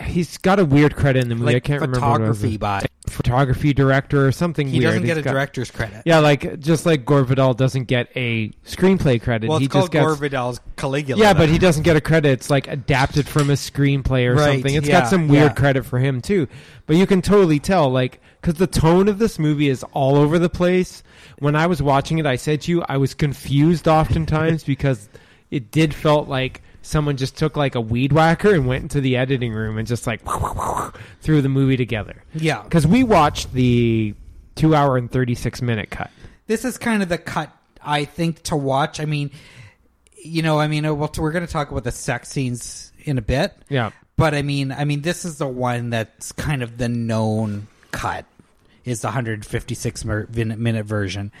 [0.00, 2.38] he's got a weird credit in the movie i can't remember it was.
[2.38, 6.02] photography by photography director or something he weird doesn't get He's a got- director's credit.
[6.06, 9.84] yeah like just like gore vidal doesn't get a screenplay credit well, he it's called
[9.84, 11.20] just gets Gore Vidal's Caligula.
[11.20, 11.40] yeah, though.
[11.40, 12.30] but he doesn't get a credit.
[12.30, 14.74] It's like adapted from a screenplay or Right, something.
[14.74, 15.54] It's yeah, got some weird yeah.
[15.54, 16.48] credit for him too.
[16.86, 20.38] But you can totally tell, like, because the tone of this movie is all over
[20.38, 21.02] the place.
[21.38, 25.08] When I was watching it, I said to you, I was confused oftentimes because
[25.50, 29.16] it did felt like someone just took like a weed whacker and went into the
[29.16, 30.20] editing room and just like
[31.22, 32.22] threw the movie together.
[32.34, 32.62] yeah.
[32.62, 34.14] Because we watched the
[34.56, 36.10] two hour and thirty six minute cut.
[36.46, 37.50] This is kind of the cut
[37.80, 39.00] I think to watch.
[39.00, 39.30] I mean,
[40.22, 43.16] you know, I mean, uh, well, we're going to talk about the sex scenes in
[43.16, 43.56] a bit.
[43.70, 43.92] Yeah.
[44.16, 48.26] But I mean, I mean, this is the one that's kind of the known cut
[48.84, 51.32] is the 156 mer- minute version.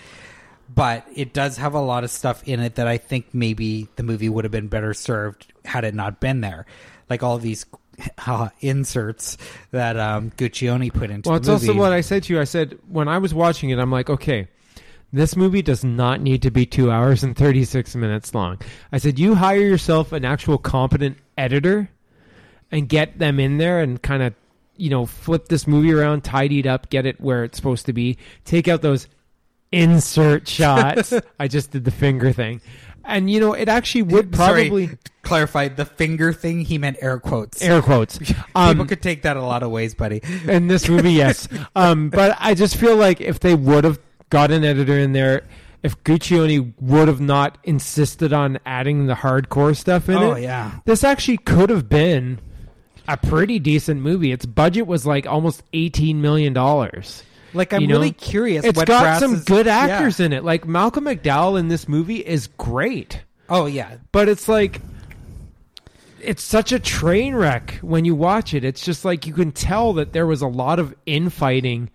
[0.74, 4.02] But it does have a lot of stuff in it that I think maybe the
[4.02, 6.64] movie would have been better served had it not been there,
[7.10, 7.66] like all these
[8.26, 9.36] uh, inserts
[9.72, 12.40] that um, Guccione put into Well, it's also what I said to you.
[12.40, 14.48] I said when I was watching it, I'm like, okay,
[15.12, 18.58] this movie does not need to be two hours and 36 minutes long.
[18.90, 21.88] I said, you hire yourself an actual competent editor
[22.72, 24.34] and get them in there and kind of,
[24.76, 27.92] you know, flip this movie around, tidy it up, get it where it's supposed to
[27.92, 29.08] be, take out those
[29.72, 31.12] insert shots.
[31.38, 32.60] I just did the finger thing.
[33.06, 34.90] And, you know, it actually would Sorry, probably.
[35.22, 36.60] clarify the finger thing.
[36.62, 37.60] He meant air quotes.
[37.60, 38.16] Air quotes.
[38.18, 40.22] People Um, could take that a lot of ways, buddy.
[40.48, 41.46] in this movie, yes.
[41.76, 43.98] Um, but I just feel like if they would have
[44.30, 45.42] got an editor in there,
[45.82, 50.78] if Guccione would have not insisted on adding the hardcore stuff in Oh it, yeah,
[50.86, 52.40] this actually could have been
[53.08, 54.32] a pretty decent movie.
[54.32, 57.22] Its budget was like almost eighteen million dollars.
[57.52, 58.64] like I'm You know, really curious.
[58.64, 59.76] It's got some Brass's- good yeah.
[59.78, 60.44] actors in it.
[60.44, 64.80] Like Malcolm McDowell in this movie is great, Oh yeah, but it's like
[66.20, 68.64] it's such a train wreck when you watch it.
[68.64, 71.90] It's just like you can tell that there was a lot of infighting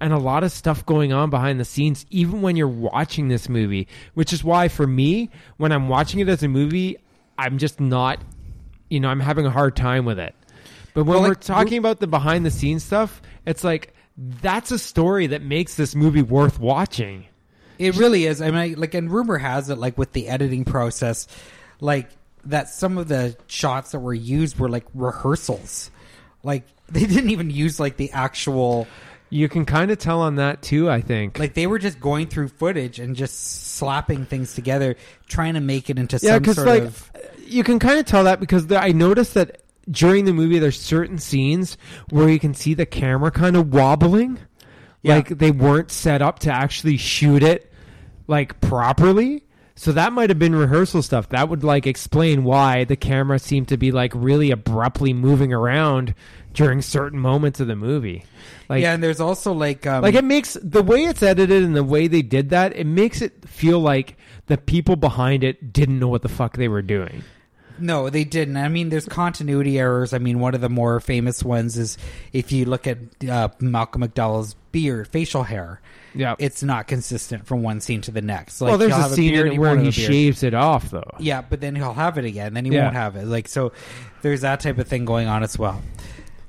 [0.00, 3.48] and a lot of stuff going on behind the scenes, even when you're watching this
[3.48, 3.88] movie.
[4.14, 6.96] Which is why, for me, when I'm watching it as a movie,
[7.38, 8.20] I'm just not,
[8.88, 10.34] you know, I'm having a hard time with it.
[10.94, 14.70] But when Well, we're like, talking about the behind the scenes stuff, it's like that's
[14.70, 17.26] a story that makes this movie worth watching.
[17.78, 18.42] It really is.
[18.42, 21.26] I mean, like, and rumor has it, like, with the editing process,
[21.80, 22.10] like,
[22.44, 25.90] that some of the shots that were used were, like, rehearsals.
[26.44, 28.86] Like, they didn't even use, like, the actual,
[29.30, 31.38] You can kind of tell on that too, I think.
[31.38, 34.94] like, they were just going through footage and just slapping things together,
[35.26, 37.10] trying to make it into Yeah, some because sort like of.
[37.46, 40.80] you can kind of tell that because the, I noticed that during the movie there's
[40.80, 41.76] certain scenes
[42.10, 44.38] where you can see the camera kind of wobbling,
[45.02, 45.16] Yeah.
[45.16, 47.72] like they weren't set up to actually shoot it
[48.26, 49.44] like properly.
[49.74, 51.30] So that might have been rehearsal stuff.
[51.30, 56.14] That would like explain why the camera seemed to be like really abruptly moving around
[56.52, 58.24] during certain moments of the movie.
[58.68, 61.74] Like yeah, and there's also like um, like it makes the way it's edited and
[61.74, 65.98] the way they did that, it makes it feel like the people behind it didn't
[65.98, 67.24] know what the fuck they were doing.
[67.78, 68.56] No, they didn't.
[68.56, 70.12] I mean, there's continuity errors.
[70.12, 71.98] I mean, one of the more famous ones is
[72.32, 75.80] if you look at uh, Malcolm McDowell's beard, facial hair.
[76.14, 76.34] Yeah.
[76.38, 78.60] It's not consistent from one scene to the next.
[78.60, 81.10] Like, well, there's a scene in where he a shaves it off though.
[81.18, 82.52] Yeah, but then he'll have it again.
[82.54, 82.82] Then he Yeah.
[82.84, 83.26] won't have it.
[83.26, 83.72] Like so,
[84.20, 85.80] there's that type of thing going on as well.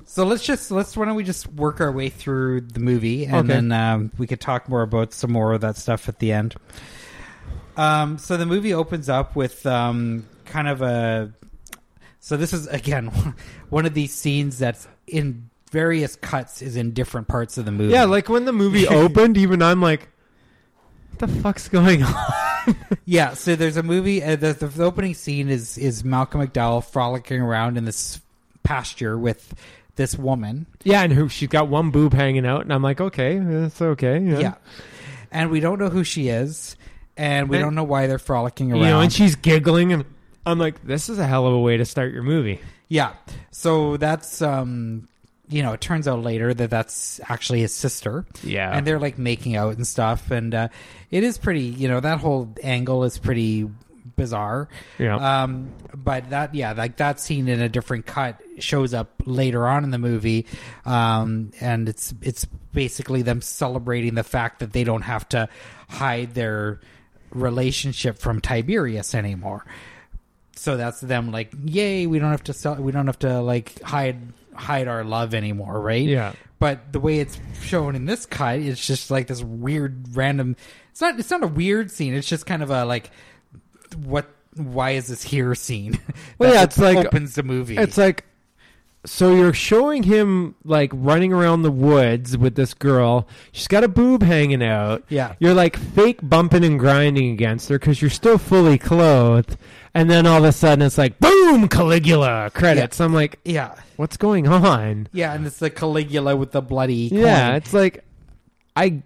[0.05, 3.35] So let's just let's why don't we just work our way through the movie and
[3.37, 3.47] Okay.
[3.47, 6.55] then um, we could talk more about some more of that stuff at the end.
[7.77, 11.33] Um, so the movie opens up with um, kind of a.
[12.19, 13.07] So this is again
[13.69, 17.93] one of these scenes that's in various cuts is in different parts of the movie.
[17.93, 20.09] Yeah, like when the movie opened, even I'm like,
[21.11, 22.15] what the fuck's going on?
[23.05, 24.23] Yeah, so there's a movie.
[24.23, 28.21] Uh, the, the opening scene is is Malcolm McDowell frolicking around in this
[28.63, 29.53] pasture with
[29.97, 30.65] this woman.
[30.85, 34.17] yeah, and who she's got one boob hanging out, and I'm like, okay, that's okay.
[34.19, 34.39] Yeah.
[34.39, 34.53] Yeah,
[35.29, 36.77] and we don't know who she is,
[37.17, 38.81] and we And- don't know why they're frolicking around.
[38.81, 40.05] You know, and she's giggling, and
[40.45, 42.59] I'm like, this is a hell of a way to start your movie.
[42.89, 43.13] yeah,
[43.51, 45.07] so that's um,
[45.49, 48.25] you know, it turns out later that that's actually his sister.
[48.43, 48.75] Yeah.
[48.75, 50.67] and they're like making out and stuff, and uh,
[51.11, 51.61] it is pretty.
[51.61, 53.69] You know, that whole angle is pretty
[54.15, 54.67] bizarre.
[54.99, 55.43] Yeah.
[55.43, 59.83] Um, but that, yeah, like that scene in a different cut shows up later on
[59.83, 60.45] in the movie,
[60.85, 65.47] um, and it's it's basically them celebrating the fact that they don't have to
[65.89, 66.79] hide their
[67.31, 69.65] relationship from Tiberius anymore.
[70.55, 73.81] So that's them like, yay, we don't have to sell, we don't have to like
[73.81, 74.19] hide
[74.53, 76.05] hide our love anymore, right?
[76.07, 76.33] Yeah.
[76.59, 80.55] But the way it's shown in this cut, it's just like this weird random.
[80.91, 81.19] It's not.
[81.19, 82.13] It's not a weird scene.
[82.13, 83.09] It's just kind of a like,
[84.05, 84.29] what?
[84.55, 85.99] Why is this here scene?
[86.37, 87.75] Well, yeah, it's like- opens the movie.
[87.77, 88.25] It's like,
[89.05, 93.27] so you're showing him like running around the woods with this girl.
[93.51, 95.03] She's got a boob hanging out.
[95.09, 95.35] Yeah.
[95.39, 99.57] You're like fake bumping and grinding against her because you're still fully clothed.
[99.95, 102.99] And then all of a sudden it's like, boom, Caligula credits.
[102.99, 105.07] I'm like, yeah, what's going on?
[105.13, 107.09] yeah, and it's the Caligula with the bloody.
[107.11, 108.03] Yeah, it's like
[108.75, 109.03] I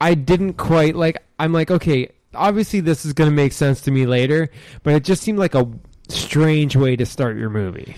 [0.00, 3.90] I didn't quite like I'm like okay, obviously this is going to make sense to
[3.90, 4.50] me later,
[4.82, 5.68] but it just seemed like a
[6.08, 7.96] strange way to start your movie.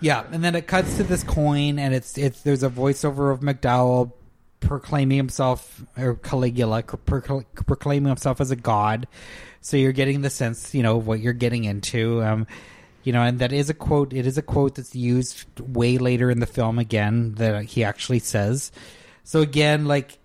[0.00, 3.40] Yeah, and then it cuts to this coin, and it's it's there's a voiceover of
[3.40, 4.12] McDowell
[4.60, 9.06] proclaiming himself or Caligula pro- proclaiming himself as a god.
[9.66, 12.22] So you're getting the sense, you know, what you're getting into.
[12.22, 12.46] Um,
[13.02, 14.12] you know, and that is a quote.
[14.12, 18.20] It is a quote that's used way later in the film again that he actually
[18.20, 18.70] says.
[19.24, 20.18] So again, like,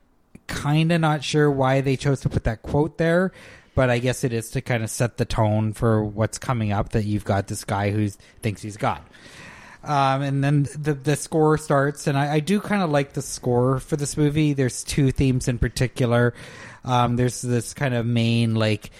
[0.45, 3.31] kind of not sure why they chose to put that quote there,
[3.73, 6.89] but I guess it is to kind of set the tone for what's coming up.
[6.89, 8.09] That you've got this guy who
[8.43, 9.01] thinks he's God.
[9.83, 13.23] Um, and then the the score starts, and I, I do kind of like the
[13.23, 14.53] score for this movie.
[14.53, 16.35] There's two themes in particular.
[16.85, 18.91] Um, there's this kind of main, like,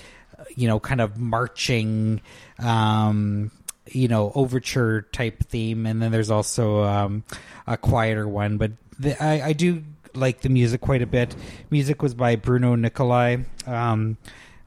[0.56, 2.22] you know, kind of marching,
[2.60, 3.52] um,
[3.90, 7.24] you know, overture type theme, and then there's also um,
[7.68, 8.58] a quieter one.
[8.58, 9.84] But the, I, I do
[10.14, 11.36] like the music quite a bit.
[11.70, 13.38] Music was by Bruno Nicolai.
[13.66, 14.18] Um,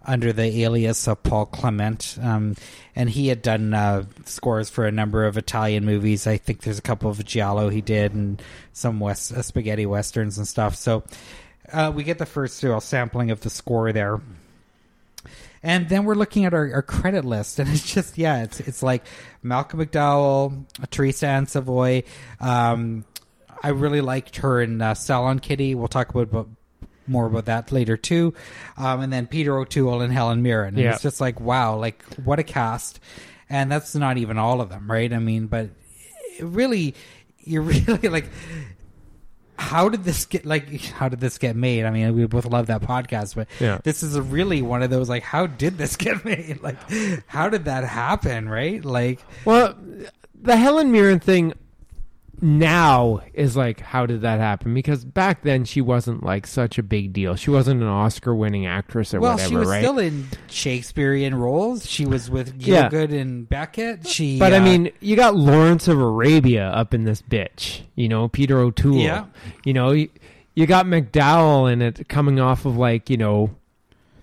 [0.06, 2.56] under the alias of Paul Clement, um,
[2.94, 6.26] and he had done uh, scores for a number of Italian movies.
[6.26, 8.42] I think there's a couple of Giallo he did, and
[8.72, 10.76] some West uh, spaghetti westerns and stuff.
[10.76, 11.04] So
[11.72, 14.20] uh, we get the first uh, sampling of the score there.
[15.64, 18.82] And then we're looking at our, our credit list, and it's just yeah, it's it's
[18.82, 19.04] like
[19.42, 22.04] Malcolm McDowell, Teresa Ann Savoy.
[22.38, 23.04] Um,
[23.62, 25.74] I really liked her in uh, Salon Kitty.
[25.74, 26.48] We'll talk about, about
[27.06, 28.34] more about that later too.
[28.76, 30.74] Um, and then Peter O'Toole and Helen Mirren.
[30.74, 30.92] And Yeah.
[30.92, 33.00] It's just like wow, like what a cast.
[33.48, 35.12] And that's not even all of them, right?
[35.12, 35.70] I mean, but
[36.38, 36.94] it really,
[37.40, 38.28] you're really like,
[39.56, 40.68] how did this get like?
[40.82, 41.84] How did this get made?
[41.84, 43.78] I mean, we both love that podcast, but Yeah.
[43.84, 46.60] this is really one of those like, how did this get made?
[46.62, 46.76] Like,
[47.26, 48.48] how did that happen?
[48.48, 48.84] Right?
[48.84, 49.74] Like, Well,
[50.42, 51.52] the Helen Mirren thing
[52.42, 54.74] now is like, how did that happen?
[54.74, 57.36] Because back then she wasn't like such a big deal.
[57.36, 59.80] She wasn't an Oscar-winning actress or well, whatever, she was right?
[59.82, 61.88] still in Shakespearean roles.
[61.88, 62.88] She was with Yeah.
[62.88, 64.06] Gielgud and Beckett.
[64.06, 67.82] She, But I uh, mean, you got Lawrence of Arabia up in this bitch.
[67.94, 68.98] You know, Peter O'Toole.
[68.98, 69.26] Yeah.
[69.64, 70.08] You know, you,
[70.54, 73.50] you got McDowell in it coming off of like, you know,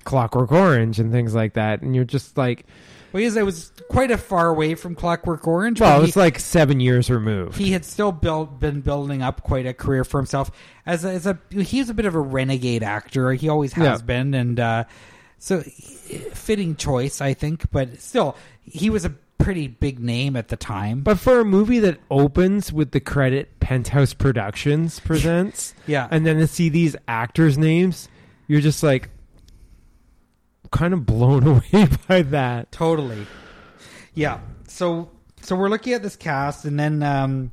[0.04, 1.82] Clockwork Orange and things like that.
[1.82, 2.66] And you're just like,
[3.14, 5.82] well, because it was quite a far away from Clockwork Orange.
[5.82, 7.58] well, it was he, like seven years removed.
[7.58, 10.50] he had still built been building up quite a career for himself
[10.86, 13.34] as a, as a he's a bit of a renegade actor.
[13.34, 14.06] He always has Yeah.
[14.06, 14.84] been, and uh,
[15.40, 15.62] So
[16.34, 21.02] fitting choice, I think, but still, he was a pretty big name at the time.
[21.02, 26.38] But for a movie that opens with the credit Penthouse Productions presents, yeah, and then
[26.38, 28.08] to see these actors' names,
[28.48, 29.10] you're just like
[30.72, 31.44] kind of blown
[31.74, 32.72] away by that.
[32.72, 33.26] Totally.
[34.14, 34.40] Yeah.
[34.68, 35.10] So
[35.42, 37.52] so we're looking at this cast, and then um,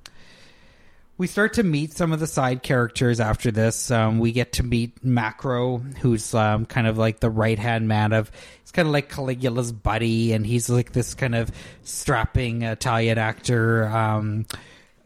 [1.16, 3.90] we start to meet some of the side characters after this.
[3.90, 8.12] Um, we get to meet Macro, who's um, kind of like the right hand man
[8.12, 8.30] of.
[8.60, 11.50] He's kind of like Caligula's buddy, and he's like this kind of
[11.82, 14.46] strapping Italian actor um,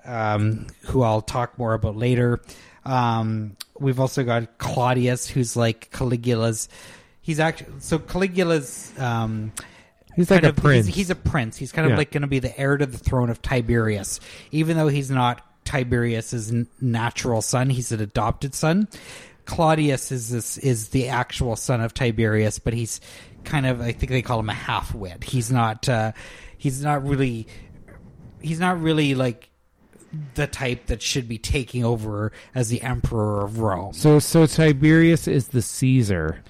[0.05, 2.41] um, who I'll talk more about later.
[2.85, 6.69] Um, we've also got Claudius, who's like Caligula's.
[7.21, 8.93] He's actually so Caligula's.
[10.17, 10.87] He's like a of- prince.
[10.87, 11.57] He's, he's a prince.
[11.57, 11.97] He's kind of Yeah.
[11.99, 14.21] like going to be the heir to the throne of Tiberius,
[14.51, 17.71] even though he's not Tiberius's natural son.
[17.71, 18.89] He's an adopted son.
[19.45, 23.01] Claudius is this is the actual son of Tiberius, but he's
[23.45, 25.25] kind of I think they call him a half wit.
[25.25, 25.89] He's not.
[25.89, 26.13] Uh,
[26.59, 27.49] he's not really.
[28.41, 29.49] He's not really like
[30.35, 33.95] the type that should be taking over as the emperor of Rome.
[33.95, 36.43] so so Tiberius is the Caesar,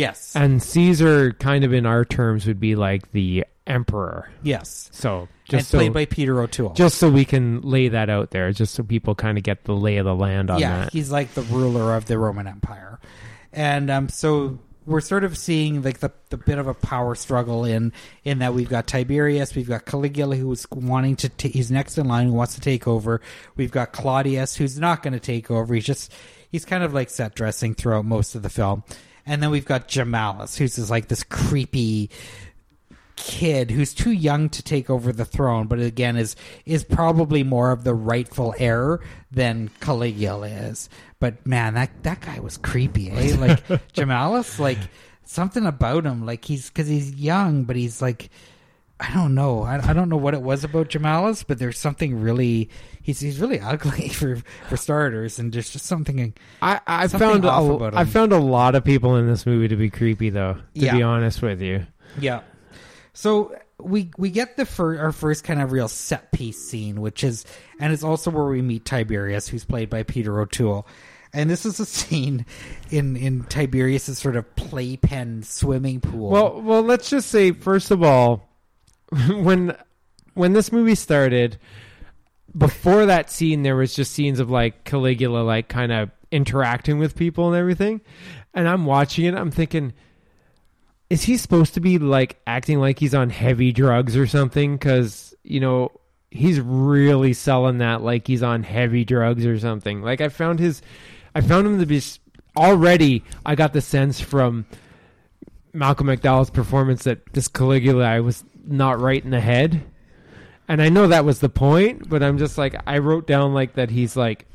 [0.00, 0.34] Yes.
[0.34, 4.30] and Caesar, kind of in our terms, would be like the emperor.
[4.42, 4.88] yes.
[4.92, 6.74] So just so played by Peter O'Toole.
[6.74, 9.74] just so we can lay that out there, just so people kind of get the
[9.74, 10.60] lay of the land on that.
[10.60, 10.92] yeah, that.
[10.92, 12.98] he's like the ruler of the Roman Empire,
[13.52, 17.64] and um, so we're sort of seeing like the the bit of a power struggle
[17.64, 17.92] in
[18.24, 22.08] in that we've got Tiberius, we've got Caligula who's wanting to ta- he's next in
[22.08, 23.20] line who wants to take over.
[23.56, 25.74] We've got Claudius who's not going to take over.
[25.74, 26.12] He's just
[26.50, 28.82] he's kind of like set dressing throughout most of the film,
[29.26, 32.10] and then we've got Gemellus who's just like this creepy
[33.20, 37.70] kid who's too young to take over the throne, but again is is probably more
[37.70, 40.88] of the rightful heir than Caligula is.
[41.18, 43.36] But man, that that guy was creepy, eh?
[43.38, 44.78] Like Gemellus, like
[45.24, 48.30] something about him, like he's because he's young, but he's like.
[49.02, 49.62] I don't know.
[49.62, 52.68] I, I don't know what it was about Gemellus, but there's something really
[53.02, 54.36] he's he's really ugly for
[54.68, 56.34] for starters, and there's just something.
[56.62, 59.46] I, I Something found off a, about I found a lot of people in this
[59.46, 60.54] movie to be creepy, though.
[60.54, 60.92] To Yeah.
[60.96, 61.86] be honest with you,
[62.18, 62.40] Yeah.
[63.12, 67.24] So we we get the fir- our first kind of real set piece scene, which
[67.24, 67.44] is
[67.78, 70.86] and it's also where we meet Tiberius, who's played by Peter O'Toole.
[71.32, 72.44] And this is a scene
[72.90, 76.30] in in Tiberius's sort of playpen swimming pool.
[76.30, 78.48] Well, well, let's just say first of all,
[79.28, 79.76] when
[80.34, 81.58] when this movie started,
[82.56, 87.16] before that scene, there was just scenes of like Caligula, like kind of interacting with
[87.16, 88.00] people and everything,
[88.54, 89.34] and I'm watching it.
[89.34, 89.92] I'm thinking,
[91.08, 94.74] is he supposed to be like acting like he's on heavy drugs or something?
[94.74, 95.92] Because you know
[96.30, 100.02] he's really selling that like he's on heavy drugs or something.
[100.02, 100.82] Like I found his,
[101.34, 102.02] I found him to be
[102.56, 103.24] already.
[103.44, 104.66] I got the sense from
[105.72, 109.82] Malcolm McDowell's performance that this Caligula I was not right in the head.
[110.70, 113.74] And I know that was the point, but I'm just like I wrote down like
[113.74, 114.46] that he's like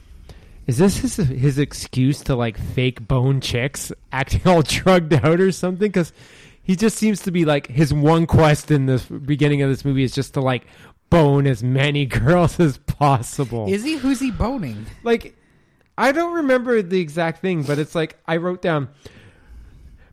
[0.66, 5.52] is this his his excuse to like fake bone chicks acting all drugged out or
[5.52, 6.14] something cuz
[6.64, 10.04] he just seems to be like his one quest in the beginning of this movie
[10.04, 10.66] is just to like
[11.10, 14.86] bone as many girls as possible is he who's he boning?
[15.04, 15.36] like
[15.98, 18.88] I don't remember the exact thing, but it's like I wrote down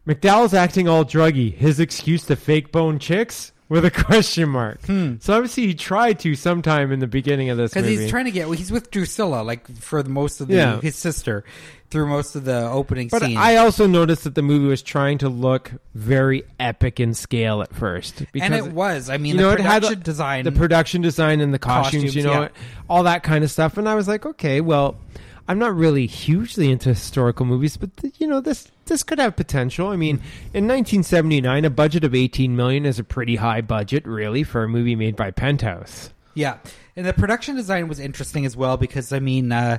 [0.07, 1.55] McDowell's acting all druggy.
[1.55, 4.85] His excuse to fake bone chicks with a question mark.
[4.85, 5.15] Hmm.
[5.21, 8.31] So obviously he tried to sometime in the beginning of this Because he's trying to
[8.31, 10.81] get well, he's with Drusilla, like for the most of the Yeah.
[10.83, 11.43] his sister,
[11.91, 13.39] through most of the opening but scene.
[13.39, 17.75] I also noticed that the movie was trying to look very epic in scale at
[17.75, 18.25] first.
[18.31, 19.09] Because and it was.
[19.09, 20.45] I mean, you know, the it had production design.
[20.45, 22.49] the production design and the costumes, Costumes, you know, yeah.
[22.91, 23.79] all that kind of stuff.
[23.79, 24.99] And I was like, okay, well,
[25.49, 29.37] I'm not really hugely into historical movies, but th- you know, this this could have
[29.37, 29.89] potential.
[29.89, 30.17] I mean,
[30.55, 34.69] in 1979, a budget of 18 million is a pretty high budget, really, for a
[34.69, 36.11] movie made by Penthouse.
[36.35, 36.59] Yeah,
[36.97, 39.79] and the production design was interesting as well because I mean, uh,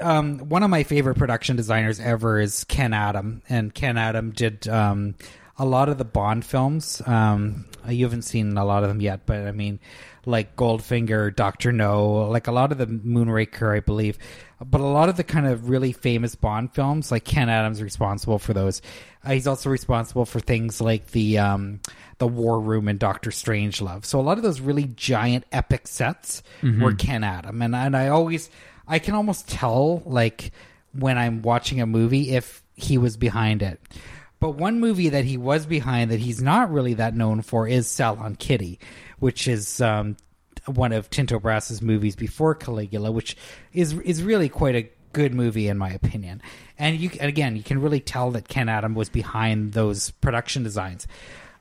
[0.00, 4.68] um, one of my favorite production designers ever is Ken Adam, and Ken Adam did
[4.68, 5.14] um,
[5.58, 7.02] a lot of the Bond films.
[7.06, 9.80] Um, you haven't seen a lot of them yet, but I mean,
[10.28, 14.18] like Goldfinger, Doctor No, like a lot of the Moonraker, I believe.
[14.64, 18.38] But a lot of the kind of really famous Bond films, like Ken Adams, responsible
[18.38, 18.82] for those.
[19.24, 21.80] Uh, he's also responsible for things like the um,
[22.18, 24.04] the War Room and Doctor Strangelove.
[24.04, 26.42] So a lot of those really giant epic sets
[26.80, 28.50] were Ken Adam, and and I always
[28.86, 30.52] I can almost tell like
[30.92, 33.80] when I'm watching a movie if he was behind it.
[34.40, 37.88] But one movie that he was behind that he's not really that known for is
[37.88, 38.78] Salon Kitty,
[39.18, 40.16] which is um,
[40.66, 43.36] one of Tinto Brass's movies before Caligula, which
[43.72, 46.40] is is really quite a good movie in my opinion.
[46.78, 51.06] And you again, you can really tell that Ken Adam was behind those production designs.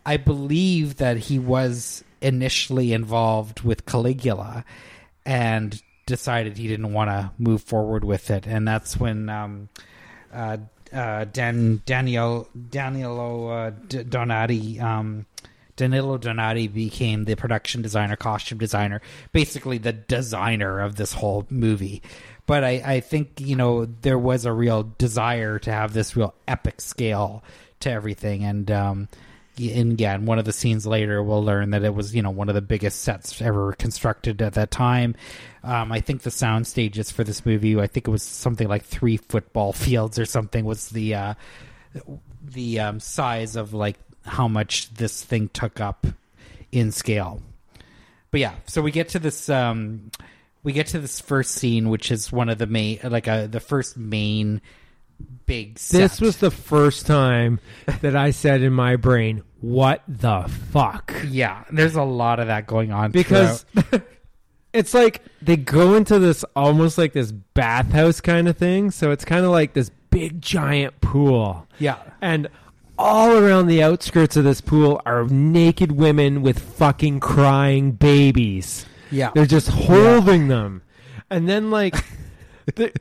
[0.05, 4.63] I believe that he was initially involved with Caligula
[5.25, 9.69] and decided he didn't want to move forward with it, and that's when um,
[10.33, 10.57] uh,
[10.93, 14.79] uh, Dan Daniel Danielo uh, D- Donati.
[14.79, 15.25] Um,
[15.75, 18.99] Danilo Donati became the production designer, costume designer,
[19.31, 22.01] basically the designer of this whole movie.
[22.47, 26.33] But I, I think, you know, there was a real desire to have this real
[26.47, 27.43] epic scale
[27.81, 28.43] to everything.
[28.43, 29.07] And, um,
[29.59, 32.29] and yeah, again, one of the scenes later, we'll learn that it was, you know,
[32.29, 35.15] one of the biggest sets ever constructed at that time.
[35.63, 38.83] Um, I think the sound stages for this movie, I think it was something like
[38.83, 41.33] three football fields or something, was the uh,
[42.43, 46.05] the um, size of like how much this thing took up
[46.71, 47.41] in scale.
[48.31, 50.11] But yeah, so we get to this um
[50.63, 53.61] we get to this first scene which is one of the main like a the
[53.61, 54.61] first main
[55.45, 55.97] big set.
[55.97, 57.59] This was the first time
[58.01, 62.67] that I said in my brain, "What the fuck?" yeah, there's a lot of that
[62.67, 63.65] going on Because
[64.73, 68.91] it's like they go into this almost like this bathhouse kind of thing.
[68.91, 71.67] So it's kind of like this big giant pool.
[71.79, 71.97] yeah.
[72.21, 72.49] And
[72.99, 78.85] all around the outskirts of this pool are naked women with fucking crying babies.
[79.11, 79.29] Yeah.
[79.35, 80.81] They're just holding them.
[81.29, 81.93] And then, like,
[82.75, 82.91] the,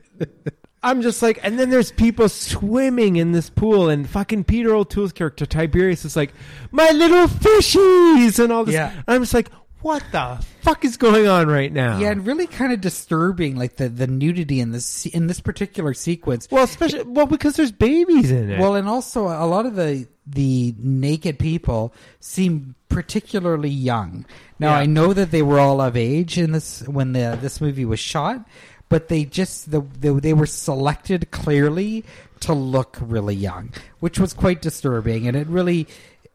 [0.83, 5.11] I'm just like, and then there's people swimming in this pool, and fucking Peter O'Toole's
[5.11, 6.33] character, Tiberius, is like,
[6.71, 8.75] my little fishies, and all this.
[8.75, 8.93] Yeah.
[9.07, 9.49] I'm just like,
[9.81, 11.99] what the fuck is going on right now?
[11.99, 15.93] Yeah, and really kind of disturbing, like the, the nudity in this in this particular
[15.93, 16.47] sequence.
[16.49, 18.59] Well, especially, well, because there's babies in it.
[18.59, 24.25] Well, and also a lot of the the naked people seem particularly young.
[24.59, 24.79] Now Yeah.
[24.79, 27.99] I know that they were all of age in this when the this movie was
[27.99, 28.45] shot,
[28.89, 32.05] but they just the, the they were selected clearly
[32.41, 35.87] to look really young, which was quite disturbing, and it really.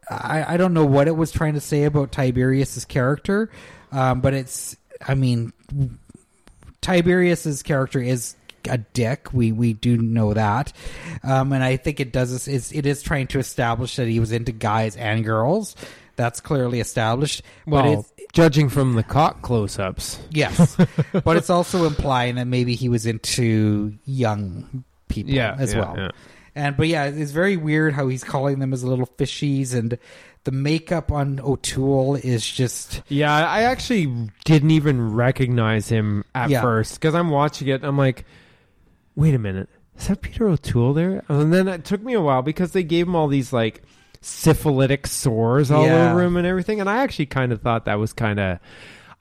[0.09, 3.49] I, I don't know what it was trying to say about Tiberius's character,
[3.91, 4.75] um, but it's.
[5.05, 5.53] I mean,
[6.81, 8.35] Tiberius's character is
[8.69, 9.33] a dick.
[9.33, 10.73] We we do know that,
[11.23, 12.47] um, and I think it does.
[12.47, 15.75] Is it is trying to establish that he was into guys and girls.
[16.15, 17.41] That's clearly established.
[17.65, 20.75] well, judging from the cock close-ups, yes,
[21.23, 25.95] but it's also implying that maybe he was into young people Yeah, as yeah, well.
[25.97, 26.09] yeah.
[26.55, 29.97] And but yeah, it's very weird how he's calling them as little fishies, and
[30.43, 36.61] the makeup on O'Toole is just Yeah, I actually didn't even recognize him at Yeah.
[36.61, 37.83] first because I'm watching it.
[37.83, 38.25] I'm like,
[39.15, 41.23] wait a minute, is that Peter O'Toole there?
[41.27, 43.81] And then it took me a while because they gave him all these like
[44.23, 46.11] syphilitic sores all Yeah.
[46.11, 48.59] over him and everything, and I actually kind of thought that was kind of,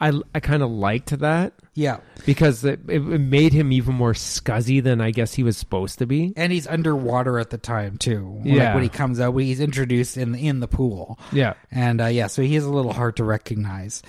[0.00, 1.98] I I kind of liked that yeah.
[2.26, 6.06] because it, it made him even more scuzzy than I guess he was supposed to
[6.06, 6.32] be.
[6.36, 8.40] and he's underwater at the time too.
[8.44, 8.74] Like Yeah.
[8.74, 12.26] when he comes out, when he's introduced in in the pool, Yeah, and uh, yeah,
[12.26, 14.02] so he is a little hard to recognize.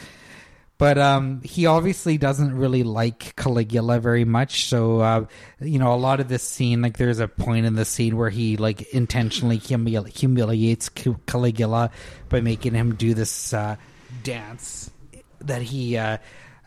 [0.83, 4.65] But um, he obviously doesn't really like Caligula very much.
[4.65, 5.25] So uh,
[5.61, 8.29] you know, a lot of this scene, like there's a point in the scene where
[8.29, 11.89] he like intentionally humili- humiliates Caligula
[12.27, 13.77] by making him do this uh,
[14.23, 14.91] dance
[15.39, 15.95] that he.
[15.95, 16.17] Uh,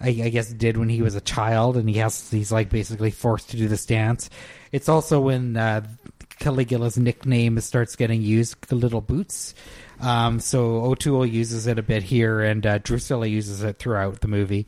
[0.01, 3.11] I, I guess did when he was a child, and he has he's like basically
[3.11, 4.31] forced to do this dance.
[4.73, 5.87] It's also when uh,
[6.39, 9.55] Caligula's nickname starts getting used, Little Boots.
[10.01, 14.29] Um, so O'Toole uses it a bit here, and uh, Drusilla uses it throughout the
[14.29, 14.67] movie.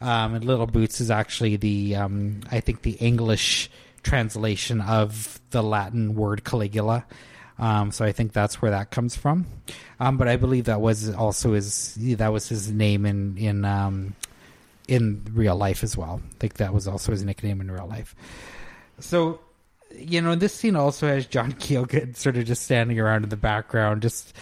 [0.00, 3.70] Um, and Little Boots is actually the um, I think the English
[4.02, 7.04] translation of the Latin word Caligula.
[7.58, 9.46] Um, so I think that's where that comes from.
[9.98, 14.14] Um, but I believe that was also his that was his name in in um,
[14.88, 16.20] in real life as well.
[16.24, 18.14] I think that was also his nickname in real life.
[18.98, 19.40] So,
[19.94, 23.36] you know, this scene also has John Gielgud sort of just standing around in the
[23.36, 24.02] background.
[24.02, 24.34] Just,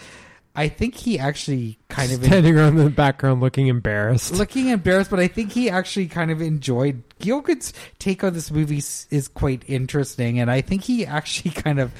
[0.59, 4.35] I think he actually kind of standing around in the background looking embarrassed.
[4.35, 8.79] looking embarrassed, but I think he actually kind of enjoyed Gielgud's take on this movie
[8.79, 11.93] is quite interesting, and I think he actually kind of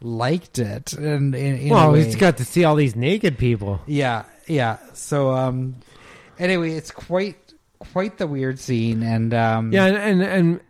[0.00, 0.92] liked it.
[0.92, 3.80] And in, in well, he's got to see all these naked people.
[3.88, 4.78] Yeah, yeah.
[4.92, 5.74] So um
[6.38, 7.36] anyway, it's quite
[7.80, 10.60] quite the weird scene and um Yeah, and, and and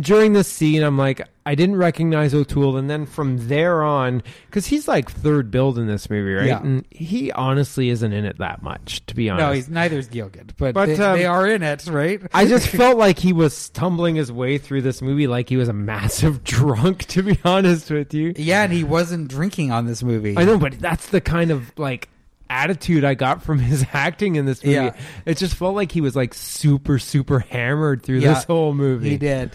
[0.00, 4.66] during this scene, I'm like, I didn't recognize O'Toole, and then from there on, because
[4.66, 6.46] he's like third billed in this movie, right?
[6.46, 6.60] Yeah.
[6.60, 9.46] And he honestly isn't in it that much, to be honest.
[9.46, 12.20] No, he's neither is Gielgud, but, But, they, um, they are in it, right?
[12.32, 15.68] I just felt like he was stumbling his way through this movie like he was
[15.68, 18.32] a massive drunk, to be honest with you.
[18.36, 20.38] Yeah, and he wasn't drinking on this movie.
[20.38, 22.08] I know, but that's the kind of like
[22.50, 24.74] attitude I got from his acting in this movie.
[24.74, 24.96] Yeah.
[25.26, 29.10] It just felt like he was like super, super hammered through Yeah, this whole movie.
[29.10, 29.52] He did.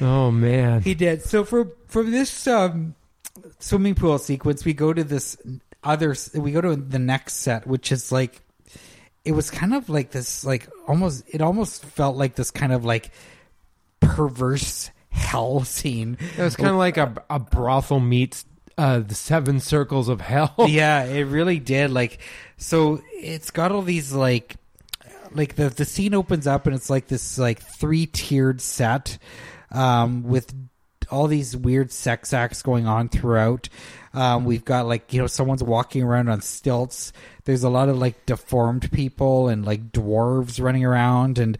[0.00, 0.82] Oh man.
[0.82, 1.22] He did.
[1.22, 2.94] So for from this um,
[3.58, 5.36] swimming pool sequence, we go to this
[5.82, 6.14] other.
[6.34, 8.40] We go to the next set, which is like
[9.24, 11.24] it was kind of like this, like almost.
[11.28, 13.10] It almost felt like this kind of like
[14.00, 16.18] perverse hell scene.
[16.36, 18.44] It was kind of like a, a brothel meets
[18.76, 20.54] uh, the seven circles of hell.
[20.68, 21.90] yeah, it really did.
[21.90, 22.18] Like,
[22.56, 24.56] so it's got all these like,
[25.32, 29.18] like the the scene opens up and it's like this like three tiered set,
[29.70, 30.54] um, with
[31.10, 33.68] all these weird sex acts going on throughout.
[34.12, 37.12] Um, we've got like you know someone's walking around on stilts.
[37.44, 41.58] There's a lot of like deformed people and like dwarves running around and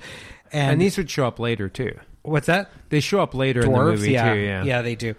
[0.52, 1.98] and, And these would show up later too.
[2.22, 4.40] what's that They show up later in the movie yeah, too.
[4.40, 4.62] Yeah.
[4.62, 5.14] yeah, they do.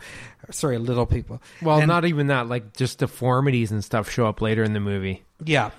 [0.51, 1.41] Sorry, little people.
[1.61, 2.47] Well, And- not even that.
[2.47, 5.23] Like just deformities and stuff show up later in the movie.
[5.43, 5.71] Yeah.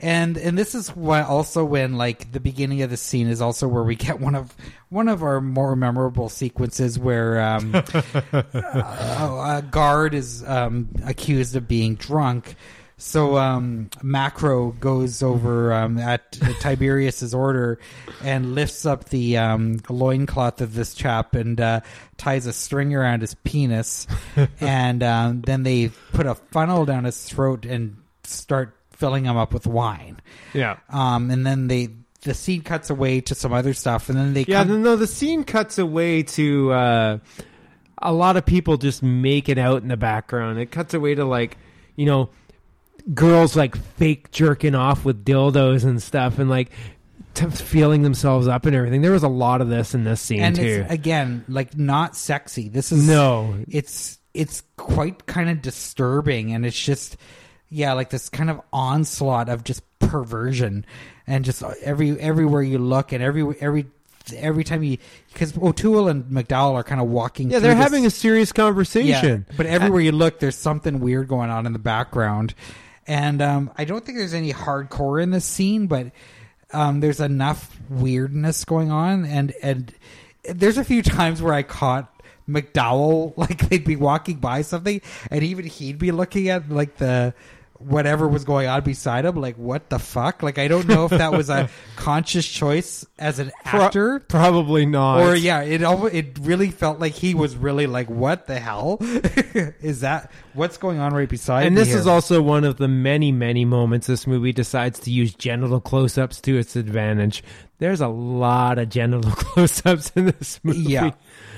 [0.00, 3.68] And and this is why also when like the beginning of the scene is also
[3.68, 4.52] where we get one of
[4.90, 7.84] one of our more memorable sequences where um, a,
[8.32, 12.56] a guard is um, accused of being drunk.
[13.04, 17.78] So um, Macro goes over um, at Tiberius's order
[18.22, 21.80] and lifts up the um, loincloth of this chap and uh,
[22.16, 24.06] ties a string around his penis,
[24.60, 29.52] and um, then they put a funnel down his throat and start filling him up
[29.52, 30.18] with wine.
[30.54, 30.78] Yeah.
[30.88, 31.90] Um, and then they
[32.22, 35.06] the scene cuts away to some other stuff, and then they Yeah, come, no, the
[35.06, 37.18] scene cuts away to uh,
[37.98, 40.58] a lot of people just making out in the background.
[40.58, 41.58] It cuts away to like,
[41.96, 42.30] you know,
[43.12, 46.70] girls like fake jerking off with dildos and stuff, and like
[47.34, 49.02] t- feeling themselves up and everything.
[49.02, 50.62] There was a lot of this in this scene and too.
[50.84, 52.68] it's again like not sexy.
[52.68, 57.16] This is No, it's it's quite kind of disturbing and it's just
[57.68, 60.84] yeah like this kind of onslaught of just perversion
[61.26, 63.86] and just every everywhere you look and every every
[64.36, 64.98] every time you
[65.32, 69.44] because O'Toole and McDowell are kind of walking yeah, they're this- having a serious conversation.
[69.48, 72.54] yeah, but everywhere you look there's something weird going on in the background
[73.06, 76.12] and um, I don't think there's any hardcore in this scene but
[76.74, 79.24] um, there's enough weirdness going on.
[79.24, 79.94] And and
[80.44, 82.10] there's a few times where I caught
[82.48, 85.00] McDowell like they'd be walking by something
[85.30, 87.32] and even he'd be looking at like the
[87.78, 91.10] whatever was going on beside him like what the fuck like I don't know if
[91.10, 95.20] that was a conscious choice as an Pro- actor Probably not.
[95.20, 98.98] or yeah it al- it really felt like he was really like what the hell
[99.02, 101.68] is that what's going on right beside him?
[101.68, 101.98] and this here?
[101.98, 106.40] is also one of the many, many moments this movie decides to use genital close-ups
[106.42, 107.42] to its advantage.
[107.78, 110.78] There's a lot of genital close-ups in this movie.
[110.92, 111.10] yeah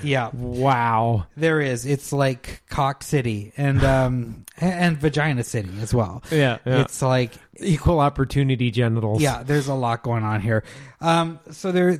[0.02, 1.26] yeah Wow.
[1.36, 1.86] There is.
[1.86, 6.22] It's like Cock City and um and Vagina City as well.
[6.30, 6.82] Yeah, yeah.
[6.82, 9.22] It's like Equal opportunity genitals.
[9.22, 10.64] yeah, there's a lot going on here.
[11.00, 11.98] Um so there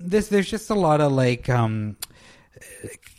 [0.00, 1.96] this there's just a lot of like um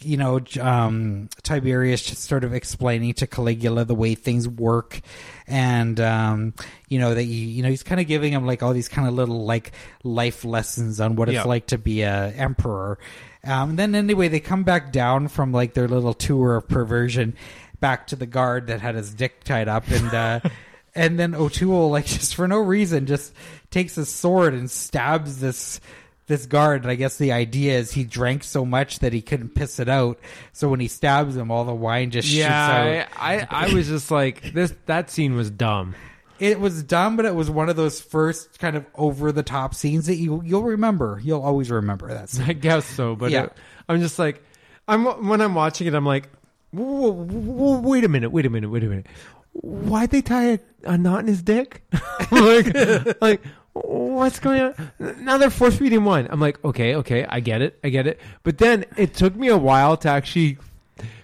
[0.01, 4.99] you know um Tiberius just sort of explaining to Caligula the way things work
[5.47, 6.53] and um
[6.89, 9.07] you know that you, you know he's kind of giving him like all these kind
[9.07, 9.71] of little like
[10.03, 11.43] life lessons on what it's Yeah.
[11.43, 12.99] like to be a emperor
[13.43, 17.35] um and then anyway they come back down from like their little tour of perversion
[17.79, 20.39] back to the guard that had his dick tied up and uh
[20.95, 23.33] and then O'Toole like just for no reason just
[23.71, 25.81] takes his sword and stabs this
[26.27, 29.55] this guard and I guess the idea is he drank so much that he couldn't
[29.55, 30.19] piss it out
[30.53, 33.73] so when he stabs him all the wine just shoots out Yeah, I, I, I
[33.73, 34.73] was just like this.
[34.85, 35.95] That scene was dumb.
[36.43, 39.73] It was dumb but it was one of those first kind of over the top
[39.73, 42.45] scenes that you you'll remember you'll always remember that scene.
[42.47, 43.43] I guess so, but Yeah.
[43.45, 43.53] it-
[43.89, 44.41] I'm just like,
[44.87, 46.29] I'm when I'm watching it, I'm like,
[46.71, 49.07] whoa, whoa, whoa, wait a minute, wait a minute, wait a minute.
[49.53, 51.83] Why'd they tie a, a knot in his dick?
[52.31, 52.73] like,
[53.21, 53.41] like,
[53.73, 54.91] what's going on?
[55.19, 56.27] Now they're force feeding one.
[56.29, 58.19] I'm like, okay, okay, I get it, I get it.
[58.43, 60.57] But then it took me a while to actually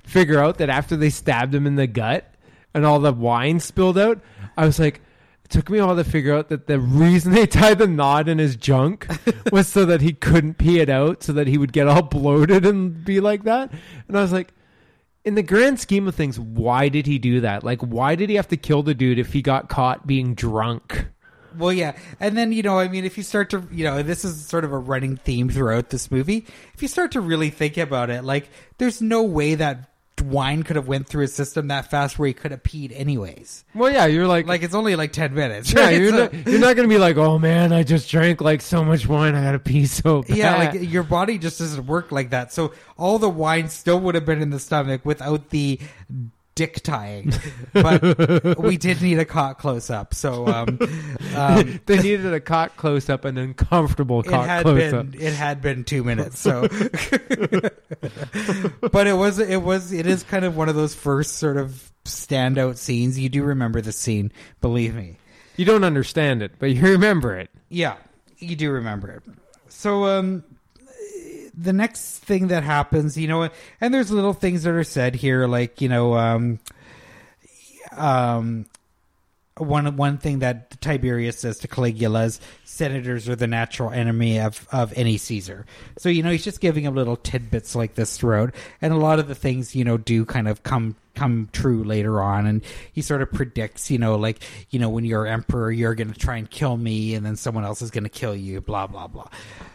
[0.03, 2.31] figure out that after they stabbed him in the gut
[2.73, 4.19] and all the wine spilled out,
[4.57, 5.01] I was like,
[5.49, 8.37] took me a while to figure out that the reason they tied the knot in
[8.37, 9.07] his junk
[9.51, 12.65] was so that he couldn't pee it out, so that he would get all bloated
[12.65, 13.71] and be like that.
[14.07, 14.53] And I was like,
[15.25, 17.63] in the grand scheme of things, why did he do that?
[17.63, 21.07] Like, why did he have to kill the dude if he got caught being drunk?
[21.57, 24.23] Well, yeah, and then you know, I mean, if you start to, you know, this
[24.23, 26.45] is sort of a running theme throughout this movie.
[26.73, 29.88] If you start to really think about it, like, there's no way that
[30.21, 33.63] wine could have went through his system that fast where he could have peed anyways.
[33.75, 35.73] Well, yeah, you're like, Like, it's only like ten minutes.
[35.73, 35.99] yeah, right?
[36.01, 38.83] you're So- not, you're not gonna be like, oh man, I just drank like so
[38.83, 40.37] much wine, I gotta pee so bad.
[40.37, 42.51] yeah, like your body just doesn't work like that.
[42.53, 45.79] So all the wine still would have been in the stomach without the
[46.59, 47.31] dick tying,
[47.71, 50.13] but we did need a caught close up.
[50.13, 50.77] So um,
[51.33, 55.11] um, they needed a cock close up, an uncomfortable it cock had close up.
[55.11, 56.37] been it had been two minutes.
[56.37, 56.63] So,
[58.91, 61.89] but it was it was it is kind of one of those first sort of
[62.03, 63.17] standout scenes.
[63.17, 65.15] You do remember the scene, believe me.
[65.55, 67.49] You don't understand it, but you remember it.
[67.69, 67.95] Yeah,
[68.37, 69.23] you do remember it.
[69.69, 70.43] So, um,
[71.57, 73.49] the next thing that happens, you know,
[73.81, 76.59] and there's little things that are said here, like you know, um,
[77.91, 78.65] um,
[79.57, 84.67] one one thing that Tiberius says to Caligula is senators are the natural enemy of
[84.71, 85.65] of any Caesar.
[85.97, 89.19] So you know, he's just giving him little tidbits like this throughout, and a lot
[89.19, 92.45] of the things you know do kind of come come true later on.
[92.45, 92.63] And
[92.93, 96.19] he sort of predicts you know like you know when you're emperor you're going to
[96.19, 99.07] try and kill me and then someone else is going to kill you blah blah
[99.07, 99.27] blah.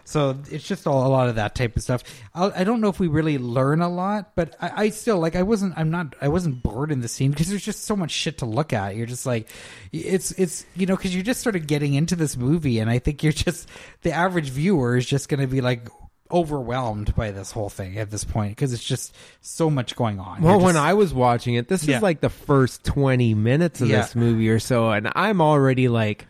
[0.06, 2.02] So it's just all, a lot of that type of stuff.
[2.34, 5.36] I'll, i don't know if we really learn a lot but I, I still like
[5.36, 8.10] i wasn't i'm not i wasn't bored in the scene because there's just so much
[8.10, 8.96] shit to look at.
[8.96, 9.48] You're just like
[9.92, 12.98] it's it's you know because you're just sort of getting into this movie and i
[12.98, 13.68] think you're just
[14.02, 15.88] the average viewer is just going to be like
[16.34, 20.42] overwhelmed by this whole thing at this point because it's just so much going on
[20.42, 21.96] Well, You're when I was watching it, this Yeah.
[21.98, 24.00] is like the first 20 minutes of Yeah.
[24.02, 26.26] this movie or so, and I'm already like,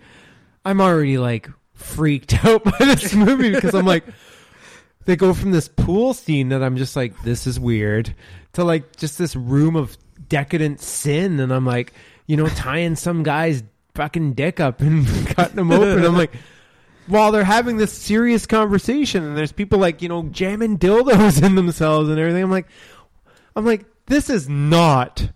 [0.64, 4.04] I'm already like freaked out by this movie because I'm like,
[5.06, 8.14] they go from this pool scene that I'm just like, this is weird,
[8.54, 9.96] to like just this room of
[10.28, 11.92] decadent sin, and I'm like,
[12.26, 13.62] you know, tying some guy's
[13.94, 16.04] fucking dick up and cutting him open.
[16.04, 16.32] I'm like,
[17.06, 21.54] while they're having this serious conversation, and there's people like, you know, jamming dildos in
[21.54, 22.42] themselves and everything.
[22.42, 22.66] I'm like,
[23.56, 25.30] I'm like, this is not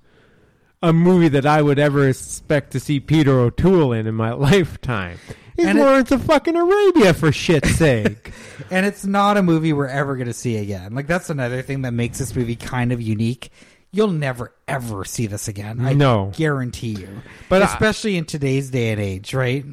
[0.83, 5.19] a movie that I would ever expect to see Peter O'Toole in in my lifetime.
[5.57, 8.33] He's And it- Lawrence of fucking Arabia for shit's sake.
[8.71, 10.95] and it's not a movie we're ever going to see again.
[10.95, 13.51] Like that's another thing that makes this movie kind of unique.
[13.91, 15.81] You'll never ever see this again.
[15.81, 16.31] I No.
[16.37, 17.09] guarantee you.
[17.49, 19.65] But But I- especially in today's day and age, right?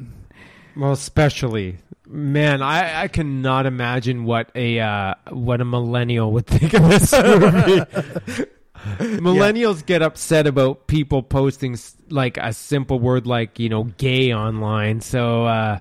[0.76, 1.76] well, especially
[2.06, 7.12] man, I, I cannot imagine what a uh, what a millennial would think of this
[7.22, 8.46] movie.
[8.98, 11.76] Millennials get upset about people posting
[12.08, 15.00] like a simple word like you know gay online.
[15.00, 15.78] So uh,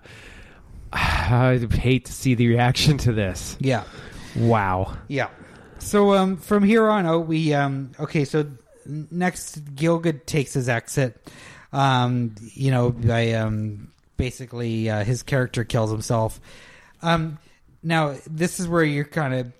[0.94, 3.58] I hate to see the reaction to this.
[3.60, 3.84] Yeah.
[4.36, 4.98] Wow.
[5.08, 5.30] Yeah.
[5.80, 8.26] So um, from here on out, we um, okay.
[8.26, 8.50] So
[8.86, 11.32] next, Gielgud takes his exit.
[11.72, 16.40] Um, you know, by um, basically uh, his character kills himself.
[17.02, 17.38] Um,
[17.84, 19.52] now this is where you're kind of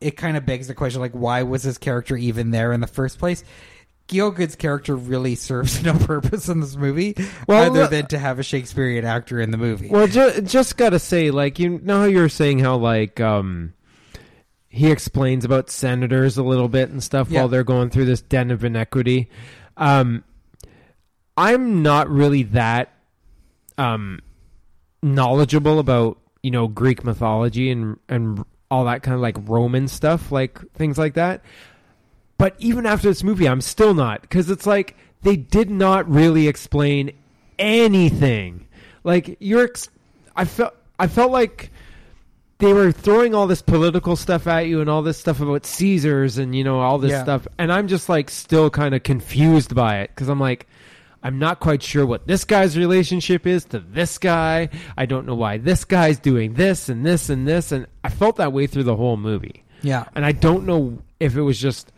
[0.00, 2.86] it kind of begs the question like why was his character even there in the
[2.86, 3.42] first place?
[4.06, 7.14] Gielgud's character really serves no purpose in this movie,
[7.48, 9.88] Well, other than to have a Shakespearean actor in the movie.
[9.88, 13.72] Well, ju- just gotta say, like you know how you were saying how like um
[14.68, 17.40] he explains about senators a little bit and stuff Yeah.
[17.40, 19.30] while they're going through this den of inequity.
[19.76, 20.24] Um,
[21.36, 22.92] I'm not really that
[23.78, 24.20] um
[25.02, 30.32] knowledgeable about you know Greek mythology and and all that kind of like Roman stuff,
[30.32, 31.42] like things like that.
[32.38, 36.48] But even after this movie, I'm still not because it's like they did not really
[36.48, 37.12] explain
[37.58, 38.66] anything.
[39.04, 39.88] Like you're, ex-
[40.34, 41.70] I felt, I felt like
[42.58, 46.38] they were throwing all this political stuff at you and all this stuff about Caesars
[46.38, 47.22] and you know all this Yeah.
[47.22, 50.66] stuff, and I'm just like still kind of confused by it because I'm like.
[51.24, 54.68] I'm not quite sure what this guy's relationship is to this guy.
[54.96, 57.72] I don't know why this guy's doing this and this and this.
[57.72, 59.64] And I felt that way through the whole movie.
[59.80, 61.90] yeah, And I don't know if it was just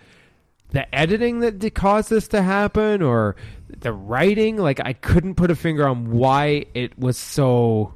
[0.71, 3.35] the editing that caused this to happen or
[3.69, 4.59] the writing.
[4.59, 7.95] Like, I couldn't put a finger on why it was so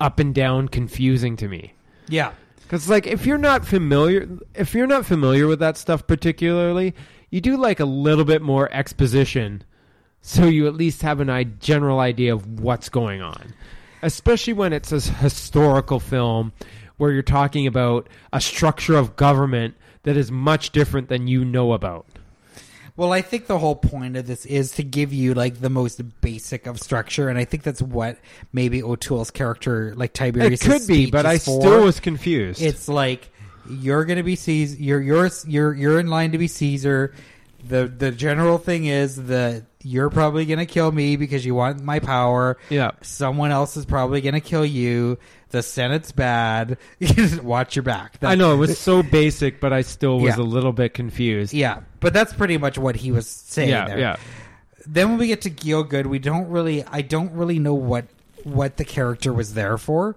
[0.00, 1.74] up and down confusing to me.
[2.08, 2.32] yeah.
[2.62, 6.94] Because, like, if you're not familiar, if you're not familiar with that stuff particularly,
[7.30, 9.62] you do like a little bit more exposition,
[10.26, 13.52] so you at least have a general idea of what's going on.
[14.00, 16.54] Especially when it's a historical film
[16.96, 19.74] where you're talking about a structure of government
[20.04, 22.06] that is much different than you know about.
[22.96, 26.00] Well, I think the whole point of this is to give you like the most
[26.22, 28.16] basic of structure, and I think that's what
[28.50, 32.62] maybe O'Toole's character, like Tiberius, it could be, but I still was confused.
[32.62, 33.28] It's like
[33.68, 34.76] you're going to be Caesar.
[34.80, 37.12] You're you're you're you're in line to be Caesar.
[37.68, 41.82] The the general thing is that you're probably going to kill me because you want
[41.82, 42.56] my power.
[42.70, 42.92] yeah.
[43.02, 45.18] Someone else is probably going to kill you.
[45.50, 46.78] The Senate's bad.
[47.42, 48.18] Watch your back.
[48.20, 50.42] That- I know it was so basic, but I still was Yeah.
[50.42, 51.52] a little bit confused.
[51.52, 53.68] Yeah, but that's pretty much what he was saying.
[53.68, 53.98] yeah, there.
[53.98, 54.16] yeah.
[54.86, 58.06] then when we get to Gielgud, we don't really I don't really know what
[58.42, 60.16] what the character was there for.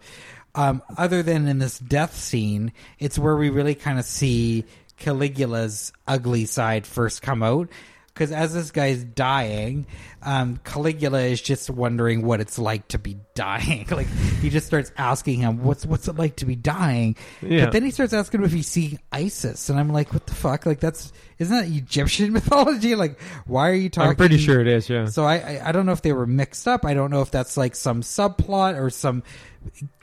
[0.56, 4.66] Um, other than in this death scene, it's where we really kind of see
[5.00, 7.70] Caligula's ugly side first come out.
[8.18, 9.86] Because as this guy's dying,
[10.24, 13.86] um, Caligula is just wondering what it's like to be dying.
[13.92, 14.08] like
[14.42, 17.66] he just starts asking him, "What's what's it like to be dying?" Yeah.
[17.66, 20.34] But then he starts asking him if he's seeing Isis, and I'm like, "What the
[20.34, 20.66] fuck?
[20.66, 22.96] Like that's isn't that Egyptian mythology?
[22.96, 24.90] Like why are you talking?" I'm pretty sure it is.
[24.90, 25.06] Yeah.
[25.06, 26.86] So I, I I don't know if they were mixed up.
[26.86, 29.22] I don't know if that's like some subplot or some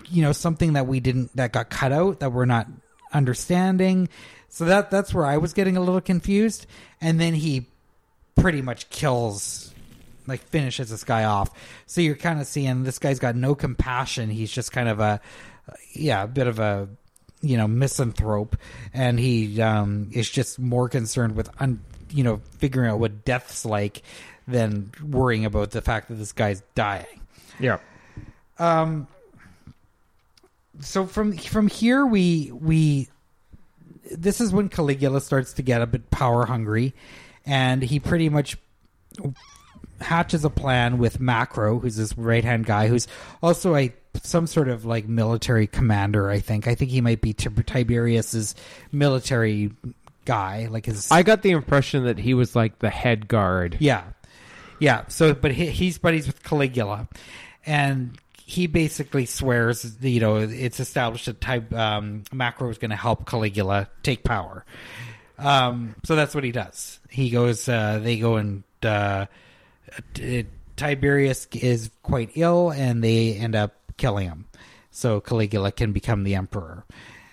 [0.08, 2.68] you know something that we didn't that got cut out that we're not
[3.12, 4.08] understanding.
[4.48, 6.66] So that that's where I was getting a little confused.
[7.00, 7.66] And then he
[8.34, 9.72] pretty much kills
[10.26, 11.50] like finishes this guy off.
[11.86, 14.30] So you're kind of seeing this guy's got no compassion.
[14.30, 15.20] He's just kind of a
[15.92, 16.88] yeah, a bit of a
[17.40, 18.56] you know misanthrope
[18.94, 21.78] and he um is just more concerned with un,
[22.10, 24.02] you know figuring out what death's like
[24.48, 27.20] than worrying about the fact that this guy's dying.
[27.60, 27.78] Yeah.
[28.58, 29.08] Um.
[30.80, 33.08] So from from here we we
[34.10, 36.94] this is when Caligula starts to get a bit power hungry,
[37.46, 38.56] and he pretty much
[40.00, 43.06] hatches a plan with Macro, who's this right hand guy, who's
[43.42, 43.92] also a
[44.22, 46.30] some sort of like military commander.
[46.30, 46.66] I think.
[46.66, 48.54] I think he might be Tib- Tiberius's
[48.92, 49.72] military
[50.24, 51.10] guy, like his.
[51.10, 53.76] I got the impression that he was like the head guard.
[53.80, 54.04] Yeah,
[54.78, 55.06] yeah.
[55.08, 57.08] So, but he, he's buddies with Caligula,
[57.66, 62.96] and he basically swears, you know, it's established that type um, Macro is going to
[62.96, 64.66] help Caligula take power.
[65.38, 67.00] Um, so that's what he does.
[67.08, 67.68] He goes.
[67.68, 69.26] Uh, they go and uh,
[70.76, 74.46] Tiberius is quite ill, and they end up killing him.
[74.90, 76.84] So Caligula can become the emperor.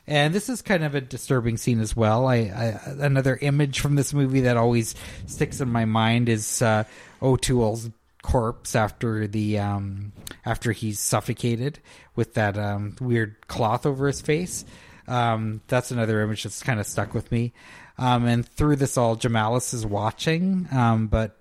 [0.08, 2.28] And this is kind of a disturbing scene as well.
[2.28, 4.96] I, I another image from this movie that always
[5.28, 6.86] sticks in my mind is uh,
[7.22, 7.90] O'Toole's
[8.24, 10.12] corpse after the um,
[10.44, 11.80] after he's suffocated
[12.16, 14.66] with that um, weird cloth over his face.
[15.08, 17.54] Um, that's another image that's kind of stuck with me.
[17.98, 21.38] Um, and through this all, Gemellus is watching, um, but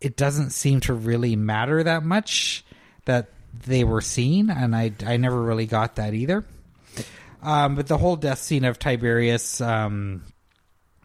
[0.00, 2.64] it doesn't seem to really matter that much
[3.04, 3.30] that
[3.66, 6.44] they were seen, and I I never really got that either.
[7.42, 10.24] Um, but the whole death scene of Tiberius, um,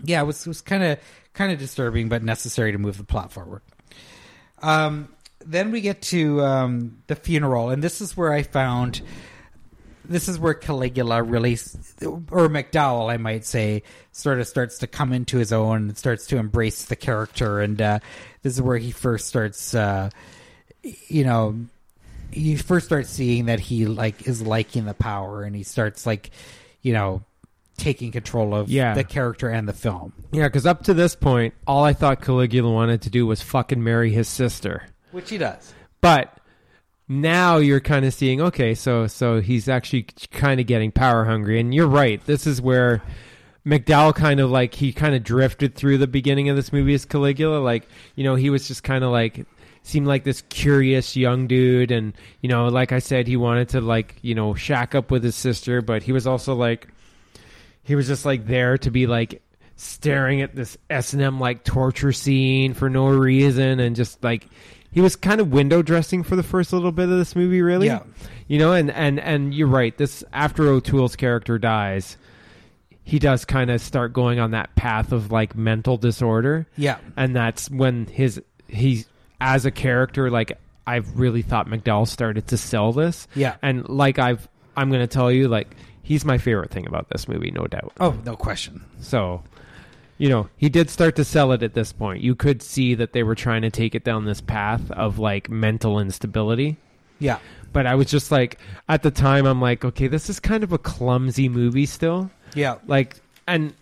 [0.03, 0.99] yeah, was was kind of
[1.33, 3.61] kind of disturbing, but necessary to move the plot forward.
[4.61, 5.09] Um,
[5.45, 9.01] then we get to um, the funeral, and this is where I found
[10.09, 15.13] this is where Caligula really, or McDowell, I might say, sort of starts to come
[15.13, 17.99] into his own and starts to embrace the character, and uh,
[18.41, 20.09] this is where he first starts, uh,
[20.83, 21.55] you know,
[22.31, 26.31] you first start seeing that he like is liking the power, and he starts like,
[26.81, 27.23] you know,
[27.77, 28.93] taking control of Yeah.
[28.93, 32.71] the character and the film, Yeah, because up to this point, all I thought Caligula
[32.71, 34.83] wanted to do was fucking marry his sister.
[35.11, 35.73] which he does.
[36.01, 36.38] But
[37.09, 41.59] now you're kind of seeing, okay, so so he's actually kind of getting power hungry,
[41.59, 42.23] and you're right.
[42.25, 43.01] This is where
[43.65, 47.05] McDowell kind of like he kind of drifted through the beginning of this movie as
[47.05, 47.57] Caligula.
[47.57, 49.45] Like you know, he was just kind of like
[49.81, 53.81] seemed like this curious young dude, and you know, like I said, he wanted to
[53.81, 56.87] like you know shack up with his sister, but he was also like
[57.81, 59.41] he was just like there to be like
[59.77, 64.45] staring at this S and M like torture scene for no reason, and just like
[64.91, 67.87] he was kind of window dressing for the first little bit of this movie, really.
[67.87, 68.03] Yeah.
[68.47, 69.95] You know, and and and you're right.
[69.97, 72.17] This after O'Toole's character dies,
[73.03, 77.35] he does kind of start going on that path of like mental disorder, Yeah, and
[77.35, 79.07] that's when his he's
[79.41, 80.57] as a character like
[80.87, 83.27] I've really thought McDowell started to sell this.
[83.35, 83.55] Yeah.
[83.61, 87.51] and like I've I'm gonna tell you like he's my favorite thing about this movie,
[87.51, 87.93] no doubt.
[87.99, 88.83] Oh, no question.
[88.99, 89.43] So,
[90.19, 92.21] you know, he did start to sell it at this point.
[92.21, 95.49] You could see that they were trying to take it down this path of like
[95.49, 96.77] mental instability.
[97.17, 97.39] Yeah.
[97.71, 98.59] But I was just like,
[98.89, 102.29] at the time, I'm like, okay, this is kind of a clumsy movie still.
[102.53, 102.75] Yeah.
[102.85, 103.15] Like,
[103.47, 103.73] and,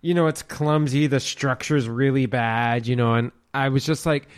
[0.00, 1.08] you know, it's clumsy.
[1.08, 4.28] The structure's really bad, you know, and I was just like,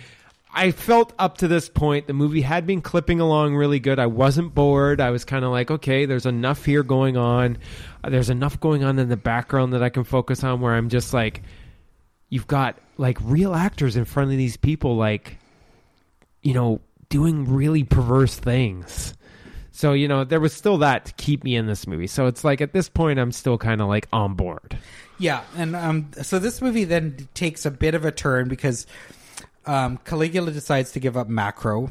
[0.55, 3.99] I felt up to this point the movie had been clipping along really good.
[3.99, 5.01] I wasn't bored.
[5.01, 7.59] I was kind of like, okay, there's enough here going on.
[8.03, 10.89] Uh, There's enough going on in the background that I can focus on where I'm
[10.89, 11.43] just like,
[12.29, 15.39] you've got like real actors in front of these people, like,
[16.43, 19.15] you know, doing really perverse things.
[19.73, 22.07] So, you know, there was still that to keep me in this movie.
[22.07, 24.79] So it's like at this point, I'm still kind of like on board.
[25.19, 28.87] Yeah, and um, so this movie then takes a bit of a turn because
[29.67, 31.91] um, Caligula decides to give up Macro.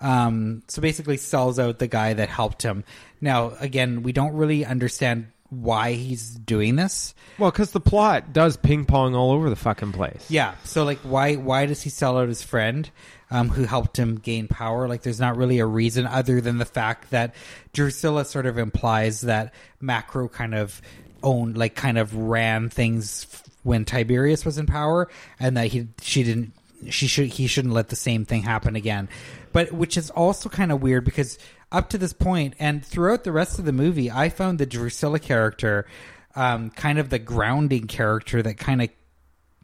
[0.00, 2.84] Um, so basically, sells out the guy that helped him.
[3.20, 7.14] Now, again, we don't really understand why he's doing this.
[7.38, 10.28] Well, because the plot does ping pong all over the fucking place.
[10.28, 12.90] Yeah, so like, why why does he sell out his friend,
[13.30, 14.88] um, who helped him gain power?
[14.88, 17.34] Like, there's not really a reason other than the fact that
[17.72, 20.82] Drusilla sort of implies that Macro kind of
[21.22, 25.86] owned, like, kind of ran things f- when Tiberius was in power, and that he
[26.02, 26.52] she didn't
[26.90, 29.08] she should he shouldn't let the same thing happen again.
[29.52, 31.38] But which is also kind of weird because
[31.72, 35.18] up to this point and throughout the rest of the movie, I found the Drusilla
[35.18, 35.86] character
[36.34, 38.90] um, kind of the grounding character that kind of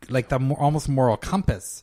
[0.09, 1.83] like the mo- almost moral compass.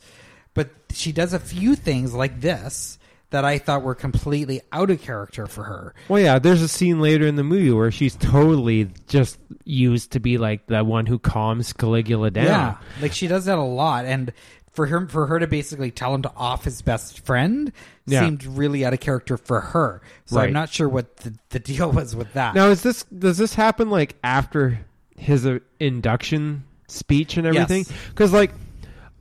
[0.53, 2.97] But she does a few things like this
[3.31, 5.93] that I thought were completely out of character for her.
[6.07, 10.19] Well, yeah, there's a scene later in the movie where she's totally just used to
[10.19, 12.45] be like the one who calms Caligula down.
[12.45, 14.34] Yeah, like she does that a lot, and
[14.74, 17.72] for her for her to basically tell him to off his best friend
[18.06, 18.22] Yeah.
[18.26, 20.02] seemed really out of character for her.
[20.26, 20.48] So Right.
[20.48, 22.56] I'm not sure what the, the deal was with that.
[22.56, 24.80] Now, is this does this happen like after
[25.18, 27.86] his uh, induction speech and everything?
[27.88, 27.94] Yes.
[28.10, 28.52] Because like.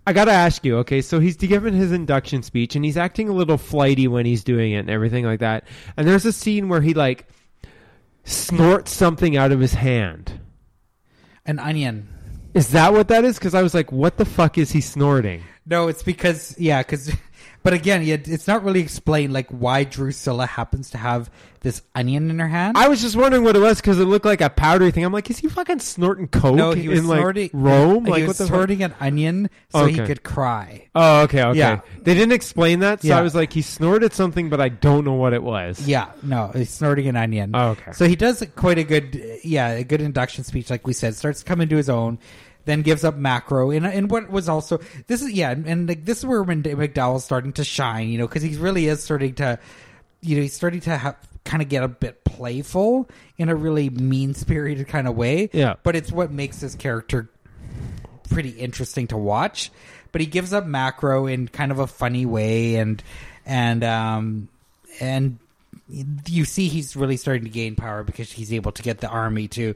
[0.06, 3.32] I gotta ask you, okay, so he's given his induction speech and he's acting a
[3.32, 5.64] little flighty when he's doing it and everything like that.
[5.98, 7.26] And there's a scene where he like
[8.24, 10.40] snorts something out of his hand.
[11.44, 12.08] An onion.
[12.58, 13.38] Is that what that is?
[13.38, 15.42] Because I was like, what the fuck is he snorting?
[15.64, 17.14] No, it's because yeah, because
[17.62, 21.30] but again, yeah, it's not really explained like why Drusilla happens to have
[21.60, 22.76] this onion in her hand.
[22.76, 25.04] I was just wondering what it was because it looked like a powdery thing.
[25.04, 28.04] I'm like, is he fucking snorting coke no, he was in like snorting Rome?
[28.06, 28.54] He Like was what the fuck?
[28.54, 30.88] snorting an onion so he could cry.
[30.94, 31.58] Oh, okay, okay.
[31.58, 31.80] Yeah.
[32.02, 33.18] They didn't explain that, so Yeah.
[33.18, 35.86] I was like, he snorted something, but I don't know what it was.
[35.86, 37.50] Yeah, no, he's snorting an onion.
[37.54, 37.92] Oh, okay.
[37.92, 41.16] So he does quite a good, yeah, a good induction speech, like we said.
[41.16, 42.18] Starts coming to his own,
[42.68, 46.18] then gives up macro, and and what was also this is yeah, and like this
[46.18, 49.58] is where when McDowell's starting to shine, you know, because he really is starting to,
[50.20, 53.08] you know, he's starting to have kind of get a bit playful
[53.38, 55.48] in a really mean spirited kind of way.
[55.54, 55.76] Yeah.
[55.82, 57.30] but it's what makes this character
[58.28, 59.72] pretty interesting to watch.
[60.12, 63.02] But he gives up macro in kind of a funny way, and
[63.46, 64.48] and um
[65.00, 65.38] and
[66.26, 69.48] you see he's really starting to gain power because he's able to get the army
[69.48, 69.74] to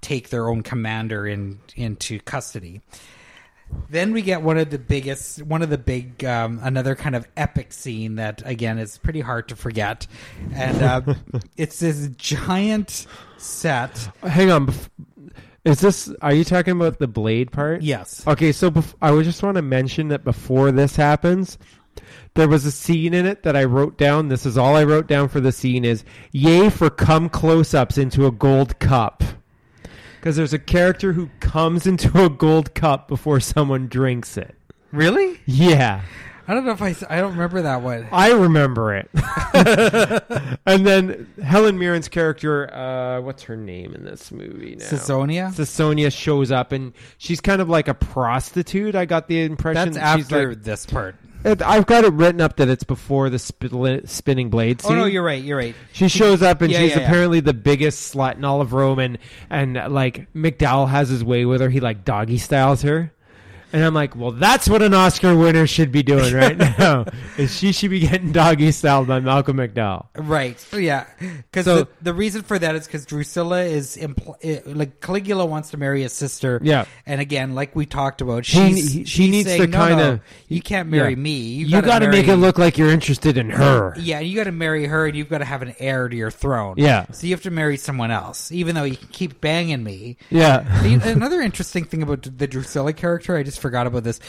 [0.00, 2.80] take their own commander in into custody.
[3.90, 7.28] Then we get one of the biggest, one of the big, um, another kind of
[7.36, 10.06] epic scene that again is pretty hard to forget,
[10.54, 11.14] and uh,
[11.56, 13.06] it's this giant
[13.36, 14.08] set.
[14.22, 14.72] Hang on.
[15.64, 16.10] Is this?
[16.22, 17.82] Are you talking about the blade part?
[17.82, 21.58] Yes, Okay, so bef- I would just want to mention that before this happens,
[22.34, 24.28] there was a scene in it that I wrote down.
[24.28, 27.98] This is all I wrote down for the scene is yay for come close ups
[27.98, 29.22] into a gold cup.
[30.20, 34.54] Because there's a character who comes into a gold cup before someone drinks it.
[34.92, 35.40] really?
[35.46, 36.02] Yeah,
[36.50, 38.08] I don't know if I, I don't remember that one.
[38.10, 39.10] I remember it.
[40.66, 44.86] and then Helen Mirren's character, uh, what's her name in this movie now?
[44.86, 45.48] Caesonia?
[45.52, 48.94] Caesonia shows up and she's kind of like a prostitute.
[48.94, 51.16] I got the impression That's that she's after like- this part.
[51.44, 54.92] It- I've got it written up that it's before the spin- spinning blade scene.
[54.96, 55.42] Oh no, you're right.
[55.42, 55.74] You're right.
[55.92, 57.04] She shows up and Yeah, she's yeah, yeah.
[57.06, 61.44] apparently the biggest slut in all of Rome, and and like McDowell has his way
[61.44, 61.68] with her.
[61.70, 63.12] He like doggy styles her,
[63.72, 67.04] and I'm like, well, that's what an Oscar winner should be doing right now.
[67.36, 70.06] is she should be getting doggy styled by Malcolm McDowell.
[70.16, 70.64] Right.
[70.72, 71.06] Yeah.
[71.20, 75.44] Because So- the, the reason for that is because Drusilla is impl- eh, like Caligula
[75.46, 76.60] wants to marry his sister.
[76.62, 76.84] Yeah.
[77.06, 79.78] And again, like we talked about, He- she's, he- she she's needs saying, to "No,
[79.78, 81.16] no, kinda- you can't marry yeah.
[81.16, 81.38] me.
[81.38, 83.94] You, gotta got to make it marry- look like you're interested in her.
[83.98, 86.30] Yeah, you got to marry her, and you've got to have an heir to your
[86.30, 86.74] throne.
[86.78, 87.06] Yeah.
[87.12, 90.16] So you have to marry someone else, even though you can keep banging me.
[90.30, 90.60] Yeah.
[90.82, 94.20] The- Another interesting thing about the Drusilla character, I just forgot about this.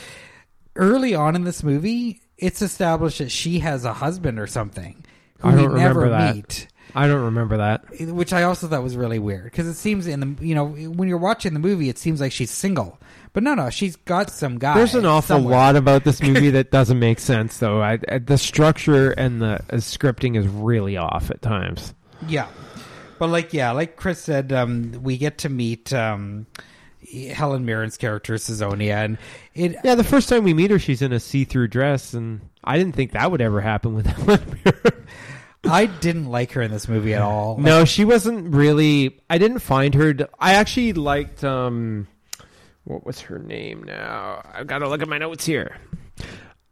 [0.76, 5.06] Early on in this movie, it's established that she has a husband or something
[5.40, 6.36] who I don't never remember that.
[6.36, 6.68] meet.
[6.96, 7.86] I don't remember that.
[8.00, 11.08] which I also thought was really weird because it seems in the you know when
[11.08, 13.00] you're watching the movie, it seems like she's single,
[13.34, 14.74] but no, no, she's got some guy.
[14.74, 15.56] There's an awful somewhere.
[15.56, 17.82] lot about this movie that doesn't make sense, though.
[17.82, 21.94] I, I, the structure and the uh, scripting is really off at times.
[22.28, 22.48] Yeah,
[23.20, 26.48] but like yeah, like Chris said, um, we get to meet um,
[27.34, 29.18] Helen Mirren's character Caesonia, and
[29.56, 32.78] it Yeah, the first time we meet her, she's in a see-through dress, and I
[32.78, 35.06] didn't think that would ever happen with Helen Mirren.
[35.66, 37.58] I didn't like her in this movie at all.
[37.58, 39.20] no, she wasn't really.
[39.30, 40.14] I didn't find her.
[40.14, 41.44] To, I actually liked.
[41.44, 42.08] um
[42.86, 43.84] What was her name?
[43.84, 45.78] Now I've got to look at my notes here.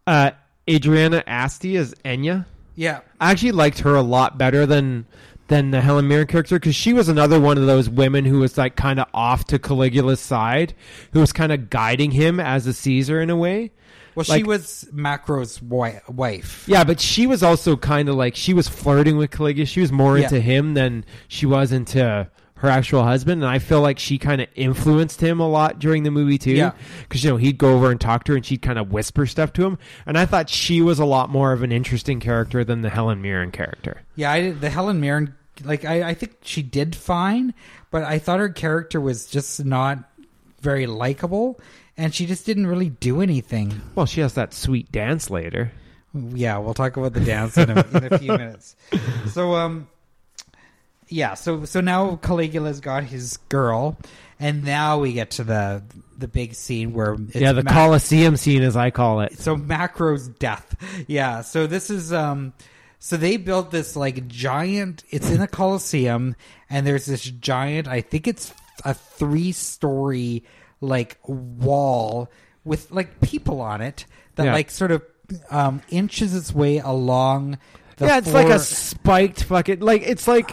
[0.05, 0.31] Uh,
[0.69, 2.45] Adriana Asti as Ennia.
[2.76, 5.05] yeah, I actually liked her a lot better than
[5.47, 8.57] than the Helen Mirren character because she was another one of those women who was
[8.57, 10.73] like kind of off to Caligula's side,
[11.13, 13.71] who was kind of guiding him as a Caesar in a way.
[14.15, 16.65] well, she was Macro's wi- wife.
[16.67, 19.65] Yeah, but she was also kind of like she was flirting with Caligula.
[19.65, 20.23] She was more Yeah.
[20.25, 22.27] into him than she was into
[22.57, 26.03] her actual husband, and I feel like she kind of influenced him a lot during
[26.03, 26.51] the movie too.
[26.53, 26.71] Yeah.
[27.01, 29.25] because you know he'd go over and talk to her, and she'd kind of whisper
[29.25, 32.63] stuff to him, and I thought she was a lot more of an interesting character
[32.63, 34.01] than the Helen Mirren character.
[34.15, 37.53] Yeah, I the Helen Mirren, like I, I think she did fine,
[37.91, 39.99] but I thought her character was just not
[40.61, 41.59] very likable,
[41.95, 43.81] and she just didn't really do anything.
[43.95, 45.71] Well, she has that sweet dance later.
[46.13, 48.75] Yeah, we'll talk about the dance in a, in a few minutes.
[49.29, 49.88] So, um,
[51.09, 53.97] yeah, so so now Caligula's got his girl,
[54.39, 55.84] and now we get to the
[56.17, 59.38] the big scene where it's yeah, the Ma- Colosseum scene, as I call it.
[59.38, 60.75] so Macro's death.
[61.07, 62.53] Yeah, so this is um
[62.99, 66.35] so they built this like giant it's in a Colosseum,
[66.69, 68.53] and there's this giant I think it's
[68.85, 70.43] a 3-story
[70.81, 72.29] like wall
[72.63, 74.05] with like people on it
[74.35, 74.53] that Yeah.
[74.53, 75.03] like sort of
[75.49, 77.57] um inches its way along
[77.97, 80.51] the yeah, it's like a spiked fucking like it's like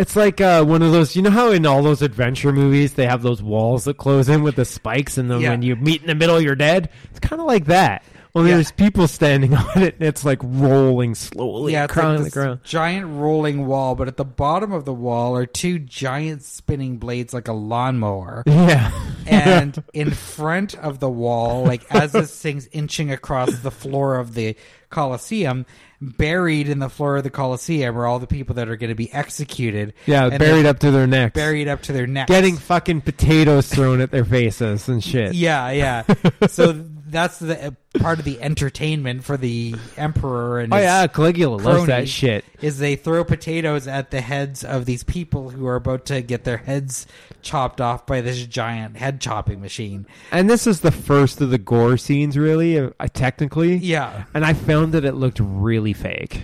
[0.00, 1.14] it's like uh, one of those.
[1.14, 4.42] You know how in all those adventure movies they have those walls that close in
[4.42, 5.50] with the spikes, and then Yeah.
[5.50, 6.88] when you meet in the middle, you're dead.
[7.10, 8.02] It's kind of like that.
[8.32, 8.54] Well, Yeah.
[8.54, 12.40] there's people standing on it, and it's like rolling slowly yeah, it's across like the
[12.40, 12.60] ground.
[12.62, 17.34] giant rolling wall, but at the bottom of the wall are two giant spinning blades
[17.34, 18.44] like a lawnmower.
[18.50, 18.90] Yeah,
[19.26, 24.34] and in front of the wall, like as this thing's inching across the floor of
[24.34, 24.56] the
[24.88, 25.66] Colosseum,
[26.00, 28.94] buried in the floor of the Colosseum are all the people that are going to
[28.94, 29.94] be executed.
[30.06, 34.00] yeah, buried up to their necks, buried up to their necks, getting fucking potatoes thrown
[34.00, 35.34] at their faces and shit.
[35.34, 36.04] Yeah, yeah.
[36.48, 36.72] so
[37.10, 41.56] that's the uh, part of the entertainment for the emperor and Oh his yeah, Caligula
[41.56, 42.44] loves that cronies shit.
[42.60, 46.44] Is they throw potatoes at the heads of these people who are about to get
[46.44, 47.06] their heads
[47.42, 50.06] chopped off by this giant head chopping machine.
[50.30, 53.76] And this is the first of the gore scenes, really, uh, technically.
[53.76, 54.24] Yeah.
[54.34, 56.42] And I found that it looked really fake.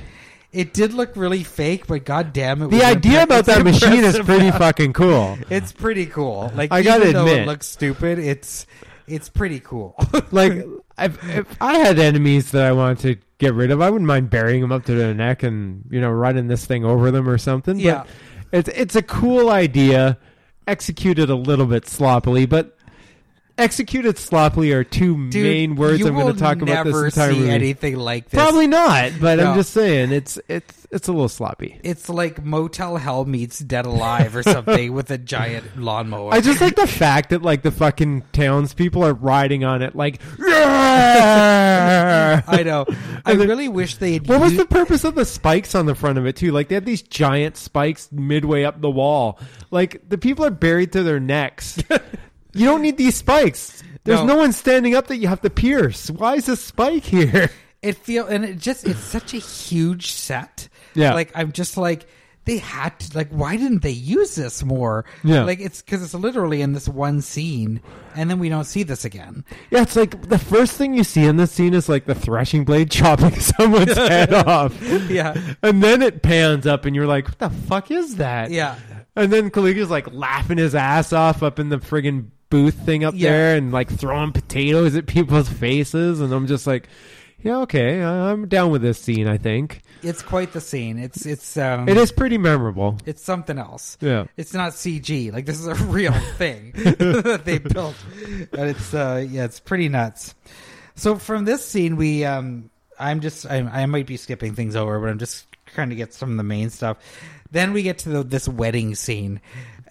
[0.52, 2.70] It did look really fake, but god damn it.
[2.70, 4.26] The idea impre- about it's that machine is impressive.
[4.26, 5.36] pretty fucking cool.
[5.50, 6.50] It's pretty cool.
[6.54, 7.46] Like I gotta though it admit.
[7.46, 8.66] looks stupid, it's
[9.08, 9.94] it's pretty cool.
[10.32, 10.52] Like,
[10.98, 14.30] if, if I had enemies that I wanted to get rid of, I wouldn't mind
[14.30, 17.38] burying them up to their neck and you know running this thing over them or
[17.38, 17.78] something.
[17.78, 18.04] Yeah.
[18.50, 20.18] But it's it's a cool idea,
[20.66, 22.72] executed a little bit sloppily, but.
[23.58, 27.38] Executed sloppily are two Dude, main words I'm going to talk about this entire see
[27.38, 27.50] movie.
[27.50, 28.38] anything like this.
[28.38, 29.46] Probably not, but No.
[29.46, 31.78] I'm just saying it's it's it's a little sloppy.
[31.84, 36.32] It's like Motel Hell meets Dead Alive or something with a giant lawnmower.
[36.34, 40.20] I just like the fact that like the fucking townspeople are riding on it like.
[42.48, 42.86] I know.
[43.24, 45.86] I then- really wish they had What was used- the purpose of the spikes on
[45.86, 46.52] the front of it too?
[46.52, 49.38] Like they had these giant spikes midway up the wall.
[49.70, 51.78] Like the people are buried to their necks.
[52.54, 53.82] you don't need these spikes.
[54.04, 54.26] There's No.
[54.26, 54.36] no.
[54.36, 56.10] one standing up that you have to pierce.
[56.10, 57.50] Why is this spike here?
[57.82, 60.68] it feel and it just it's such a huge set.
[60.96, 61.14] Yeah.
[61.14, 62.06] Like I'm just like
[62.44, 65.04] they had to like why didn't they use this more?
[65.24, 65.42] Yeah.
[65.44, 67.80] Like it's because it's literally in this one scene,
[68.14, 69.44] and then we don't see this again.
[69.70, 72.64] Yeah, it's like the first thing you see in this scene is like the threshing
[72.64, 74.80] blade chopping someone's head off.
[75.10, 75.36] Yeah.
[75.62, 78.50] And then it pans up and you're like, what the fuck is that?
[78.50, 78.76] Yeah.
[79.16, 83.14] And then Caligula's like laughing his ass off up in the friggin' booth thing up
[83.16, 83.30] Yeah.
[83.30, 86.20] there and like throwing potatoes at people's faces.
[86.20, 86.86] And I'm just like,
[87.42, 89.80] yeah, okay, I'm down with this scene, I think.
[90.06, 90.98] It's quite the scene.
[90.98, 92.98] It's it's um It is pretty memorable.
[93.04, 93.98] it's something else.
[94.00, 94.26] Yeah.
[94.36, 95.32] It's not CG.
[95.32, 97.96] Like this is a real thing that they built,
[98.52, 100.34] and it's uh, yeah, it's pretty nuts.
[100.94, 104.98] So from this scene, we um, I'm just I, I might be skipping things over,
[105.00, 106.96] but I'm just trying to get some of the main stuff.
[107.50, 109.40] Then we get to the, this wedding scene,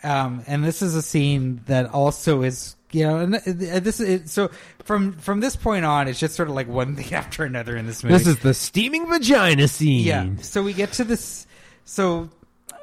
[0.04, 4.50] um, and this is a scene that also is you know and this is so
[4.84, 7.86] from from this point on, it's just sort of like one thing after another in
[7.88, 8.18] this movie.
[8.18, 10.06] This is the steaming vagina scene.
[10.06, 10.30] yeah.
[10.42, 11.46] So we get to this.
[11.84, 12.30] So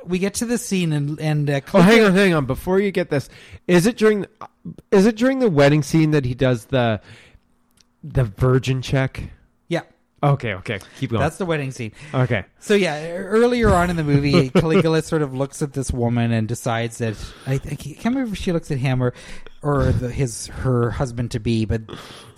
[0.04, 2.46] we get to this scene and and uh, Oh, hang on, hang on.
[2.46, 3.28] Before you get this,
[3.66, 4.26] is it during
[4.90, 7.00] is it during the wedding scene that he does the
[8.04, 9.22] the virgin check?
[9.68, 9.82] Yeah,
[10.22, 10.78] Okay, okay.
[10.98, 11.20] Keep going.
[11.20, 11.92] that's the wedding scene.
[12.14, 12.44] okay.
[12.60, 16.46] So yeah, earlier on in the movie, Caligula sort of looks at this woman and
[16.48, 17.16] decides that
[17.46, 19.14] I, I can't remember if she looks at him or
[19.62, 21.82] or the, his her husband to be, but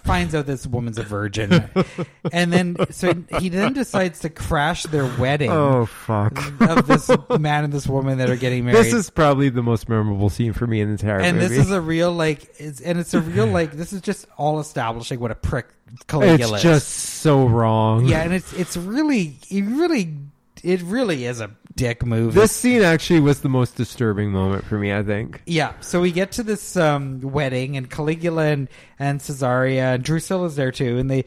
[0.05, 1.71] finds out this woman's a virgin,
[2.33, 6.37] and then so he then decides to crash their wedding Oh fuck.
[6.61, 7.09] of this
[7.41, 8.85] man and this woman that are getting married.
[8.85, 11.29] This is probably the most memorable scene for me in the entire movie.
[11.29, 11.57] and movie.
[11.57, 13.73] this is a real like, it's, and it's a real like.
[13.73, 16.63] This is just all establishing what a prick it's Caligula is.
[16.63, 18.05] just so wrong.
[18.07, 20.15] Yeah, and it's it's really it really
[20.63, 22.35] it really is a dick move.
[22.35, 25.43] This scene actually was the most disturbing moment for me, I think.
[25.47, 28.69] yeah, so we get to this um, wedding, and Caligula and
[28.99, 31.25] and Caesarea and Drusilla's there too, and they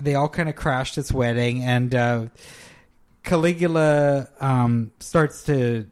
[0.00, 2.26] they all kind of crash this wedding, and uh,
[3.22, 5.86] Caligula um, starts to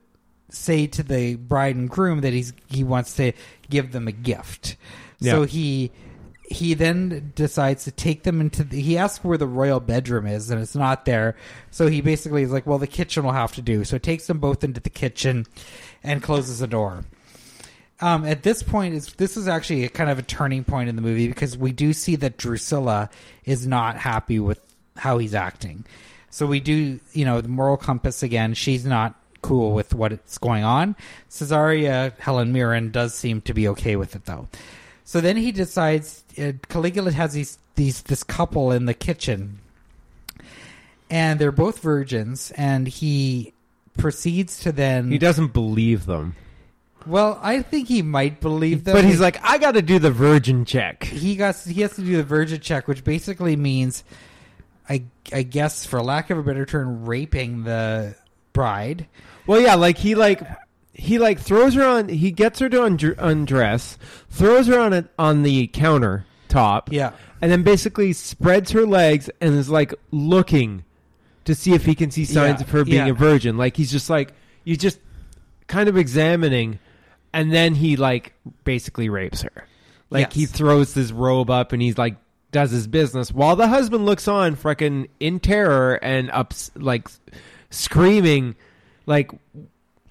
[0.50, 3.32] say to the bride and groom that he's he wants to
[3.70, 4.76] give them a gift.
[5.22, 5.92] So he
[6.44, 10.50] he then decides to take them into the, he asks where the royal bedroom is
[10.50, 11.36] and it's not there
[11.70, 14.38] so he basically is like well the kitchen will have to do so takes them
[14.38, 15.46] both into the kitchen
[16.02, 17.04] and closes the door
[18.02, 20.96] um, at this point, is this is actually a kind of a turning point in
[20.96, 23.08] the movie because we do see that Drusilla
[23.44, 24.60] is not happy with
[24.96, 25.84] how he's acting.
[26.28, 28.54] So we do, you know, the moral compass again.
[28.54, 30.96] She's not cool with what's going on.
[31.30, 34.48] Cesaria Helen Mirren does seem to be okay with it though.
[35.04, 36.21] So then he decides
[36.68, 39.58] Caligula has these these this couple in the kitchen,
[41.10, 43.52] and they're both virgins, and he
[43.96, 45.10] proceeds to then.
[45.10, 46.34] He doesn't believe them,
[47.06, 50.10] Well, I think he might believe them, but he's like, I got to do the
[50.10, 51.04] virgin check.
[51.04, 54.04] he got he has to do the virgin check, which basically means,
[54.88, 58.14] I I guess for lack of a better term, raping the
[58.52, 59.06] bride.
[59.46, 60.40] Well, yeah, like he like
[60.94, 62.08] he like throws her on.
[62.08, 63.96] He gets her to undr- undress,
[64.30, 69.30] throws her on a, on the counter top, Yeah, and then basically spreads her legs
[69.40, 70.84] and is like looking
[71.44, 73.12] to see if he can see signs Yeah, of her being yeah.
[73.12, 73.56] a virgin.
[73.56, 74.32] Like he's just like
[74.64, 75.00] you just
[75.66, 76.78] kind of examining,
[77.32, 79.66] and then he like basically rapes her.
[80.10, 80.34] Like Yes.
[80.34, 82.16] he throws his robe up and he's like
[82.50, 87.08] does his business while the husband looks on, freaking in terror and ups like
[87.70, 88.54] screaming,
[89.06, 89.30] like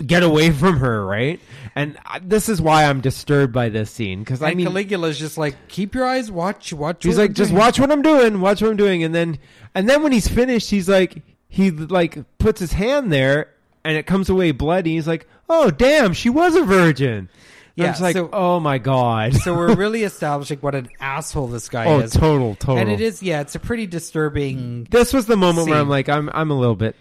[0.02, 1.40] get away from her, right?
[1.76, 5.18] And I, this is why I'm disturbed by this scene because I and mean Caligula's
[5.18, 7.04] just like, keep your eyes watch watch.
[7.04, 9.40] He's like, I'm just doing." watch what I'm doing, watch what I'm doing, and then
[9.74, 13.50] and then when he's finished, he's like, he like puts his hand there,
[13.84, 14.94] and it comes away bloody.
[14.94, 17.30] He's like, oh damn, she was a virgin.
[17.76, 19.34] Yeah, like, so- oh my god.
[19.36, 22.12] So we're really establishing what an asshole this guy oh, is.
[22.12, 22.78] total, total.
[22.78, 24.88] And it is, yeah, it's a pretty disturbing.
[24.92, 26.96] This was the moment where I'm like, I'm I'm a little bit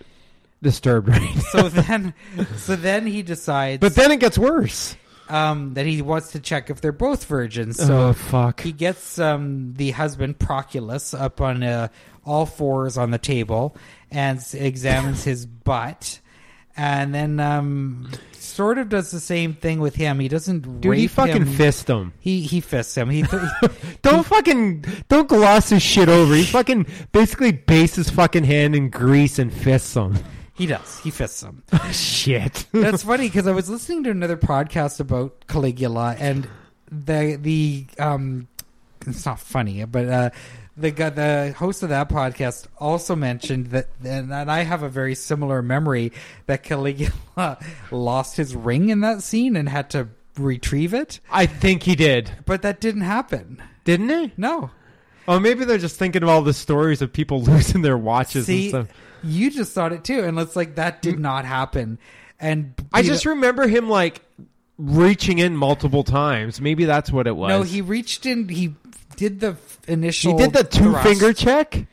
[0.63, 1.41] disturbed right now.
[1.53, 2.15] So then,
[2.57, 4.97] so then he decides, But then it gets worse.
[5.29, 7.77] um, that he wants to check if they're both virgins.
[7.79, 8.61] So oh fuck.
[8.61, 11.89] he gets um, the husband Proculus up on uh,
[12.25, 13.77] all fours on the table
[14.11, 16.19] and examines his butt,
[16.77, 20.19] and then um, sort of does the same thing with him.
[20.19, 21.53] He doesn't Dude, he fucking him.
[21.55, 22.13] fist him.
[22.21, 23.09] He he fists him.
[23.09, 23.25] He,
[24.03, 26.35] Don't fucking don't gloss his shit over.
[26.35, 30.17] He fucking basically bastes his fucking hand in grease and fists him.
[30.61, 31.01] He does.
[31.01, 31.63] He fists them.
[31.91, 32.67] shit.
[32.71, 36.47] That's funny because I was listening to another podcast about Caligula and
[36.91, 38.47] the the um
[39.07, 40.31] it's not funny, but uh
[40.77, 44.89] the guy, the host of that podcast also mentioned that, and, and I have a
[44.91, 46.13] very similar memory
[46.47, 47.59] that Caligula
[47.91, 50.09] lost his ring in that scene and had to
[50.39, 52.31] retrieve it, I think he did.
[52.47, 53.63] but that didn't happen.
[53.85, 54.33] Didn't he?
[54.37, 54.71] No,
[55.29, 58.73] Oh, maybe they're just thinking of all the stories of people losing their watches see,
[58.73, 58.97] and stuff.
[59.23, 61.21] You just thought it too, and it's like that did mm.
[61.21, 61.99] not happen.
[62.39, 64.23] And I just know- remember him like
[64.79, 66.61] reaching in multiple times.
[66.61, 67.49] Maybe that's what it was.
[67.49, 68.49] no, he reached in.
[68.49, 68.75] He
[69.17, 69.57] did the
[69.87, 70.33] initial.
[70.33, 71.09] he did the two thrust.
[71.09, 71.87] finger check,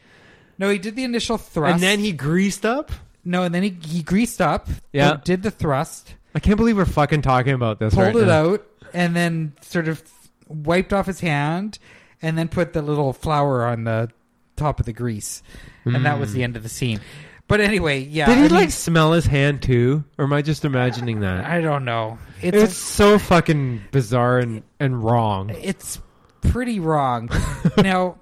[0.58, 2.92] No, he did the initial thrust, and then he greased up.
[3.26, 4.70] no, and then he he greased up.
[4.94, 5.18] Yeah.
[5.24, 7.94] did the thrust, I can't believe we're fucking talking about this.
[7.94, 8.54] pulled right it now.
[8.54, 10.02] out, and then sort of
[10.48, 11.80] wiped off his hand,
[12.22, 14.10] and then put the little flower on the
[14.58, 15.42] top of the grease,
[15.86, 17.00] and that was the end of the scene.
[17.48, 18.26] But anyway, yeah.
[18.26, 18.32] Hmm.
[18.32, 21.46] Did he I mean, like smell his hand too, or am I just imagining that?
[21.46, 22.20] I don't know.
[22.42, 25.52] It's It's so fucking bizarre and, and wrong.
[25.52, 26.02] it's
[26.42, 27.30] pretty wrong.
[27.78, 28.18] now,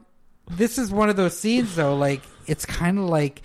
[0.52, 1.95] this is one of those scenes though.
[1.95, 3.41] Like it's kind of like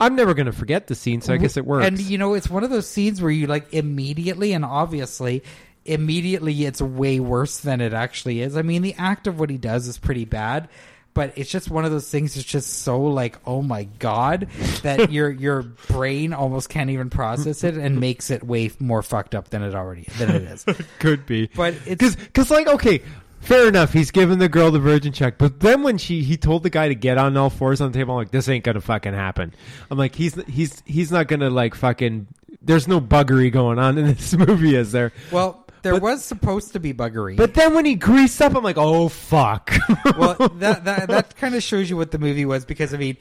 [0.00, 1.86] I'm never gonna forget the scene, so I guess it works.
[1.86, 5.42] And you know, it's one of those scenes where you like immediately and obviously
[5.84, 8.56] immediately it's way worse than it actually is.
[8.56, 10.68] I mean, the act of what he does is pretty bad,
[11.14, 14.48] but it's just one of those things that's just so like, oh my god,
[14.82, 19.34] that your your brain almost can't even process it and makes it way more fucked
[19.34, 20.66] up than it already than it is.
[20.98, 23.02] could be, But it's because like okay.
[23.40, 23.92] Fair enough.
[23.92, 26.88] He's giving the girl the virgin check, but then when she he told the guy
[26.88, 29.52] to get on all fours on the table, I'm like, this ain't gonna fucking happen.
[29.90, 32.26] I'm like, he's he's he's not gonna like fucking.
[32.62, 35.12] There's no buggery going on in this movie, is there?
[35.30, 37.36] well, there But- was supposed to be buggery.
[37.36, 39.72] But then when he greased up, I'm like, oh fuck.
[40.18, 43.16] well, that that that kind of shows you what the movie was because I mean,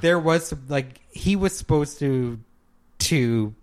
[0.00, 2.38] there was like he was supposed to
[3.00, 3.54] to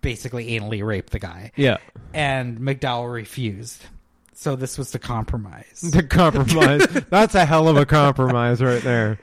[0.00, 1.76] basically anally rape the guy, yeah,
[2.14, 3.84] and McDowell refused.
[4.34, 5.80] So this was the compromise.
[5.80, 6.86] the compromise.
[7.10, 9.18] That's a hell of a compromise right there.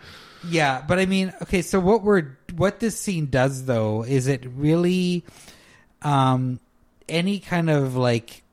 [0.48, 4.46] Yeah, but I mean, okay, so what we're what this scene does though is it
[4.46, 5.24] really
[6.02, 6.60] um
[7.08, 8.44] any kind of like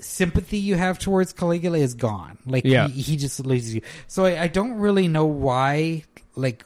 [0.00, 2.38] sympathy you have towards Caligula is gone.
[2.46, 2.88] Like Yeah.
[2.88, 3.82] he, he just loses you.
[4.08, 6.04] So I, I don't really know why
[6.36, 6.64] like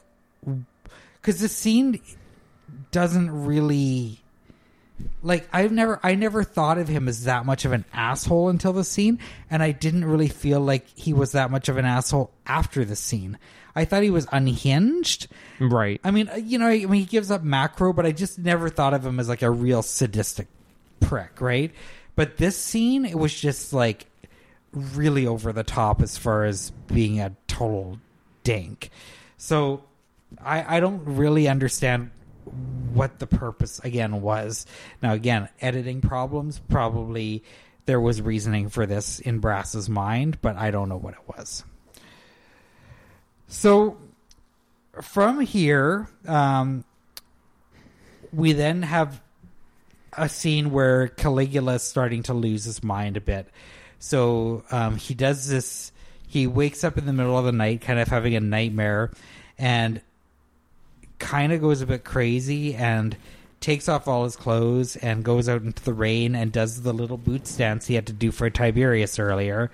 [1.21, 1.99] cuz the scene
[2.91, 4.21] doesn't really
[5.21, 8.71] like I've never I never thought of him as that much of an asshole until
[8.73, 12.31] the scene and I didn't really feel like he was that much of an asshole
[12.45, 13.37] after the scene.
[13.75, 15.27] I thought he was unhinged.
[15.59, 15.99] Right.
[16.03, 18.69] I mean, uh, you know, I mean he gives up macro, but I just never
[18.69, 20.47] thought of him as like a real sadistic
[20.99, 21.71] prick, right?
[22.15, 24.07] But this scene, it was just like
[24.71, 27.99] really over the top as far as being a total
[28.43, 28.89] dink.
[29.37, 29.83] So
[30.41, 32.11] I, I don't really understand
[32.93, 34.65] what the purpose again was.
[35.01, 37.43] Now again, editing problems probably
[37.85, 41.63] there was reasoning for this in Brass's mind, but I don't know what it was.
[43.55, 43.97] So
[45.01, 46.83] from here, um,
[48.33, 49.21] we then have
[50.11, 53.47] a scene where Caligula is starting to lose his mind a bit.
[53.97, 55.93] So um, he does this.
[56.27, 59.11] He wakes up in the middle of the night, kind of having a nightmare,
[59.57, 60.01] and
[61.17, 63.15] kind of goes a bit crazy and
[63.61, 67.17] takes off all his clothes and goes out into the rain and does the little
[67.17, 69.71] boots dance he had to do for Tiberius earlier,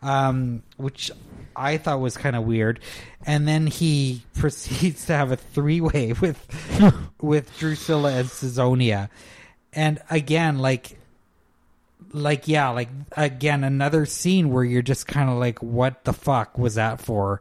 [0.00, 1.12] um, which
[1.58, 2.80] I thought was kind of weird.
[3.26, 6.38] And then he proceeds to have a three way with
[7.20, 9.08] with Drusilla and Caesonia,
[9.72, 10.98] and again, like,
[12.12, 16.56] like yeah, like again, another scene where you're just kind of like, what the fuck
[16.58, 17.40] was that for?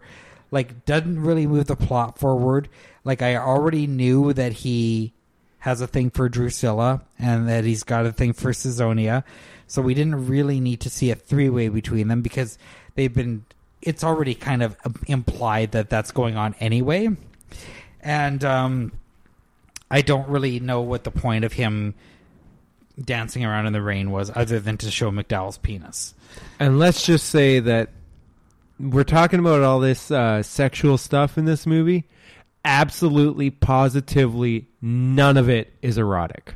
[0.51, 2.69] Like, doesn't really move the plot forward.
[3.03, 5.13] Like, I already knew that he
[5.59, 9.23] has a thing for Drusilla and that he's got a thing for Caesonia.
[9.67, 12.57] So we didn't really need to see a three way between them because
[12.95, 13.45] they've been.
[13.81, 14.75] It's already kind of
[15.07, 17.09] implied that that's going on anyway,
[18.01, 18.91] and um,
[19.89, 21.93] I don't really know what the point of him
[22.99, 26.13] dancing around in the rain was, other than to show McDowell's penis.
[26.59, 27.89] And let's just say that
[28.79, 32.05] we're talking about all this uh, sexual stuff in this movie.
[32.65, 36.55] Absolutely, positively, none of it is erotic.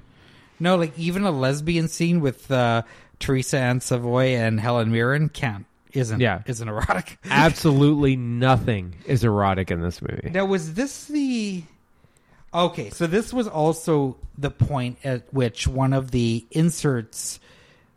[0.60, 2.84] No, like even a lesbian scene with uh,
[3.20, 6.42] Teresa Ann Savoy and Helen Mirren can't isn't Yeah.
[6.46, 7.18] isn't erotic.
[7.30, 10.30] Absolutely nothing is erotic in this movie.
[10.32, 11.64] Now, was this the?
[12.54, 17.40] Okay, so this was also the point at which one of the inserts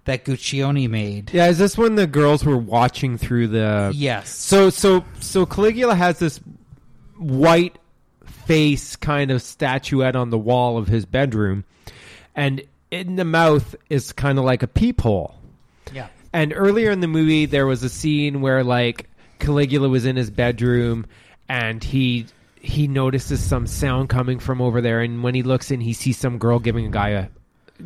[0.05, 1.33] that Guccione made.
[1.33, 3.93] Yeah, is this when the girls were watching through the?
[3.95, 4.31] Yes.
[4.31, 6.39] So so so Caligula has this
[7.17, 7.79] white
[8.47, 11.65] face kind of statuette on the wall of his bedroom,
[12.37, 15.35] and in the mouth is kind of like a peephole.
[15.93, 16.09] Yeah.
[16.35, 19.09] And earlier in the movie, there was a scene where like
[19.39, 21.07] Caligula was in his bedroom,
[21.49, 22.27] and he
[22.61, 26.19] he notices some sound coming from over there, and when he looks in, he sees
[26.19, 27.29] some girl giving a guy a